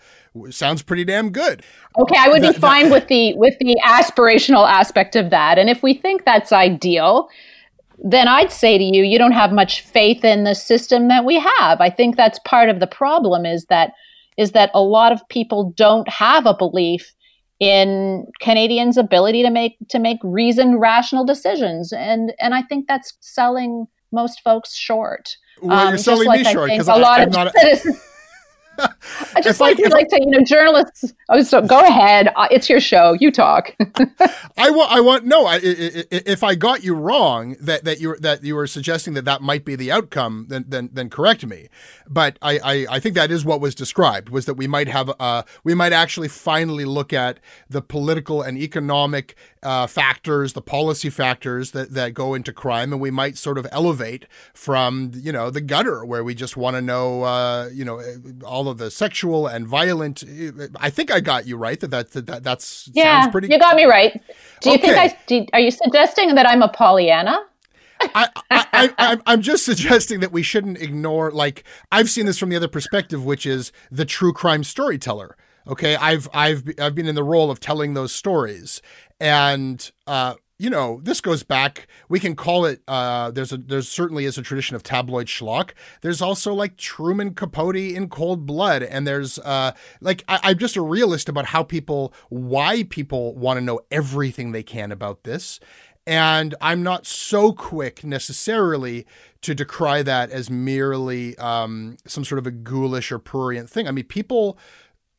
sounds 0.51 0.83
pretty 0.83 1.05
damn 1.07 1.31
good. 1.31 1.63
Okay, 1.99 2.17
I 2.19 2.29
would 2.29 2.43
That- 2.43 2.57
be 2.57 2.61
fine 2.61 2.91
with 2.91 3.09
the 3.09 3.33
with 3.33 3.59
the 3.61 3.81
aspirational 3.83 4.71
aspect 4.71 5.17
of 5.17 5.31
that. 5.31 5.57
And 5.59 5.71
if 5.71 5.83
we 5.83 5.95
think 5.95 6.27
that's 6.27 6.53
ideal, 6.53 7.31
then 8.05 8.29
I'd 8.29 8.53
say 8.53 8.77
to 8.77 8.85
you, 8.85 9.05
you 9.05 9.17
don't 9.17 9.33
have 9.33 9.53
much 9.53 9.81
faith 9.81 10.23
in 10.23 10.45
the 10.45 10.55
system 10.55 11.09
that 11.09 11.25
we 11.25 11.41
have. 11.41 11.81
I 11.81 11.89
think 11.89 12.17
that's 12.17 12.39
part 12.41 12.69
of 12.69 12.79
the 12.79 12.87
problem 12.87 13.47
is 13.47 13.65
that 13.71 13.95
is 14.37 14.53
that 14.53 14.71
a 14.75 14.81
lot 14.83 15.13
of 15.13 15.27
people 15.29 15.73
don't 15.77 16.09
have 16.09 16.47
a 16.47 16.55
belief 16.55 17.13
in 17.59 18.27
Canadians' 18.41 18.97
ability 18.97 19.43
to 19.43 19.51
make 19.51 19.77
to 19.91 19.99
make 19.99 20.19
reasoned, 20.23 20.81
rational 20.81 21.25
decisions, 21.25 21.93
and 21.93 22.33
and 22.41 22.55
I 22.55 22.63
think 22.63 22.87
that's 22.89 23.13
selling 23.21 23.87
most 24.13 24.41
folks 24.43 24.75
short. 24.75 25.37
Well, 25.63 25.79
Um, 25.79 25.89
you're 25.91 25.99
selling 25.99 26.27
like 26.27 26.41
me 26.41 26.47
I 26.47 26.53
short 26.53 26.71
because 26.71 26.89
a 26.89 26.95
lot 26.97 27.21
I'm 27.21 27.29
of 27.29 27.35
not. 27.35 27.53
citizens- 27.53 28.03
I 28.79 29.43
just 29.43 29.61
If 29.61 29.63
I- 29.63 29.65
like 29.67 29.77
to 29.77 29.85
I- 29.85 29.89
like 29.89 30.09
to 30.09 30.19
you 30.21 30.27
know 30.31 30.45
journalists. 30.45 31.13
Oh, 31.29 31.43
so 31.43 31.61
go 31.61 31.81
ahead. 31.81 32.29
Uh, 32.37 32.49
It's 32.51 32.69
your 32.69 32.81
show. 32.81 33.13
You 33.21 33.31
talk. 33.31 33.75
I 34.57 34.71
want. 34.71 34.91
I 34.93 35.01
want. 35.01 35.25
No. 35.27 35.47
I, 35.47 35.55
I, 35.55 35.59
I- 35.59 36.05
if 36.11 36.43
I 36.43 36.55
got 36.55 36.83
you 36.83 36.95
wrong, 36.95 37.57
that 37.61 37.85
that 37.85 38.01
you 38.01 38.09
were 38.11 38.19
that 38.21 38.43
you 38.45 38.55
were 38.57 38.67
suggesting 38.67 39.15
that 39.15 39.25
that 39.27 39.43
might 39.43 39.65
be 39.65 39.77
the 39.77 39.93
outcome, 39.93 40.47
then 40.49 40.65
then 40.69 40.91
then 40.93 41.11
correct 41.11 41.45
me. 41.47 41.69
But 42.09 42.39
I, 42.43 42.59
I 42.59 42.87
I 42.97 43.01
think 43.01 43.15
that 43.17 43.31
is 43.31 43.45
what 43.45 43.61
was 43.61 43.75
described 43.75 44.29
was 44.31 44.47
that 44.47 44.55
we 44.55 44.67
might 44.67 44.89
have 44.89 45.11
uh 45.21 45.43
we 45.65 45.75
might 45.75 45.93
actually 45.93 46.29
finally 46.29 46.85
look 46.85 47.13
at 47.13 47.39
the 47.69 47.83
political 47.83 48.43
and 48.43 48.57
economic 48.59 49.35
uh, 49.63 49.87
factors, 49.87 50.55
the 50.55 50.63
policy 50.63 51.11
factors 51.11 51.73
that 51.73 51.93
that 51.93 52.15
go 52.15 52.33
into 52.35 52.53
crime, 52.53 52.93
and 52.93 53.01
we 53.01 53.11
might 53.11 53.37
sort 53.37 53.59
of 53.59 53.67
elevate 53.71 54.27
from 54.55 55.11
you 55.15 55.31
know 55.33 55.51
the 55.51 55.61
gutter 55.61 56.03
where 56.05 56.25
we 56.25 56.35
just 56.35 56.57
want 56.57 56.77
to 56.77 56.81
know 56.81 57.23
uh, 57.25 57.69
you 57.73 57.85
know 57.85 58.01
all 58.45 58.60
of 58.69 58.79
the 58.79 58.91
sexual 58.91 59.47
and 59.47 59.67
violent. 59.67 60.25
I 60.77 60.91
think 60.91 61.11
I 61.11 61.21
got 61.21 61.47
you 61.47 61.57
right. 61.57 61.79
That 61.81 61.91
that 61.91 62.11
that, 62.13 62.27
that 62.27 62.43
that's 62.43 62.89
yeah, 62.93 63.23
sounds 63.23 63.33
pretty. 63.33 63.49
you 63.49 63.59
got 63.59 63.77
me 63.77 63.85
right. 63.85 64.21
Do 64.61 64.71
you 64.71 64.79
think 64.79 64.97
I? 64.97 65.17
Do, 65.27 65.47
are 65.53 65.61
you 65.61 65.71
suggesting 65.71 66.35
that 66.35 66.47
I'm 66.49 66.63
a 66.63 66.69
Pollyanna? 66.69 67.39
I, 68.03 68.29
I, 68.51 68.67
I, 68.73 68.95
I'm- 68.99 69.23
I'm 69.27 69.43
just 69.43 69.65
suggesting 69.65 70.21
that 70.21 70.33
we 70.33 70.43
shouldn't 70.43 70.81
ignore. 70.81 71.31
Like 71.31 71.65
I've 71.93 72.09
seen 72.09 72.27
this 72.27 72.39
from 72.39 72.49
the 72.49 72.57
other 72.57 72.69
perspective, 72.69 73.25
which 73.25 73.45
is 73.47 73.73
the 73.91 74.05
true 74.05 74.33
crime 74.33 74.65
storyteller. 74.65 75.37
Okay, 75.69 75.97
I've 75.97 76.29
I've 76.33 76.65
I've 76.79 76.95
been 76.95 77.07
in 77.07 77.15
the 77.15 77.23
role 77.23 77.51
of 77.51 77.61
telling 77.61 77.95
those 77.95 78.13
stories, 78.13 78.81
and 79.21 79.91
uh, 80.07 80.35
you 80.61 80.69
know 80.69 81.01
this 81.03 81.23
goes 81.23 81.43
back. 81.43 81.89
We 82.11 82.21
can 82.21 82.37
call 82.37 82.67
it. 82.67 82.83
Uh, 82.87 83.31
there's 83.31 83.51
a 83.51 83.57
there's 83.57 83.89
certainly 83.89 84.27
is 84.27 84.37
a 84.37 84.43
tradition 84.43 84.77
of 84.77 84.83
tabloid 84.83 85.27
schlock. 85.27 85.71
There's 86.03 86.21
also 86.21 86.53
like 86.53 86.77
Truman 86.77 87.33
Capote 87.35 87.77
in 87.77 88.11
Cold 88.11 88.45
Blood, 88.45 88.83
and 88.83 89.07
there's 89.07 89.39
uh, 89.39 89.73
like 90.03 90.23
I, 90.29 90.39
I'm 90.43 90.59
just 90.59 90.77
a 90.77 90.83
realist 90.83 91.31
about 91.31 91.47
how 91.47 91.63
people, 91.63 92.13
why 92.29 92.83
people 92.83 93.35
want 93.37 93.57
to 93.57 93.65
know 93.65 93.81
everything 93.91 94.53
they 94.53 94.63
can 94.63 94.93
about 94.93 95.25
this. 95.25 95.61
And 96.07 96.55
I'm 96.61 96.83
not 96.83 97.07
so 97.07 97.53
quick 97.53 98.05
necessarily 98.05 99.07
to 99.43 99.55
decry 99.55 100.03
that 100.03 100.31
as 100.31 100.51
merely 100.51 101.39
um, 101.39 101.97
some 102.07 102.25
sort 102.25 102.39
of 102.39 102.47
a 102.47 102.51
ghoulish 102.51 103.11
or 103.11 103.19
prurient 103.19 103.71
thing. 103.71 103.89
I 103.89 103.93
mean, 103.93 104.05
people 104.05 104.59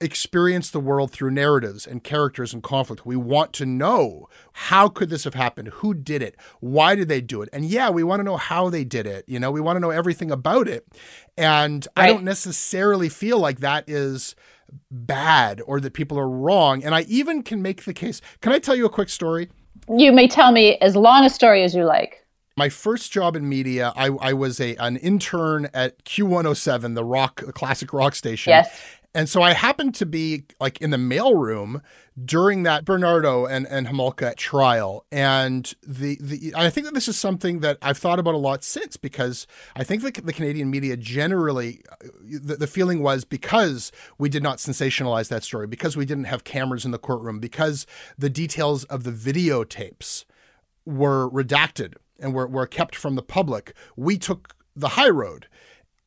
experience 0.01 0.69
the 0.69 0.79
world 0.79 1.11
through 1.11 1.31
narratives 1.31 1.85
and 1.87 2.03
characters 2.03 2.53
and 2.53 2.61
conflict. 2.63 3.05
We 3.05 3.15
want 3.15 3.53
to 3.53 3.65
know 3.65 4.27
how 4.53 4.89
could 4.89 5.09
this 5.09 5.23
have 5.23 5.35
happened? 5.35 5.69
Who 5.75 5.93
did 5.93 6.21
it? 6.21 6.35
Why 6.59 6.95
did 6.95 7.07
they 7.07 7.21
do 7.21 7.41
it? 7.41 7.49
And 7.53 7.65
yeah, 7.65 7.89
we 7.89 8.03
want 8.03 8.19
to 8.19 8.23
know 8.23 8.37
how 8.37 8.69
they 8.69 8.83
did 8.83 9.05
it. 9.05 9.23
You 9.27 9.39
know, 9.39 9.51
we 9.51 9.61
want 9.61 9.77
to 9.77 9.79
know 9.79 9.91
everything 9.91 10.31
about 10.31 10.67
it. 10.67 10.87
And 11.37 11.87
I 11.95 12.07
don't 12.07 12.23
necessarily 12.23 13.09
feel 13.09 13.39
like 13.39 13.59
that 13.59 13.87
is 13.87 14.35
bad 14.89 15.61
or 15.65 15.79
that 15.79 15.93
people 15.93 16.17
are 16.19 16.29
wrong. 16.29 16.83
And 16.83 16.95
I 16.95 17.01
even 17.01 17.43
can 17.43 17.61
make 17.61 17.83
the 17.85 17.93
case. 17.93 18.21
Can 18.41 18.51
I 18.51 18.59
tell 18.59 18.75
you 18.75 18.85
a 18.85 18.89
quick 18.89 19.09
story? 19.09 19.49
You 19.89 20.11
may 20.11 20.27
tell 20.27 20.51
me 20.51 20.77
as 20.77 20.95
long 20.95 21.25
a 21.25 21.29
story 21.29 21.63
as 21.63 21.75
you 21.75 21.83
like. 21.85 22.25
my 22.57 22.69
first 22.69 23.11
job 23.11 23.35
in 23.35 23.47
media, 23.47 23.91
I, 23.95 24.07
I 24.07 24.33
was 24.33 24.59
a 24.59 24.75
an 24.75 24.97
intern 24.97 25.69
at 25.73 26.03
Q107, 26.05 26.95
the 26.95 27.03
rock 27.03 27.37
classic 27.53 27.91
rock 27.93 28.13
station. 28.15 28.51
Yes. 28.51 28.69
And 29.13 29.27
so 29.27 29.41
I 29.41 29.51
happened 29.51 29.93
to 29.95 30.05
be 30.05 30.43
like 30.59 30.79
in 30.79 30.91
the 30.91 30.97
mailroom 30.97 31.81
during 32.23 32.63
that 32.63 32.85
Bernardo 32.85 33.45
and, 33.45 33.67
and 33.67 33.87
Homolka 33.87 34.35
trial. 34.37 35.05
And 35.11 35.73
the, 35.85 36.17
the 36.21 36.53
I 36.55 36.69
think 36.69 36.85
that 36.85 36.93
this 36.93 37.09
is 37.09 37.17
something 37.17 37.59
that 37.59 37.77
I've 37.81 37.97
thought 37.97 38.19
about 38.19 38.35
a 38.35 38.37
lot 38.37 38.63
since 38.63 38.95
because 38.95 39.47
I 39.75 39.83
think 39.83 40.03
the, 40.03 40.21
the 40.21 40.31
Canadian 40.31 40.69
media 40.69 40.95
generally, 40.95 41.81
uh, 41.91 42.07
the, 42.23 42.55
the 42.55 42.67
feeling 42.67 43.03
was 43.03 43.25
because 43.25 43.91
we 44.17 44.29
did 44.29 44.43
not 44.43 44.59
sensationalize 44.59 45.27
that 45.27 45.43
story, 45.43 45.67
because 45.67 45.97
we 45.97 46.05
didn't 46.05 46.25
have 46.25 46.45
cameras 46.45 46.85
in 46.85 46.91
the 46.91 46.97
courtroom, 46.97 47.39
because 47.39 47.85
the 48.17 48.29
details 48.29 48.85
of 48.85 49.03
the 49.03 49.11
videotapes 49.11 50.23
were 50.85 51.29
redacted 51.29 51.95
and 52.17 52.33
were, 52.33 52.47
were 52.47 52.67
kept 52.67 52.95
from 52.95 53.15
the 53.15 53.21
public, 53.21 53.73
we 53.97 54.17
took 54.17 54.55
the 54.73 54.89
high 54.89 55.09
road. 55.09 55.47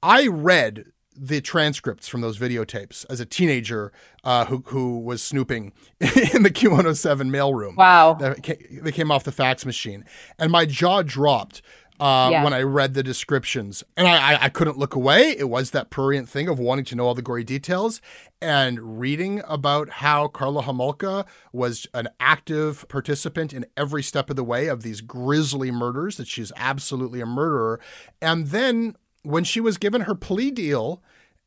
I 0.02 0.26
read 0.26 0.86
the 1.16 1.40
transcripts 1.40 2.08
from 2.08 2.20
those 2.20 2.38
videotapes 2.38 3.04
as 3.08 3.20
a 3.20 3.26
teenager 3.26 3.92
uh, 4.24 4.44
who, 4.46 4.62
who 4.66 4.98
was 4.98 5.22
snooping 5.22 5.72
in 6.00 6.42
the 6.42 6.50
Q107 6.50 7.30
mailroom. 7.30 7.76
Wow. 7.76 8.14
They 8.14 8.92
came 8.92 9.10
off 9.10 9.24
the 9.24 9.32
fax 9.32 9.64
machine. 9.64 10.04
And 10.38 10.50
my 10.50 10.66
jaw 10.66 11.02
dropped 11.02 11.62
uh, 12.00 12.28
Yeah. 12.32 12.42
when 12.42 12.52
I 12.52 12.62
read 12.62 12.94
the 12.94 13.04
descriptions, 13.04 13.84
and 13.96 14.08
I, 14.08 14.32
I 14.32 14.44
I 14.46 14.48
couldn't 14.48 14.76
look 14.76 14.96
away. 14.96 15.30
It 15.38 15.48
was 15.48 15.70
that 15.70 15.90
prurient 15.90 16.28
thing 16.28 16.48
of 16.48 16.58
wanting 16.58 16.84
to 16.86 16.96
know 16.96 17.06
all 17.06 17.14
the 17.14 17.22
gory 17.22 17.44
details 17.44 18.00
and 18.42 18.98
reading 19.00 19.42
about 19.46 19.88
how 19.88 20.26
Karla 20.26 20.64
Homolka 20.64 21.24
was 21.52 21.86
an 21.94 22.08
active 22.18 22.84
participant 22.88 23.52
in 23.52 23.64
every 23.76 24.02
step 24.02 24.28
of 24.28 24.34
the 24.34 24.42
way 24.42 24.66
of 24.66 24.82
these 24.82 25.00
grisly 25.02 25.70
murders. 25.70 26.16
That 26.16 26.26
she's 26.26 26.50
absolutely 26.56 27.20
a 27.20 27.26
murderer, 27.26 27.78
and 28.20 28.48
then 28.48 28.96
when 29.24 29.42
she 29.44 29.60
was 29.60 29.76
given 29.78 30.02
her 30.02 30.14
plea 30.14 30.50
deal 30.50 31.02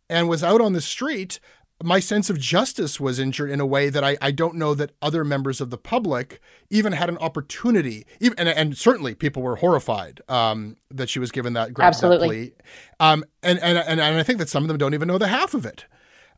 and 0.09 0.28
was 0.28 0.43
out 0.43 0.59
on 0.61 0.73
the 0.73 0.82
street, 0.82 1.39
my 1.84 1.99
sense 1.99 2.30
of 2.30 2.39
justice 2.39 2.99
was 2.99 3.19
injured 3.19 3.51
in 3.51 3.59
a 3.59 3.65
way 3.65 3.89
that 3.89 4.03
I, 4.03 4.17
I 4.21 4.32
don't 4.32 4.55
know 4.55 4.73
that 4.73 4.91
other 5.01 5.23
members 5.23 5.61
of 5.61 5.69
the 5.69 5.78
public 5.78 6.41
even 6.71 6.93
had 6.93 7.07
an 7.07 7.17
opportunity. 7.19 8.05
Even, 8.19 8.39
and, 8.39 8.49
and 8.49 8.78
certainly 8.78 9.13
people 9.13 9.43
were 9.43 9.57
horrified 9.57 10.21
um, 10.28 10.78
that 10.89 11.07
she 11.09 11.19
was 11.19 11.32
given 11.32 11.53
that, 11.53 11.73
gra- 11.73 11.84
that 11.84 11.88
Absolutely. 11.89 12.28
plea. 12.28 12.51
Um, 12.99 13.23
and, 13.43 13.59
and, 13.59 13.78
and, 13.78 13.99
and 14.01 14.17
I 14.17 14.23
think 14.23 14.39
that 14.39 14.49
some 14.49 14.63
of 14.63 14.67
them 14.67 14.78
don't 14.78 14.93
even 14.95 15.07
know 15.07 15.19
the 15.19 15.28
half 15.28 15.53
of 15.53 15.65
it. 15.65 15.86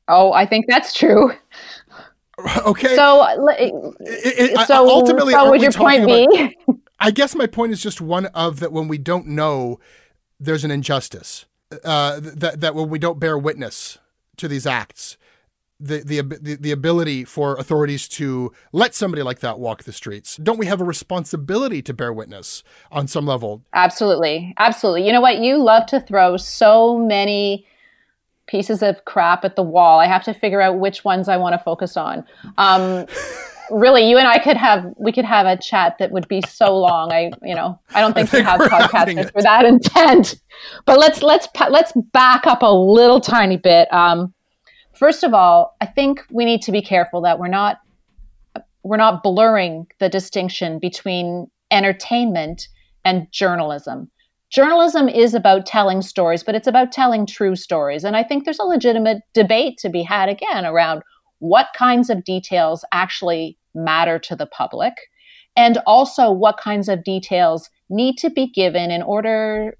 Oh, 0.09 0.33
I 0.33 0.45
think 0.45 0.65
that's 0.67 0.93
true. 0.93 1.31
Okay. 2.65 2.95
So, 2.95 3.21
It- 3.59 3.73
it- 4.51 4.57
I- 4.57 4.63
so, 4.65 4.87
ultimately, 4.89 5.33
so 5.33 5.49
would 5.49 5.61
your 5.61 5.73
point 5.73 6.07
talking 6.07 6.53
be? 6.67 6.75
I 6.97 7.11
guess 7.11 7.35
my 7.35 7.47
point 7.47 7.73
is 7.73 7.81
just 7.81 7.99
one 7.99 8.27
of 8.27 8.61
that 8.61 8.71
when 8.71 8.87
we 8.87 8.97
don't 8.97 9.27
know, 9.27 9.79
there's 10.39 10.63
an 10.63 10.71
injustice. 10.71 11.45
Uh, 11.83 12.19
that 12.19 12.61
that 12.61 12.73
when 12.73 12.89
we 12.89 12.97
don't 12.97 13.19
bear 13.19 13.37
witness 13.37 13.99
to 14.37 14.47
these 14.47 14.65
acts, 14.65 15.17
the, 15.79 15.99
the 15.99 16.21
the 16.21 16.55
the 16.55 16.71
ability 16.71 17.25
for 17.25 17.55
authorities 17.55 18.07
to 18.07 18.51
let 18.73 18.95
somebody 18.95 19.21
like 19.21 19.39
that 19.39 19.59
walk 19.59 19.83
the 19.83 19.93
streets, 19.93 20.37
don't 20.37 20.57
we 20.57 20.65
have 20.65 20.81
a 20.81 20.83
responsibility 20.83 21.81
to 21.83 21.93
bear 21.93 22.11
witness 22.11 22.63
on 22.91 23.07
some 23.07 23.25
level? 23.25 23.63
Absolutely. 23.73 24.53
Absolutely. 24.57 25.05
You 25.05 25.13
know 25.13 25.21
what? 25.21 25.37
You 25.37 25.57
love 25.57 25.85
to 25.87 25.99
throw 25.99 26.37
so 26.37 26.97
many 26.97 27.67
pieces 28.47 28.81
of 28.81 29.05
crap 29.05 29.45
at 29.45 29.55
the 29.55 29.63
wall. 29.63 29.99
I 29.99 30.07
have 30.07 30.23
to 30.23 30.33
figure 30.33 30.59
out 30.59 30.79
which 30.79 31.05
ones 31.05 31.29
I 31.29 31.37
want 31.37 31.53
to 31.53 31.59
focus 31.59 31.95
on. 31.95 32.25
Um, 32.57 33.05
really, 33.71 34.09
you 34.09 34.17
and 34.17 34.27
I 34.27 34.39
could 34.39 34.57
have 34.57 34.85
we 34.97 35.11
could 35.11 35.25
have 35.25 35.45
a 35.45 35.57
chat 35.57 35.97
that 35.99 36.11
would 36.11 36.27
be 36.27 36.41
so 36.47 36.77
long. 36.77 37.11
I, 37.11 37.31
you 37.43 37.55
know, 37.55 37.79
I 37.93 38.01
don't 38.01 38.13
think, 38.13 38.29
think 38.29 38.45
we 38.45 38.49
have 38.49 38.61
podcasters 38.61 39.31
for 39.31 39.41
that 39.41 39.65
intent. 39.65 40.35
But 40.85 40.99
let's 40.99 41.21
let's 41.21 41.47
let's 41.69 41.91
back 42.11 42.45
up 42.47 42.61
a 42.61 42.73
little 42.73 43.21
tiny 43.21 43.57
bit. 43.57 43.91
Um, 43.93 44.33
first 44.93 45.23
of 45.23 45.33
all, 45.33 45.75
I 45.81 45.85
think 45.85 46.23
we 46.29 46.45
need 46.45 46.61
to 46.63 46.71
be 46.71 46.81
careful 46.81 47.21
that 47.21 47.39
we're 47.39 47.47
not 47.47 47.79
we're 48.83 48.97
not 48.97 49.23
blurring 49.23 49.87
the 49.99 50.09
distinction 50.09 50.79
between 50.79 51.49
entertainment 51.71 52.67
and 53.05 53.31
journalism. 53.31 54.09
Journalism 54.49 55.07
is 55.07 55.35
about 55.35 55.67
telling 55.67 56.01
stories, 56.01 56.43
but 56.43 56.55
it's 56.55 56.67
about 56.67 56.91
telling 56.91 57.27
true 57.27 57.55
stories. 57.55 58.03
And 58.03 58.15
I 58.15 58.23
think 58.23 58.45
there's 58.45 58.59
a 58.59 58.63
legitimate 58.63 59.21
debate 59.33 59.77
to 59.79 59.89
be 59.89 60.01
had 60.01 60.27
again 60.27 60.65
around 60.65 61.03
what 61.37 61.67
kinds 61.77 62.09
of 62.09 62.23
details 62.23 62.83
actually 62.91 63.58
matter 63.73 64.19
to 64.19 64.35
the 64.35 64.45
public, 64.45 64.93
and 65.55 65.77
also 65.85 66.31
what 66.31 66.57
kinds 66.57 66.89
of 66.89 67.03
details 67.03 67.69
need 67.89 68.17
to 68.17 68.29
be 68.29 68.47
given 68.47 68.91
in 68.91 69.01
order 69.01 69.75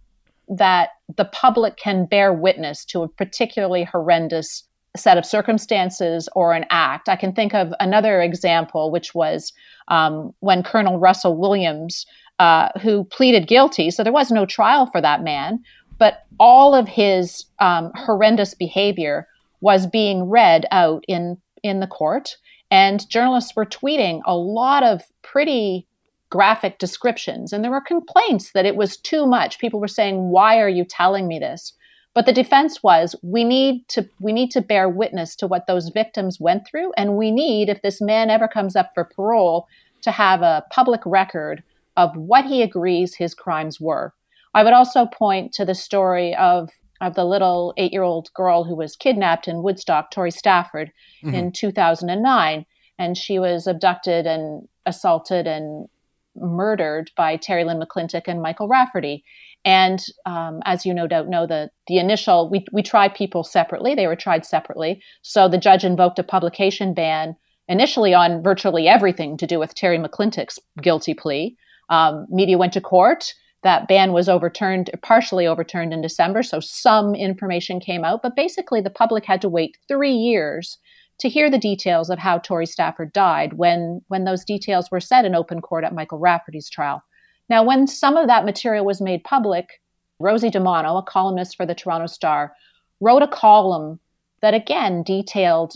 that 0.47 0.89
the 1.15 1.25
public 1.25 1.77
can 1.77 2.05
bear 2.05 2.33
witness 2.33 2.83
to 2.85 3.03
a 3.03 3.07
particularly 3.07 3.83
horrendous 3.83 4.63
set 4.97 5.17
of 5.17 5.25
circumstances 5.25 6.27
or 6.35 6.53
an 6.53 6.65
act. 6.71 7.07
I 7.07 7.15
can 7.15 7.33
think 7.33 7.53
of 7.53 7.71
another 7.79 8.21
example, 8.21 8.91
which 8.91 9.13
was 9.13 9.53
um, 9.87 10.33
when 10.39 10.63
Colonel 10.63 10.99
Russell 10.99 11.37
Williams, 11.37 12.05
uh, 12.39 12.69
who 12.81 13.03
pleaded 13.03 13.47
guilty, 13.47 13.91
so 13.91 14.03
there 14.03 14.13
was 14.13 14.31
no 14.31 14.45
trial 14.45 14.87
for 14.87 15.01
that 15.01 15.23
man, 15.23 15.63
but 15.99 16.25
all 16.39 16.73
of 16.73 16.87
his 16.87 17.45
um, 17.59 17.91
horrendous 17.95 18.53
behavior 18.53 19.27
was 19.61 19.85
being 19.85 20.23
read 20.23 20.65
out 20.71 21.03
in 21.07 21.37
in 21.61 21.81
the 21.81 21.87
court, 21.87 22.37
and 22.71 23.07
journalists 23.09 23.55
were 23.55 23.65
tweeting 23.65 24.21
a 24.25 24.35
lot 24.35 24.83
of 24.83 25.03
pretty 25.21 25.87
graphic 26.29 26.77
descriptions, 26.77 27.51
and 27.51 27.63
there 27.63 27.71
were 27.71 27.81
complaints 27.81 28.51
that 28.51 28.65
it 28.65 28.75
was 28.75 28.97
too 28.97 29.25
much. 29.25 29.59
People 29.59 29.79
were 29.79 29.87
saying, 29.87 30.29
"Why 30.29 30.59
are 30.59 30.69
you 30.69 30.85
telling 30.85 31.27
me 31.27 31.39
this?" 31.39 31.73
But 32.13 32.25
the 32.25 32.33
defense 32.33 32.81
was 32.83 33.15
we 33.21 33.43
need 33.43 33.87
to 33.89 34.07
we 34.19 34.33
need 34.33 34.51
to 34.51 34.61
bear 34.61 34.89
witness 34.89 35.35
to 35.37 35.47
what 35.47 35.67
those 35.67 35.89
victims 35.89 36.39
went 36.39 36.67
through 36.67 36.91
and 36.97 37.15
we 37.15 37.31
need 37.31 37.69
if 37.69 37.81
this 37.81 38.01
man 38.01 38.29
ever 38.29 38.47
comes 38.47 38.75
up 38.75 38.91
for 38.93 39.05
parole 39.05 39.67
to 40.01 40.11
have 40.11 40.41
a 40.41 40.65
public 40.71 41.01
record 41.05 41.63
of 41.97 42.15
what 42.15 42.45
he 42.45 42.61
agrees 42.61 43.15
his 43.15 43.33
crimes 43.33 43.79
were. 43.79 44.13
I 44.53 44.63
would 44.63 44.73
also 44.73 45.05
point 45.05 45.53
to 45.53 45.65
the 45.65 45.75
story 45.75 46.35
of 46.35 46.69
of 47.01 47.15
the 47.15 47.25
little 47.25 47.73
8-year-old 47.77 48.33
girl 48.33 48.63
who 48.63 48.75
was 48.75 48.95
kidnapped 48.95 49.47
in 49.47 49.63
Woodstock, 49.63 50.11
Tori 50.11 50.31
Stafford 50.31 50.91
in 51.33 51.51
2009 51.51 52.65
and 52.99 53.17
she 53.17 53.39
was 53.39 53.65
abducted 53.65 54.27
and 54.27 54.67
assaulted 54.85 55.47
and 55.47 55.87
murdered 56.35 57.09
by 57.15 57.37
Terry 57.37 57.63
Lynn 57.63 57.79
McClintic 57.79 58.23
and 58.27 58.41
Michael 58.41 58.67
Rafferty. 58.67 59.23
And 59.65 59.99
um, 60.25 60.61
as 60.65 60.85
you 60.85 60.93
no 60.93 61.07
doubt 61.07 61.27
know, 61.27 61.47
the 61.47 61.71
the 61.87 61.97
initial 61.97 62.49
we 62.49 62.65
we 62.71 62.83
tried 62.83 63.15
people 63.15 63.43
separately. 63.43 63.95
They 63.95 64.07
were 64.07 64.15
tried 64.15 64.45
separately. 64.45 65.01
So 65.21 65.49
the 65.49 65.57
judge 65.57 65.83
invoked 65.83 66.19
a 66.19 66.23
publication 66.23 66.93
ban 66.93 67.35
initially 67.67 68.13
on 68.13 68.43
virtually 68.43 68.87
everything 68.87 69.37
to 69.37 69.47
do 69.47 69.59
with 69.59 69.75
Terry 69.75 69.97
McClintic's 69.97 70.59
guilty 70.81 71.13
plea. 71.13 71.57
Um, 71.89 72.27
media 72.29 72.57
went 72.57 72.73
to 72.73 72.81
court. 72.81 73.33
That 73.63 73.87
ban 73.87 74.13
was 74.13 74.29
overturned, 74.29 74.89
partially 75.01 75.45
overturned 75.45 75.93
in 75.93 76.01
December. 76.01 76.43
So 76.43 76.59
some 76.59 77.13
information 77.13 77.79
came 77.79 78.05
out, 78.05 78.21
but 78.21 78.35
basically 78.35 78.81
the 78.81 78.89
public 78.89 79.25
had 79.25 79.41
to 79.41 79.49
wait 79.49 79.77
three 79.87 80.13
years 80.13 80.77
to 81.19 81.29
hear 81.29 81.49
the 81.49 81.57
details 81.57 82.09
of 82.09 82.19
how 82.19 82.37
Tori 82.37 82.65
Stafford 82.65 83.11
died 83.11 83.53
when 83.53 84.01
when 84.07 84.23
those 84.23 84.45
details 84.45 84.89
were 84.89 85.01
said 85.01 85.25
in 85.25 85.35
open 85.35 85.61
court 85.61 85.83
at 85.83 85.93
Michael 85.93 86.19
Rafferty's 86.19 86.69
trial. 86.69 87.03
Now, 87.49 87.63
when 87.63 87.87
some 87.87 88.15
of 88.15 88.27
that 88.27 88.45
material 88.45 88.85
was 88.85 89.01
made 89.01 89.23
public, 89.23 89.81
Rosie 90.19 90.51
DiManno, 90.51 90.99
a 90.99 91.03
columnist 91.03 91.57
for 91.57 91.65
the 91.65 91.75
Toronto 91.75 92.07
Star, 92.07 92.53
wrote 93.01 93.23
a 93.23 93.27
column 93.27 93.99
that 94.41 94.53
again 94.53 95.03
detailed 95.03 95.73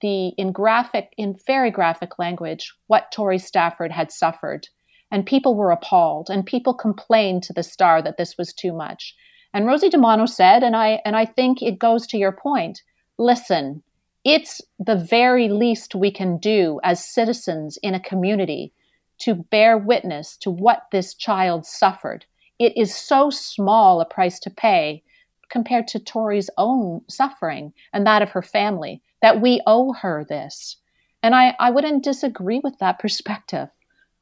the 0.00 0.28
in 0.36 0.52
graphic, 0.52 1.14
in 1.16 1.38
very 1.46 1.70
graphic 1.70 2.18
language, 2.18 2.74
what 2.88 3.12
Tori 3.12 3.38
Stafford 3.38 3.92
had 3.92 4.10
suffered. 4.10 4.68
And 5.12 5.24
people 5.24 5.54
were 5.54 5.70
appalled, 5.70 6.28
and 6.28 6.44
people 6.44 6.74
complained 6.74 7.44
to 7.44 7.52
the 7.52 7.62
Star 7.62 8.02
that 8.02 8.16
this 8.16 8.36
was 8.36 8.52
too 8.52 8.72
much. 8.72 9.14
And 9.54 9.66
Rosie 9.66 9.90
DiManno 9.90 10.28
said, 10.28 10.64
and 10.64 10.74
I 10.74 11.00
and 11.04 11.14
I 11.14 11.26
think 11.26 11.62
it 11.62 11.78
goes 11.78 12.06
to 12.08 12.16
your 12.16 12.32
point. 12.32 12.82
Listen, 13.18 13.82
it's 14.24 14.60
the 14.78 14.96
very 14.96 15.48
least 15.48 15.94
we 15.94 16.10
can 16.10 16.38
do 16.38 16.80
as 16.82 17.04
citizens 17.04 17.76
in 17.82 17.94
a 17.94 18.00
community 18.00 18.72
to 19.18 19.34
bear 19.34 19.78
witness 19.78 20.36
to 20.38 20.50
what 20.50 20.86
this 20.90 21.14
child 21.14 21.66
suffered. 21.66 22.24
It 22.58 22.76
is 22.76 22.94
so 22.94 23.30
small 23.30 24.00
a 24.00 24.04
price 24.04 24.40
to 24.40 24.50
pay 24.50 25.02
compared 25.50 25.86
to 25.88 25.98
Tori's 25.98 26.50
own 26.56 27.02
suffering 27.08 27.72
and 27.92 28.06
that 28.06 28.22
of 28.22 28.30
her 28.30 28.42
family 28.42 29.02
that 29.20 29.40
we 29.40 29.60
owe 29.66 29.92
her 29.92 30.24
this. 30.28 30.78
And 31.22 31.34
I, 31.34 31.54
I 31.60 31.70
wouldn't 31.70 32.02
disagree 32.02 32.60
with 32.64 32.78
that 32.78 32.98
perspective. 33.00 33.68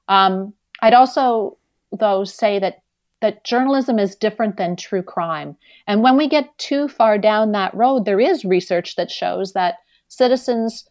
Um, 0.09 0.55
I'd 0.82 0.94
also, 0.94 1.56
though, 1.92 2.24
say 2.24 2.58
that 2.58 2.82
that 3.20 3.44
journalism 3.44 3.98
is 3.98 4.16
different 4.16 4.56
than 4.56 4.76
true 4.76 5.02
crime. 5.02 5.56
And 5.86 6.02
when 6.02 6.16
we 6.16 6.28
get 6.28 6.56
too 6.58 6.88
far 6.88 7.18
down 7.18 7.52
that 7.52 7.74
road, 7.74 8.04
there 8.06 8.20
is 8.20 8.44
research 8.44 8.96
that 8.96 9.10
shows 9.10 9.52
that 9.52 9.76
citizens 10.08 10.88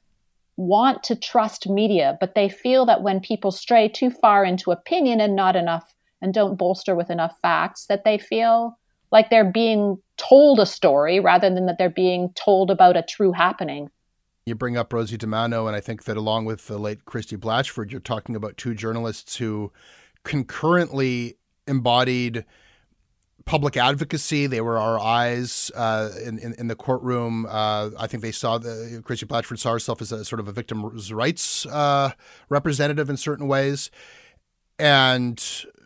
want 0.56 1.04
to 1.04 1.16
trust 1.16 1.70
media, 1.70 2.18
but 2.20 2.36
they 2.36 2.50
feel 2.50 2.86
that 2.86 3.02
when 3.02 3.20
people 3.20 3.52
stray 3.52 3.88
too 3.88 4.12
far 4.12 4.46
into 4.46 4.72
opinion 4.72 5.22
and 5.22 5.36
not 5.36 5.56
enough 5.56 5.96
and 6.22 6.34
don't 6.34 6.58
bolster 6.58 6.96
with 6.96 7.10
enough 7.10 7.36
facts, 7.42 7.86
that 7.86 8.04
they 8.04 8.18
feel 8.18 8.78
like 9.12 9.30
they're 9.30 9.52
being 9.52 9.98
told 10.18 10.60
a 10.60 10.66
story 10.66 11.20
rather 11.20 11.50
than 11.50 11.66
that 11.66 11.78
they're 11.78 11.90
being 11.90 12.32
told 12.34 12.70
about 12.70 12.98
a 12.98 13.02
true 13.02 13.32
happening. 13.32 13.90
You 14.50 14.56
bring 14.56 14.78
up 14.78 14.92
Rosie 14.92 15.16
DiManno, 15.16 15.68
and 15.68 15.76
I 15.76 15.80
think 15.80 16.06
that 16.06 16.18
along 16.18 16.46
with 16.46 16.66
the 16.66 16.80
late 16.80 17.06
Christie 17.06 17.38
Blatchford, 17.38 17.92
you're 17.92 18.00
talking 18.00 18.36
about 18.36 18.58
two 18.58 18.74
journalists 18.74 19.36
who 19.38 19.72
concurrently 20.24 21.38
embodied 21.68 22.46
public 23.46 23.78
advocacy. 23.78 24.48
They 24.48 24.62
were 24.62 24.80
our 24.80 25.00
eyes 25.00 25.70
uh, 25.76 26.10
in, 26.26 26.40
in, 26.40 26.54
in 26.54 26.68
the 26.68 26.76
courtroom. 26.76 27.46
Uh, 27.48 27.92
I 27.98 28.08
think 28.08 28.24
they 28.24 28.32
saw 28.32 28.58
the 28.58 29.04
Christie 29.06 29.28
Blatchford 29.28 29.60
saw 29.60 29.74
herself 29.74 30.02
as 30.02 30.12
a 30.12 30.26
sort 30.26 30.40
of 30.40 30.48
a 30.48 30.52
victim's 30.52 31.14
rights 31.14 31.68
uh, 31.68 32.14
representative 32.50 33.08
in 33.08 33.18
certain 33.18 33.48
ways, 33.48 33.92
and 34.80 35.44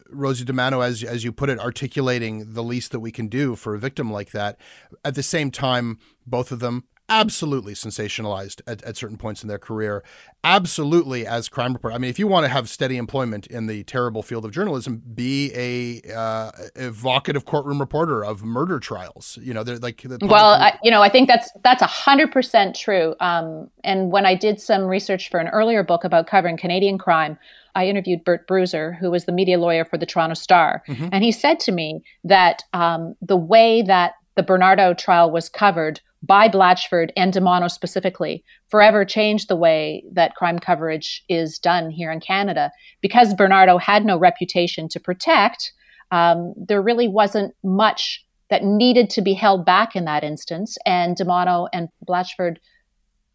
Rosie 0.09 0.45
DiManno, 0.45 0.85
as 0.85 1.03
as 1.03 1.25
you 1.25 1.33
put 1.33 1.49
it, 1.49 1.59
articulating 1.59 2.53
the 2.53 2.63
least 2.63 2.93
that 2.93 3.01
we 3.01 3.11
can 3.11 3.27
do 3.27 3.57
for 3.57 3.75
a 3.75 3.79
victim 3.79 4.09
like 4.09 4.31
that. 4.31 4.57
At 5.03 5.15
the 5.15 5.23
same 5.23 5.51
time, 5.51 5.99
both 6.25 6.51
of 6.53 6.59
them 6.59 6.85
absolutely 7.09 7.73
sensationalized 7.73 8.61
at, 8.65 8.81
at 8.83 8.97
certain 8.97 9.17
points 9.17 9.43
in 9.43 9.49
their 9.49 9.57
career. 9.57 10.03
Absolutely, 10.43 11.25
as 11.25 11.47
crime 11.49 11.73
reporter. 11.73 11.95
I 11.95 11.97
mean, 11.97 12.09
if 12.09 12.19
you 12.19 12.27
want 12.27 12.43
to 12.45 12.49
have 12.49 12.67
steady 12.67 12.97
employment 12.97 13.47
in 13.47 13.67
the 13.67 13.83
terrible 13.83 14.23
field 14.23 14.45
of 14.45 14.51
journalism, 14.51 15.01
be 15.13 15.51
a 15.55 16.13
uh, 16.13 16.51
evocative 16.75 17.45
courtroom 17.45 17.79
reporter 17.79 18.23
of 18.23 18.43
murder 18.43 18.79
trials. 18.79 19.37
You 19.41 19.53
know, 19.53 19.63
they're 19.63 19.79
like. 19.79 20.01
The 20.01 20.17
well, 20.21 20.53
I, 20.53 20.77
you 20.83 20.91
know, 20.91 21.01
I 21.01 21.09
think 21.09 21.27
that's 21.27 21.49
that's 21.63 21.81
a 21.81 21.87
hundred 21.87 22.31
percent 22.31 22.75
true. 22.75 23.15
Um, 23.19 23.69
and 23.83 24.11
when 24.11 24.25
I 24.25 24.35
did 24.35 24.59
some 24.59 24.83
research 24.83 25.29
for 25.29 25.39
an 25.39 25.47
earlier 25.49 25.83
book 25.83 26.03
about 26.03 26.27
covering 26.27 26.57
Canadian 26.57 26.97
crime, 26.97 27.37
I 27.75 27.87
interviewed 27.87 28.23
Bert 28.23 28.47
Bruser, 28.47 28.93
who 28.93 29.11
was 29.11 29.25
the 29.25 29.31
media 29.31 29.57
lawyer 29.57 29.85
for 29.85 29.97
the 29.97 30.05
Toronto 30.05 30.35
Star, 30.35 30.83
mm-hmm. 30.87 31.09
and 31.11 31.23
he 31.23 31.31
said 31.31 31.59
to 31.61 31.71
me 31.71 32.03
that 32.23 32.63
um, 32.73 33.15
the 33.21 33.37
way 33.37 33.81
that 33.81 34.15
the 34.35 34.43
Bernardo 34.43 34.93
trial 34.93 35.31
was 35.31 35.47
covered 35.47 36.01
by 36.23 36.47
Blatchford 36.47 37.11
and 37.17 37.33
DiManno 37.33 37.69
specifically 37.69 38.43
forever 38.69 39.03
changed 39.03 39.49
the 39.49 39.57
way 39.57 40.03
that 40.13 40.35
crime 40.35 40.57
coverage 40.57 41.23
is 41.27 41.59
done 41.59 41.89
here 41.89 42.11
in 42.11 42.21
Canada. 42.21 42.71
Because 43.01 43.33
Bernardo 43.33 43.77
had 43.77 44.05
no 44.05 44.17
reputation 44.17 44.87
to 44.89 44.99
protect, 44.99 45.73
um, 46.11 46.53
there 46.55 46.81
really 46.81 47.09
wasn't 47.09 47.53
much 47.63 48.25
that 48.49 48.63
needed 48.63 49.09
to 49.09 49.21
be 49.21 49.33
held 49.33 49.65
back 49.65 49.95
in 49.95 50.05
that 50.05 50.23
instance. 50.23 50.77
And 50.85 51.17
DiManno 51.17 51.67
and 51.73 51.89
Blatchford 52.07 52.57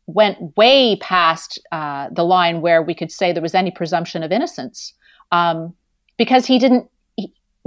went 0.06 0.56
way 0.56 0.96
past 0.96 1.60
uh, 1.70 2.08
the 2.10 2.24
line 2.24 2.62
where 2.62 2.82
we 2.82 2.94
could 2.94 3.12
say 3.12 3.32
there 3.32 3.42
was 3.42 3.54
any 3.54 3.70
presumption 3.70 4.22
of 4.22 4.32
innocence 4.32 4.94
um, 5.32 5.74
because 6.16 6.46
he 6.46 6.58
didn't 6.58 6.88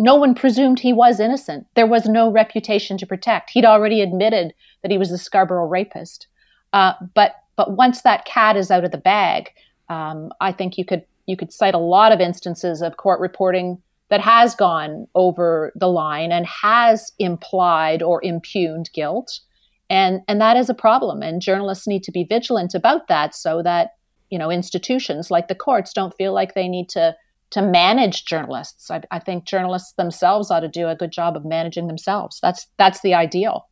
no 0.02 0.16
one 0.16 0.34
presumed 0.34 0.80
he 0.80 0.94
was 0.94 1.20
innocent. 1.20 1.68
There 1.76 1.86
was 1.86 2.08
no 2.08 2.32
reputation 2.32 2.98
to 2.98 3.06
protect. 3.06 3.52
He'd 3.52 3.66
already 3.66 4.02
admitted 4.02 4.54
that 4.82 4.90
he 4.90 4.98
was 4.98 5.12
a 5.12 5.18
Scarborough 5.18 5.68
rapist. 5.68 6.28
Uh, 6.74 6.94
but 7.14 7.36
but 7.56 7.78
once 7.78 8.02
that 8.02 8.26
cat 8.26 8.58
is 8.58 8.72
out 8.72 8.84
of 8.84 8.92
the 8.92 8.98
bag, 8.98 9.52
um, 9.90 10.32
I 10.42 10.52
think 10.54 10.78
you 10.78 10.86
could 10.86 11.06
you 11.28 11.38
could 11.38 11.54
cite 11.54 11.76
a 11.76 11.80
lot 11.80 12.12
of 12.12 12.20
instances 12.20 12.82
of 12.82 12.98
court 12.98 13.20
reporting 13.20 13.80
that 14.10 14.22
has 14.22 14.56
gone 14.56 15.08
over 15.14 15.72
the 15.76 15.88
line 15.88 16.32
and 16.32 16.46
has 16.48 17.12
implied 17.20 18.02
or 18.02 18.24
impugned 18.24 18.90
guilt, 18.94 19.40
and 19.88 20.22
and 20.28 20.42
that 20.42 20.58
is 20.58 20.70
a 20.70 20.74
problem. 20.74 21.22
And 21.22 21.42
journalists 21.42 21.88
need 21.88 22.04
to 22.04 22.12
be 22.12 22.24
vigilant 22.24 22.74
about 22.74 23.08
that 23.08 23.36
so 23.36 23.62
that 23.62 23.92
you 24.32 24.40
know 24.40 24.50
institutions 24.50 25.30
like 25.30 25.48
the 25.48 25.54
courts 25.54 25.94
don't 25.94 26.16
feel 26.16 26.34
like 26.34 26.56
they 26.56 26.68
need 26.68 26.90
to 26.90 27.16
to 27.52 27.62
manage 27.62 28.26
journalists. 28.26 28.90
I, 28.90 29.04
I, 29.12 29.20
think 29.20 29.46
journalists 29.46 29.94
themselves 29.94 30.50
ought 30.50 30.62
to 30.62 30.68
do 30.68 30.88
a 30.88 30.96
good 30.96 31.12
job 31.12 31.36
of 31.36 31.46
managing 31.46 31.88
themselves. 31.88 32.40
That's 32.42 32.68
that's 32.78 33.02
the 33.02 33.14
ideal. 33.14 33.68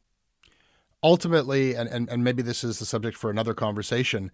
Ultimately, 1.02 1.76
and, 1.76 1.90
and, 1.90 2.10
and 2.10 2.24
maybe 2.24 2.42
this 2.42 2.64
is 2.64 2.80
the 2.80 2.86
subject 2.86 3.18
for 3.18 3.30
another 3.30 3.54
conversation. 3.54 4.32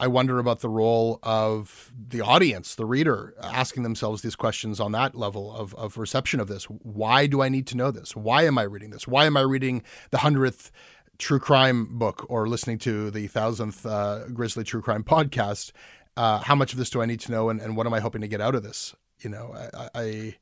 I 0.00 0.06
wonder 0.06 0.38
about 0.38 0.60
the 0.60 0.68
role 0.68 1.18
of 1.22 1.92
the 2.08 2.20
audience, 2.20 2.74
the 2.74 2.86
reader, 2.86 3.34
asking 3.42 3.82
themselves 3.82 4.22
these 4.22 4.36
questions 4.36 4.80
on 4.80 4.92
that 4.92 5.14
level 5.14 5.54
of, 5.54 5.74
of 5.74 5.98
reception 5.98 6.40
of 6.40 6.48
this. 6.48 6.64
Why 6.64 7.26
do 7.26 7.42
I 7.42 7.48
need 7.48 7.66
to 7.68 7.76
know 7.76 7.90
this? 7.90 8.14
Why 8.16 8.44
am 8.44 8.58
I 8.58 8.62
reading 8.62 8.90
this? 8.90 9.08
Why 9.08 9.26
am 9.26 9.36
I 9.36 9.40
reading 9.40 9.82
the 10.10 10.18
hundredth 10.18 10.70
true 11.18 11.40
crime 11.40 11.98
book 11.98 12.24
or 12.28 12.48
listening 12.48 12.78
to 12.78 13.10
the 13.10 13.26
thousandth 13.26 13.84
uh, 13.84 14.28
Grisly 14.28 14.64
True 14.64 14.80
Crime 14.80 15.04
podcast? 15.04 15.72
Uh, 16.18 16.40
how 16.40 16.56
much 16.56 16.72
of 16.72 16.78
this 16.80 16.90
do 16.90 17.00
I 17.00 17.06
need 17.06 17.20
to 17.20 17.30
know, 17.30 17.48
and, 17.48 17.60
and 17.60 17.76
what 17.76 17.86
am 17.86 17.94
I 17.94 18.00
hoping 18.00 18.22
to 18.22 18.28
get 18.28 18.40
out 18.40 18.56
of 18.56 18.64
this? 18.64 18.94
You 19.20 19.30
know, 19.30 19.54
I 19.54 19.88
I, 19.94 20.36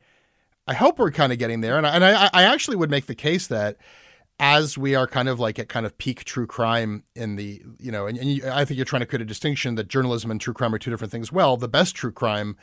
I 0.67 0.75
hope 0.75 0.99
we're 0.99 1.11
kind 1.11 1.35
of 1.35 1.39
getting 1.39 1.61
there, 1.61 1.77
and 1.77 1.87
I, 1.87 1.95
and 1.95 2.03
I 2.05 2.31
I 2.33 2.43
actually 2.45 2.79
would 2.79 2.91
make 2.91 3.05
the 3.05 3.15
case 3.15 3.47
that 3.49 3.77
as 4.41 4.79
we 4.79 4.95
are 4.95 5.07
kind 5.07 5.29
of 5.29 5.39
like 5.39 5.59
at 5.59 5.69
kind 5.69 5.85
of 5.85 5.97
peak 5.99 6.25
true 6.25 6.47
crime 6.47 7.05
in 7.15 7.37
the 7.37 7.63
you 7.79 7.93
know, 7.93 8.07
and, 8.07 8.17
and 8.17 8.31
you, 8.33 8.43
I 8.51 8.65
think 8.65 8.79
you're 8.79 8.87
trying 8.87 9.01
to 9.01 9.07
create 9.07 9.21
a 9.21 9.27
distinction 9.27 9.75
that 9.75 9.89
journalism 9.89 10.31
and 10.31 10.41
true 10.41 10.55
crime 10.55 10.75
are 10.75 10.79
two 10.79 10.91
different 10.91 11.13
things. 11.13 11.31
Well, 11.31 11.59
the 11.59 11.69
best 11.69 11.95
true 11.95 12.13
crime. 12.13 12.57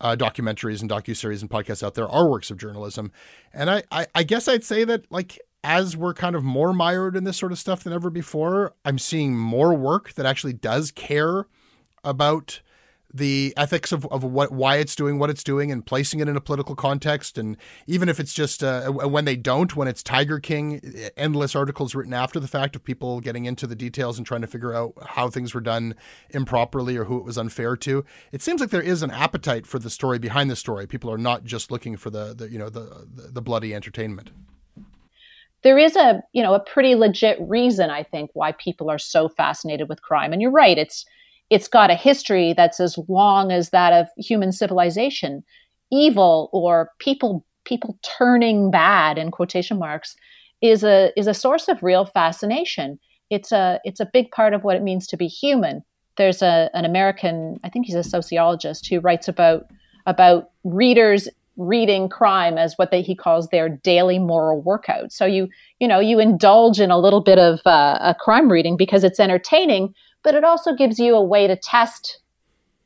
Uh, 0.00 0.16
documentaries 0.16 0.80
and 0.80 0.90
docu-series 0.90 1.42
and 1.42 1.50
podcasts 1.50 1.80
out 1.80 1.94
there 1.94 2.08
are 2.08 2.28
works 2.28 2.50
of 2.50 2.58
journalism 2.58 3.12
and 3.52 3.70
I, 3.70 3.84
I 3.92 4.06
i 4.16 4.22
guess 4.24 4.48
i'd 4.48 4.64
say 4.64 4.82
that 4.82 5.04
like 5.12 5.38
as 5.62 5.96
we're 5.96 6.12
kind 6.12 6.34
of 6.34 6.42
more 6.42 6.72
mired 6.72 7.14
in 7.14 7.22
this 7.22 7.36
sort 7.36 7.52
of 7.52 7.58
stuff 7.60 7.84
than 7.84 7.92
ever 7.92 8.10
before, 8.10 8.74
I'm 8.84 8.98
seeing 8.98 9.36
more 9.36 9.72
work 9.74 10.14
that 10.14 10.26
actually 10.26 10.54
does 10.54 10.90
care 10.90 11.46
about 12.04 12.60
the 13.14 13.52
ethics 13.56 13.92
of, 13.92 14.06
of 14.06 14.24
what 14.24 14.50
why 14.52 14.76
it's 14.76 14.96
doing 14.96 15.18
what 15.18 15.28
it's 15.28 15.44
doing 15.44 15.70
and 15.70 15.84
placing 15.84 16.20
it 16.20 16.28
in 16.28 16.36
a 16.36 16.40
political 16.40 16.74
context. 16.74 17.36
And 17.36 17.56
even 17.86 18.08
if 18.08 18.18
it's 18.18 18.32
just 18.32 18.64
uh, 18.64 18.90
when 18.90 19.24
they 19.24 19.36
don't 19.36 19.76
when 19.76 19.88
it's 19.88 20.02
tiger 20.02 20.40
king 20.40 20.80
endless 21.16 21.54
articles 21.54 21.94
written 21.94 22.14
after 22.14 22.40
the 22.40 22.48
fact 22.48 22.74
of 22.74 22.82
people 22.82 23.20
getting 23.20 23.44
into 23.44 23.66
the 23.66 23.74
details 23.74 24.16
and 24.16 24.26
trying 24.26 24.40
to 24.40 24.46
figure 24.46 24.74
out 24.74 24.94
how 25.08 25.28
things 25.28 25.54
were 25.54 25.60
done 25.60 25.94
improperly 26.30 26.96
or 26.96 27.04
who 27.04 27.18
it 27.18 27.24
was 27.24 27.36
unfair 27.36 27.76
to 27.76 28.04
it 28.30 28.40
seems 28.40 28.60
like 28.60 28.70
there 28.70 28.80
is 28.80 29.02
an 29.02 29.10
appetite 29.10 29.66
for 29.66 29.78
the 29.78 29.90
story 29.90 30.18
behind 30.18 30.50
the 30.50 30.56
story. 30.56 30.86
People 30.86 31.10
are 31.10 31.18
not 31.18 31.44
just 31.44 31.70
looking 31.70 31.96
for 31.96 32.10
the, 32.10 32.34
the 32.34 32.50
you 32.50 32.58
know 32.58 32.70
the, 32.70 33.06
the, 33.14 33.28
the 33.32 33.42
bloody 33.42 33.74
entertainment. 33.74 34.30
There 35.62 35.78
is 35.78 35.96
a 35.96 36.22
you 36.32 36.42
know 36.42 36.54
a 36.54 36.60
pretty 36.60 36.94
legit 36.94 37.38
reason 37.40 37.90
i 37.90 38.02
think 38.02 38.30
why 38.32 38.52
people 38.52 38.90
are 38.90 38.98
so 38.98 39.28
fascinated 39.28 39.88
with 39.88 40.00
crime. 40.00 40.32
And 40.32 40.40
you're 40.40 40.50
right 40.50 40.78
it's 40.78 41.04
it's 41.52 41.68
got 41.68 41.90
a 41.90 41.94
history 41.94 42.54
that's 42.54 42.80
as 42.80 42.98
long 43.08 43.52
as 43.52 43.68
that 43.70 43.92
of 43.92 44.08
human 44.16 44.52
civilization. 44.52 45.44
Evil 45.90 46.48
or 46.54 46.90
people 46.98 47.44
people 47.64 47.98
turning 48.18 48.70
bad 48.70 49.18
in 49.18 49.30
quotation 49.30 49.78
marks 49.78 50.16
is 50.62 50.82
a 50.82 51.12
is 51.14 51.26
a 51.26 51.34
source 51.34 51.68
of 51.68 51.82
real 51.82 52.06
fascination. 52.06 52.98
It's 53.28 53.52
a 53.52 53.80
it's 53.84 54.00
a 54.00 54.08
big 54.10 54.30
part 54.30 54.54
of 54.54 54.64
what 54.64 54.76
it 54.76 54.82
means 54.82 55.06
to 55.08 55.18
be 55.18 55.26
human. 55.26 55.84
There's 56.16 56.40
a 56.40 56.70
an 56.72 56.86
American, 56.86 57.60
I 57.62 57.68
think 57.68 57.84
he's 57.84 57.96
a 57.96 58.02
sociologist, 58.02 58.88
who 58.88 59.00
writes 59.00 59.28
about 59.28 59.66
about 60.06 60.52
readers 60.64 61.28
reading 61.58 62.08
crime 62.08 62.56
as 62.56 62.78
what 62.78 62.90
they, 62.90 63.02
he 63.02 63.14
calls 63.14 63.48
their 63.48 63.68
daily 63.68 64.18
moral 64.18 64.62
workout. 64.62 65.12
So 65.12 65.26
you 65.26 65.48
you 65.80 65.86
know 65.86 66.00
you 66.00 66.18
indulge 66.18 66.80
in 66.80 66.90
a 66.90 66.98
little 66.98 67.20
bit 67.20 67.38
of 67.38 67.60
uh, 67.66 67.98
a 68.00 68.16
crime 68.18 68.50
reading 68.50 68.78
because 68.78 69.04
it's 69.04 69.20
entertaining, 69.20 69.94
but 70.22 70.34
it 70.34 70.44
also 70.44 70.74
gives 70.74 70.98
you 70.98 71.14
a 71.14 71.22
way 71.22 71.46
to 71.46 71.56
test 71.56 72.20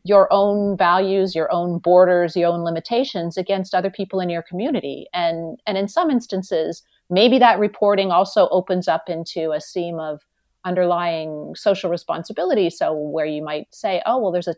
your 0.05 0.32
own 0.32 0.76
values, 0.76 1.34
your 1.34 1.53
own 1.53 1.78
borders, 1.78 2.37
your 2.37 2.49
own 2.49 2.62
limitations 2.62 3.37
against 3.37 3.74
other 3.74 3.91
people 3.91 4.20
in 4.20 4.30
your 4.30 4.43
community. 4.43 5.07
And 5.12 5.61
and 5.66 5.76
in 5.76 5.89
some 5.89 6.11
instances, 6.11 6.82
maybe 7.11 7.39
that 7.39 7.59
reporting 7.59 8.11
also 8.11 8.49
opens 8.51 8.89
up 8.89 9.09
into 9.09 9.53
a 9.53 9.61
seam 9.61 9.99
of 9.99 10.20
underlying 10.64 11.55
social 11.57 11.91
responsibility. 11.91 12.70
So 12.70 12.93
where 12.93 13.26
you 13.26 13.43
might 13.43 13.72
say, 13.74 14.03
oh 14.07 14.18
well, 14.18 14.32
there's 14.32 14.49
a 14.49 14.55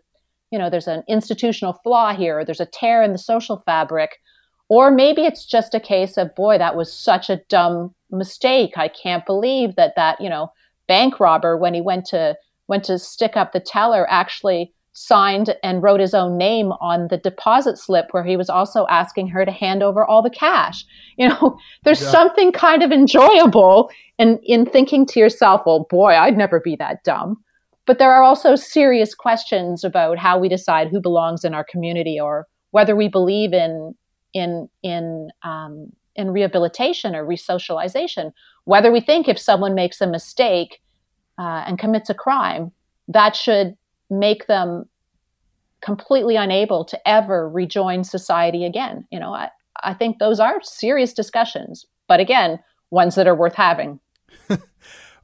you 0.51 0.59
know 0.59 0.71
there's 0.71 0.89
an 0.89 1.03
institutional 1.09 1.73
flaw 1.73 2.15
here, 2.15 2.41
or 2.41 2.45
there's 2.45 2.61
a 2.61 2.67
tear 2.67 3.03
in 3.03 3.13
the 3.13 3.19
social 3.19 3.63
fabric, 3.65 4.21
or 4.69 4.91
maybe 4.91 5.25
it's 5.25 5.47
just 5.47 5.75
a 5.75 5.81
case 5.81 6.19
of 6.19 6.35
boy, 6.35 6.59
that 6.59 6.77
was 6.77 6.93
such 6.93 7.31
a 7.31 7.41
dumb 7.49 7.95
mistake. 8.11 8.77
I 8.77 8.89
can't 8.89 9.25
believe 9.25 9.77
that 9.77 9.95
that 9.97 10.21
you 10.21 10.29
know 10.29 10.53
bank 10.89 11.21
robber 11.21 11.57
when 11.57 11.75
he 11.75 11.81
went 11.81 12.05
to 12.07 12.37
went 12.69 12.85
to 12.85 12.99
stick 12.99 13.37
up 13.37 13.53
the 13.53 13.61
teller 13.61 14.07
actually 14.09 14.73
signed 14.99 15.55
and 15.63 15.83
wrote 15.83 16.01
his 16.01 16.13
own 16.13 16.37
name 16.37 16.73
on 16.81 17.07
the 17.09 17.19
deposit 17.19 17.79
slip 17.79 18.07
where 18.11 18.25
he 18.25 18.37
was 18.37 18.51
also 18.51 18.85
asking 18.89 19.29
her 19.29 19.45
to 19.45 19.53
hand 19.53 19.81
over 19.81 20.05
all 20.05 20.23
the 20.23 20.31
cash. 20.31 20.85
You 21.17 21.29
know, 21.29 21.57
there's 21.85 22.03
yeah. 22.03 22.11
something 22.11 22.53
kind 22.53 22.83
of 22.83 22.91
enjoyable 22.91 23.91
in, 24.19 24.41
in 24.43 24.67
thinking 24.67 25.07
to 25.07 25.21
yourself, 25.21 25.63
well, 25.65 25.87
boy, 25.89 26.15
I'd 26.15 26.37
never 26.37 26.61
be 26.61 26.75
that 26.77 27.05
dumb. 27.05 27.37
But 27.87 27.99
there 27.99 28.13
are 28.13 28.25
also 28.25 28.57
serious 28.57 29.15
questions 29.15 29.85
about 29.85 30.19
how 30.19 30.39
we 30.39 30.49
decide 30.49 30.89
who 30.89 31.01
belongs 31.01 31.45
in 31.45 31.55
our 31.55 31.65
community 31.65 32.19
or 32.21 32.47
whether 32.73 32.95
we 32.95 33.09
believe 33.09 33.53
in 33.53 33.95
in 34.35 34.69
in 34.83 35.31
um, 35.43 35.91
in 36.15 36.31
rehabilitation 36.31 37.15
or 37.15 37.25
resocialization. 37.25 38.33
Whether 38.65 38.93
we 38.93 39.01
think 39.01 39.27
if 39.27 39.39
someone 39.39 39.75
makes 39.75 40.01
a 40.03 40.07
mistake 40.07 40.83
uh, 41.39 41.65
and 41.67 41.79
commits 41.79 42.11
a 42.11 42.15
crime, 42.15 42.73
that 43.09 43.37
should 43.37 43.77
make 44.11 44.47
them 44.47 44.89
completely 45.81 46.37
unable 46.37 46.85
to 46.85 47.09
ever 47.09 47.49
rejoin 47.49 48.05
society 48.05 48.65
again. 48.65 49.07
You 49.11 49.21
know, 49.21 49.33
I, 49.33 49.51
I 49.83 49.95
think 49.95 50.19
those 50.19 50.41
are 50.41 50.61
serious 50.63 51.13
discussions, 51.13 51.87
but 52.09 52.21
again, 52.21 52.59
ones 52.91 53.15
that 53.15 53.27
are 53.27 53.35
worth 53.35 53.55
having. 53.55 54.01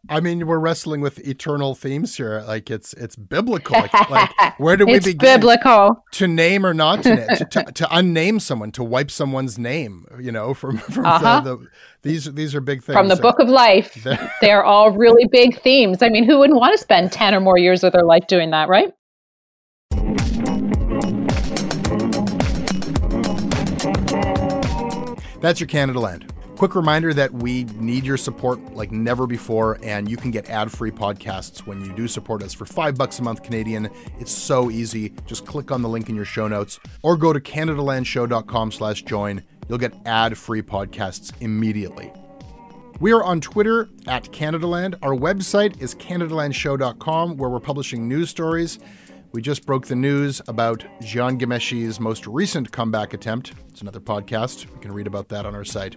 I 0.08 0.20
mean, 0.20 0.46
we're 0.46 0.58
wrestling 0.58 1.00
with 1.00 1.26
eternal 1.26 1.74
themes 1.74 2.16
here. 2.16 2.44
Like 2.46 2.70
it's 2.70 2.92
it's 2.94 3.16
biblical. 3.16 3.74
Like, 3.74 4.10
like 4.10 4.30
where 4.58 4.76
do 4.76 4.84
we 4.84 4.94
it's 4.94 5.06
begin? 5.06 5.40
Biblical. 5.40 6.04
To 6.12 6.28
name 6.28 6.66
or 6.66 6.74
not 6.74 7.02
to, 7.04 7.36
to, 7.36 7.44
to, 7.50 7.64
to 7.72 7.84
unname 7.84 8.40
someone, 8.40 8.70
to 8.72 8.84
wipe 8.84 9.10
someone's 9.10 9.58
name. 9.58 10.06
You 10.20 10.30
know, 10.30 10.52
from 10.52 10.78
from 10.78 11.06
uh-huh. 11.06 11.40
the, 11.40 11.56
the, 11.56 11.66
these 12.02 12.24
these 12.34 12.54
are 12.54 12.60
big 12.60 12.82
things. 12.82 12.96
From 12.96 13.08
the 13.08 13.16
Book 13.16 13.38
of 13.38 13.48
Life, 13.48 14.06
they're 14.40 14.64
all 14.64 14.90
really 14.90 15.26
big 15.26 15.60
themes. 15.62 16.02
I 16.02 16.10
mean, 16.10 16.24
who 16.24 16.38
wouldn't 16.38 16.58
want 16.58 16.72
to 16.72 16.78
spend 16.78 17.10
ten 17.10 17.34
or 17.34 17.40
more 17.40 17.58
years 17.58 17.82
of 17.82 17.92
their 17.92 18.04
life 18.04 18.26
doing 18.26 18.50
that, 18.50 18.68
right? 18.68 18.92
That's 25.40 25.60
your 25.60 25.68
Canadaland. 25.68 26.33
Quick 26.64 26.76
reminder 26.76 27.12
that 27.12 27.30
we 27.30 27.64
need 27.74 28.06
your 28.06 28.16
support 28.16 28.74
like 28.74 28.90
never 28.90 29.26
before, 29.26 29.78
and 29.82 30.10
you 30.10 30.16
can 30.16 30.30
get 30.30 30.48
ad-free 30.48 30.92
podcasts 30.92 31.58
when 31.66 31.84
you 31.84 31.92
do 31.92 32.08
support 32.08 32.42
us 32.42 32.54
for 32.54 32.64
five 32.64 32.96
bucks 32.96 33.18
a 33.18 33.22
month 33.22 33.42
Canadian. 33.42 33.90
It's 34.18 34.32
so 34.32 34.70
easy. 34.70 35.12
Just 35.26 35.44
click 35.44 35.70
on 35.70 35.82
the 35.82 35.90
link 35.90 36.08
in 36.08 36.16
your 36.16 36.24
show 36.24 36.48
notes 36.48 36.80
or 37.02 37.18
go 37.18 37.34
to 37.34 37.38
CanadaLandShow.com 37.38 38.72
slash 38.72 39.02
join. 39.02 39.44
You'll 39.68 39.76
get 39.76 39.94
ad-free 40.06 40.62
podcasts 40.62 41.34
immediately. 41.42 42.10
We 42.98 43.12
are 43.12 43.22
on 43.22 43.42
Twitter 43.42 43.90
at 44.06 44.24
Canadaland. 44.32 44.94
Our 45.02 45.14
website 45.14 45.82
is 45.82 45.94
CanadaLandShow.com, 45.96 47.36
where 47.36 47.50
we're 47.50 47.60
publishing 47.60 48.08
news 48.08 48.30
stories. 48.30 48.78
We 49.34 49.42
just 49.42 49.66
broke 49.66 49.88
the 49.88 49.96
news 49.96 50.40
about 50.46 50.84
Jian 51.00 51.40
Ghomeshi's 51.40 51.98
most 51.98 52.24
recent 52.28 52.70
comeback 52.70 53.14
attempt. 53.14 53.52
It's 53.68 53.80
another 53.80 53.98
podcast. 53.98 54.62
You 54.62 54.78
can 54.80 54.92
read 54.92 55.08
about 55.08 55.28
that 55.30 55.44
on 55.44 55.56
our 55.56 55.64
site. 55.64 55.96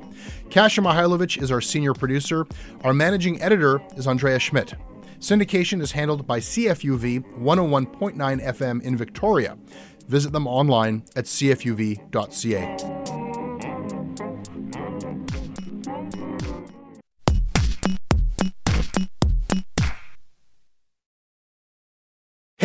Kasia 0.49 0.81
Mihailovic 0.81 1.39
is 1.39 1.51
our 1.51 1.61
senior 1.61 1.93
producer. 1.93 2.47
Our 2.83 2.95
managing 2.95 3.39
editor 3.39 3.79
is 3.95 4.07
Andrea 4.07 4.39
Schmidt. 4.39 4.73
Syndication 5.19 5.81
is 5.81 5.91
handled 5.91 6.25
by 6.25 6.39
CFUV 6.39 7.37
101.9 7.37 8.43
FM 8.43 8.81
in 8.81 8.97
Victoria. 8.97 9.55
Visit 10.07 10.31
them 10.31 10.47
online 10.47 11.03
at 11.15 11.25
cfuv.ca. 11.25 12.96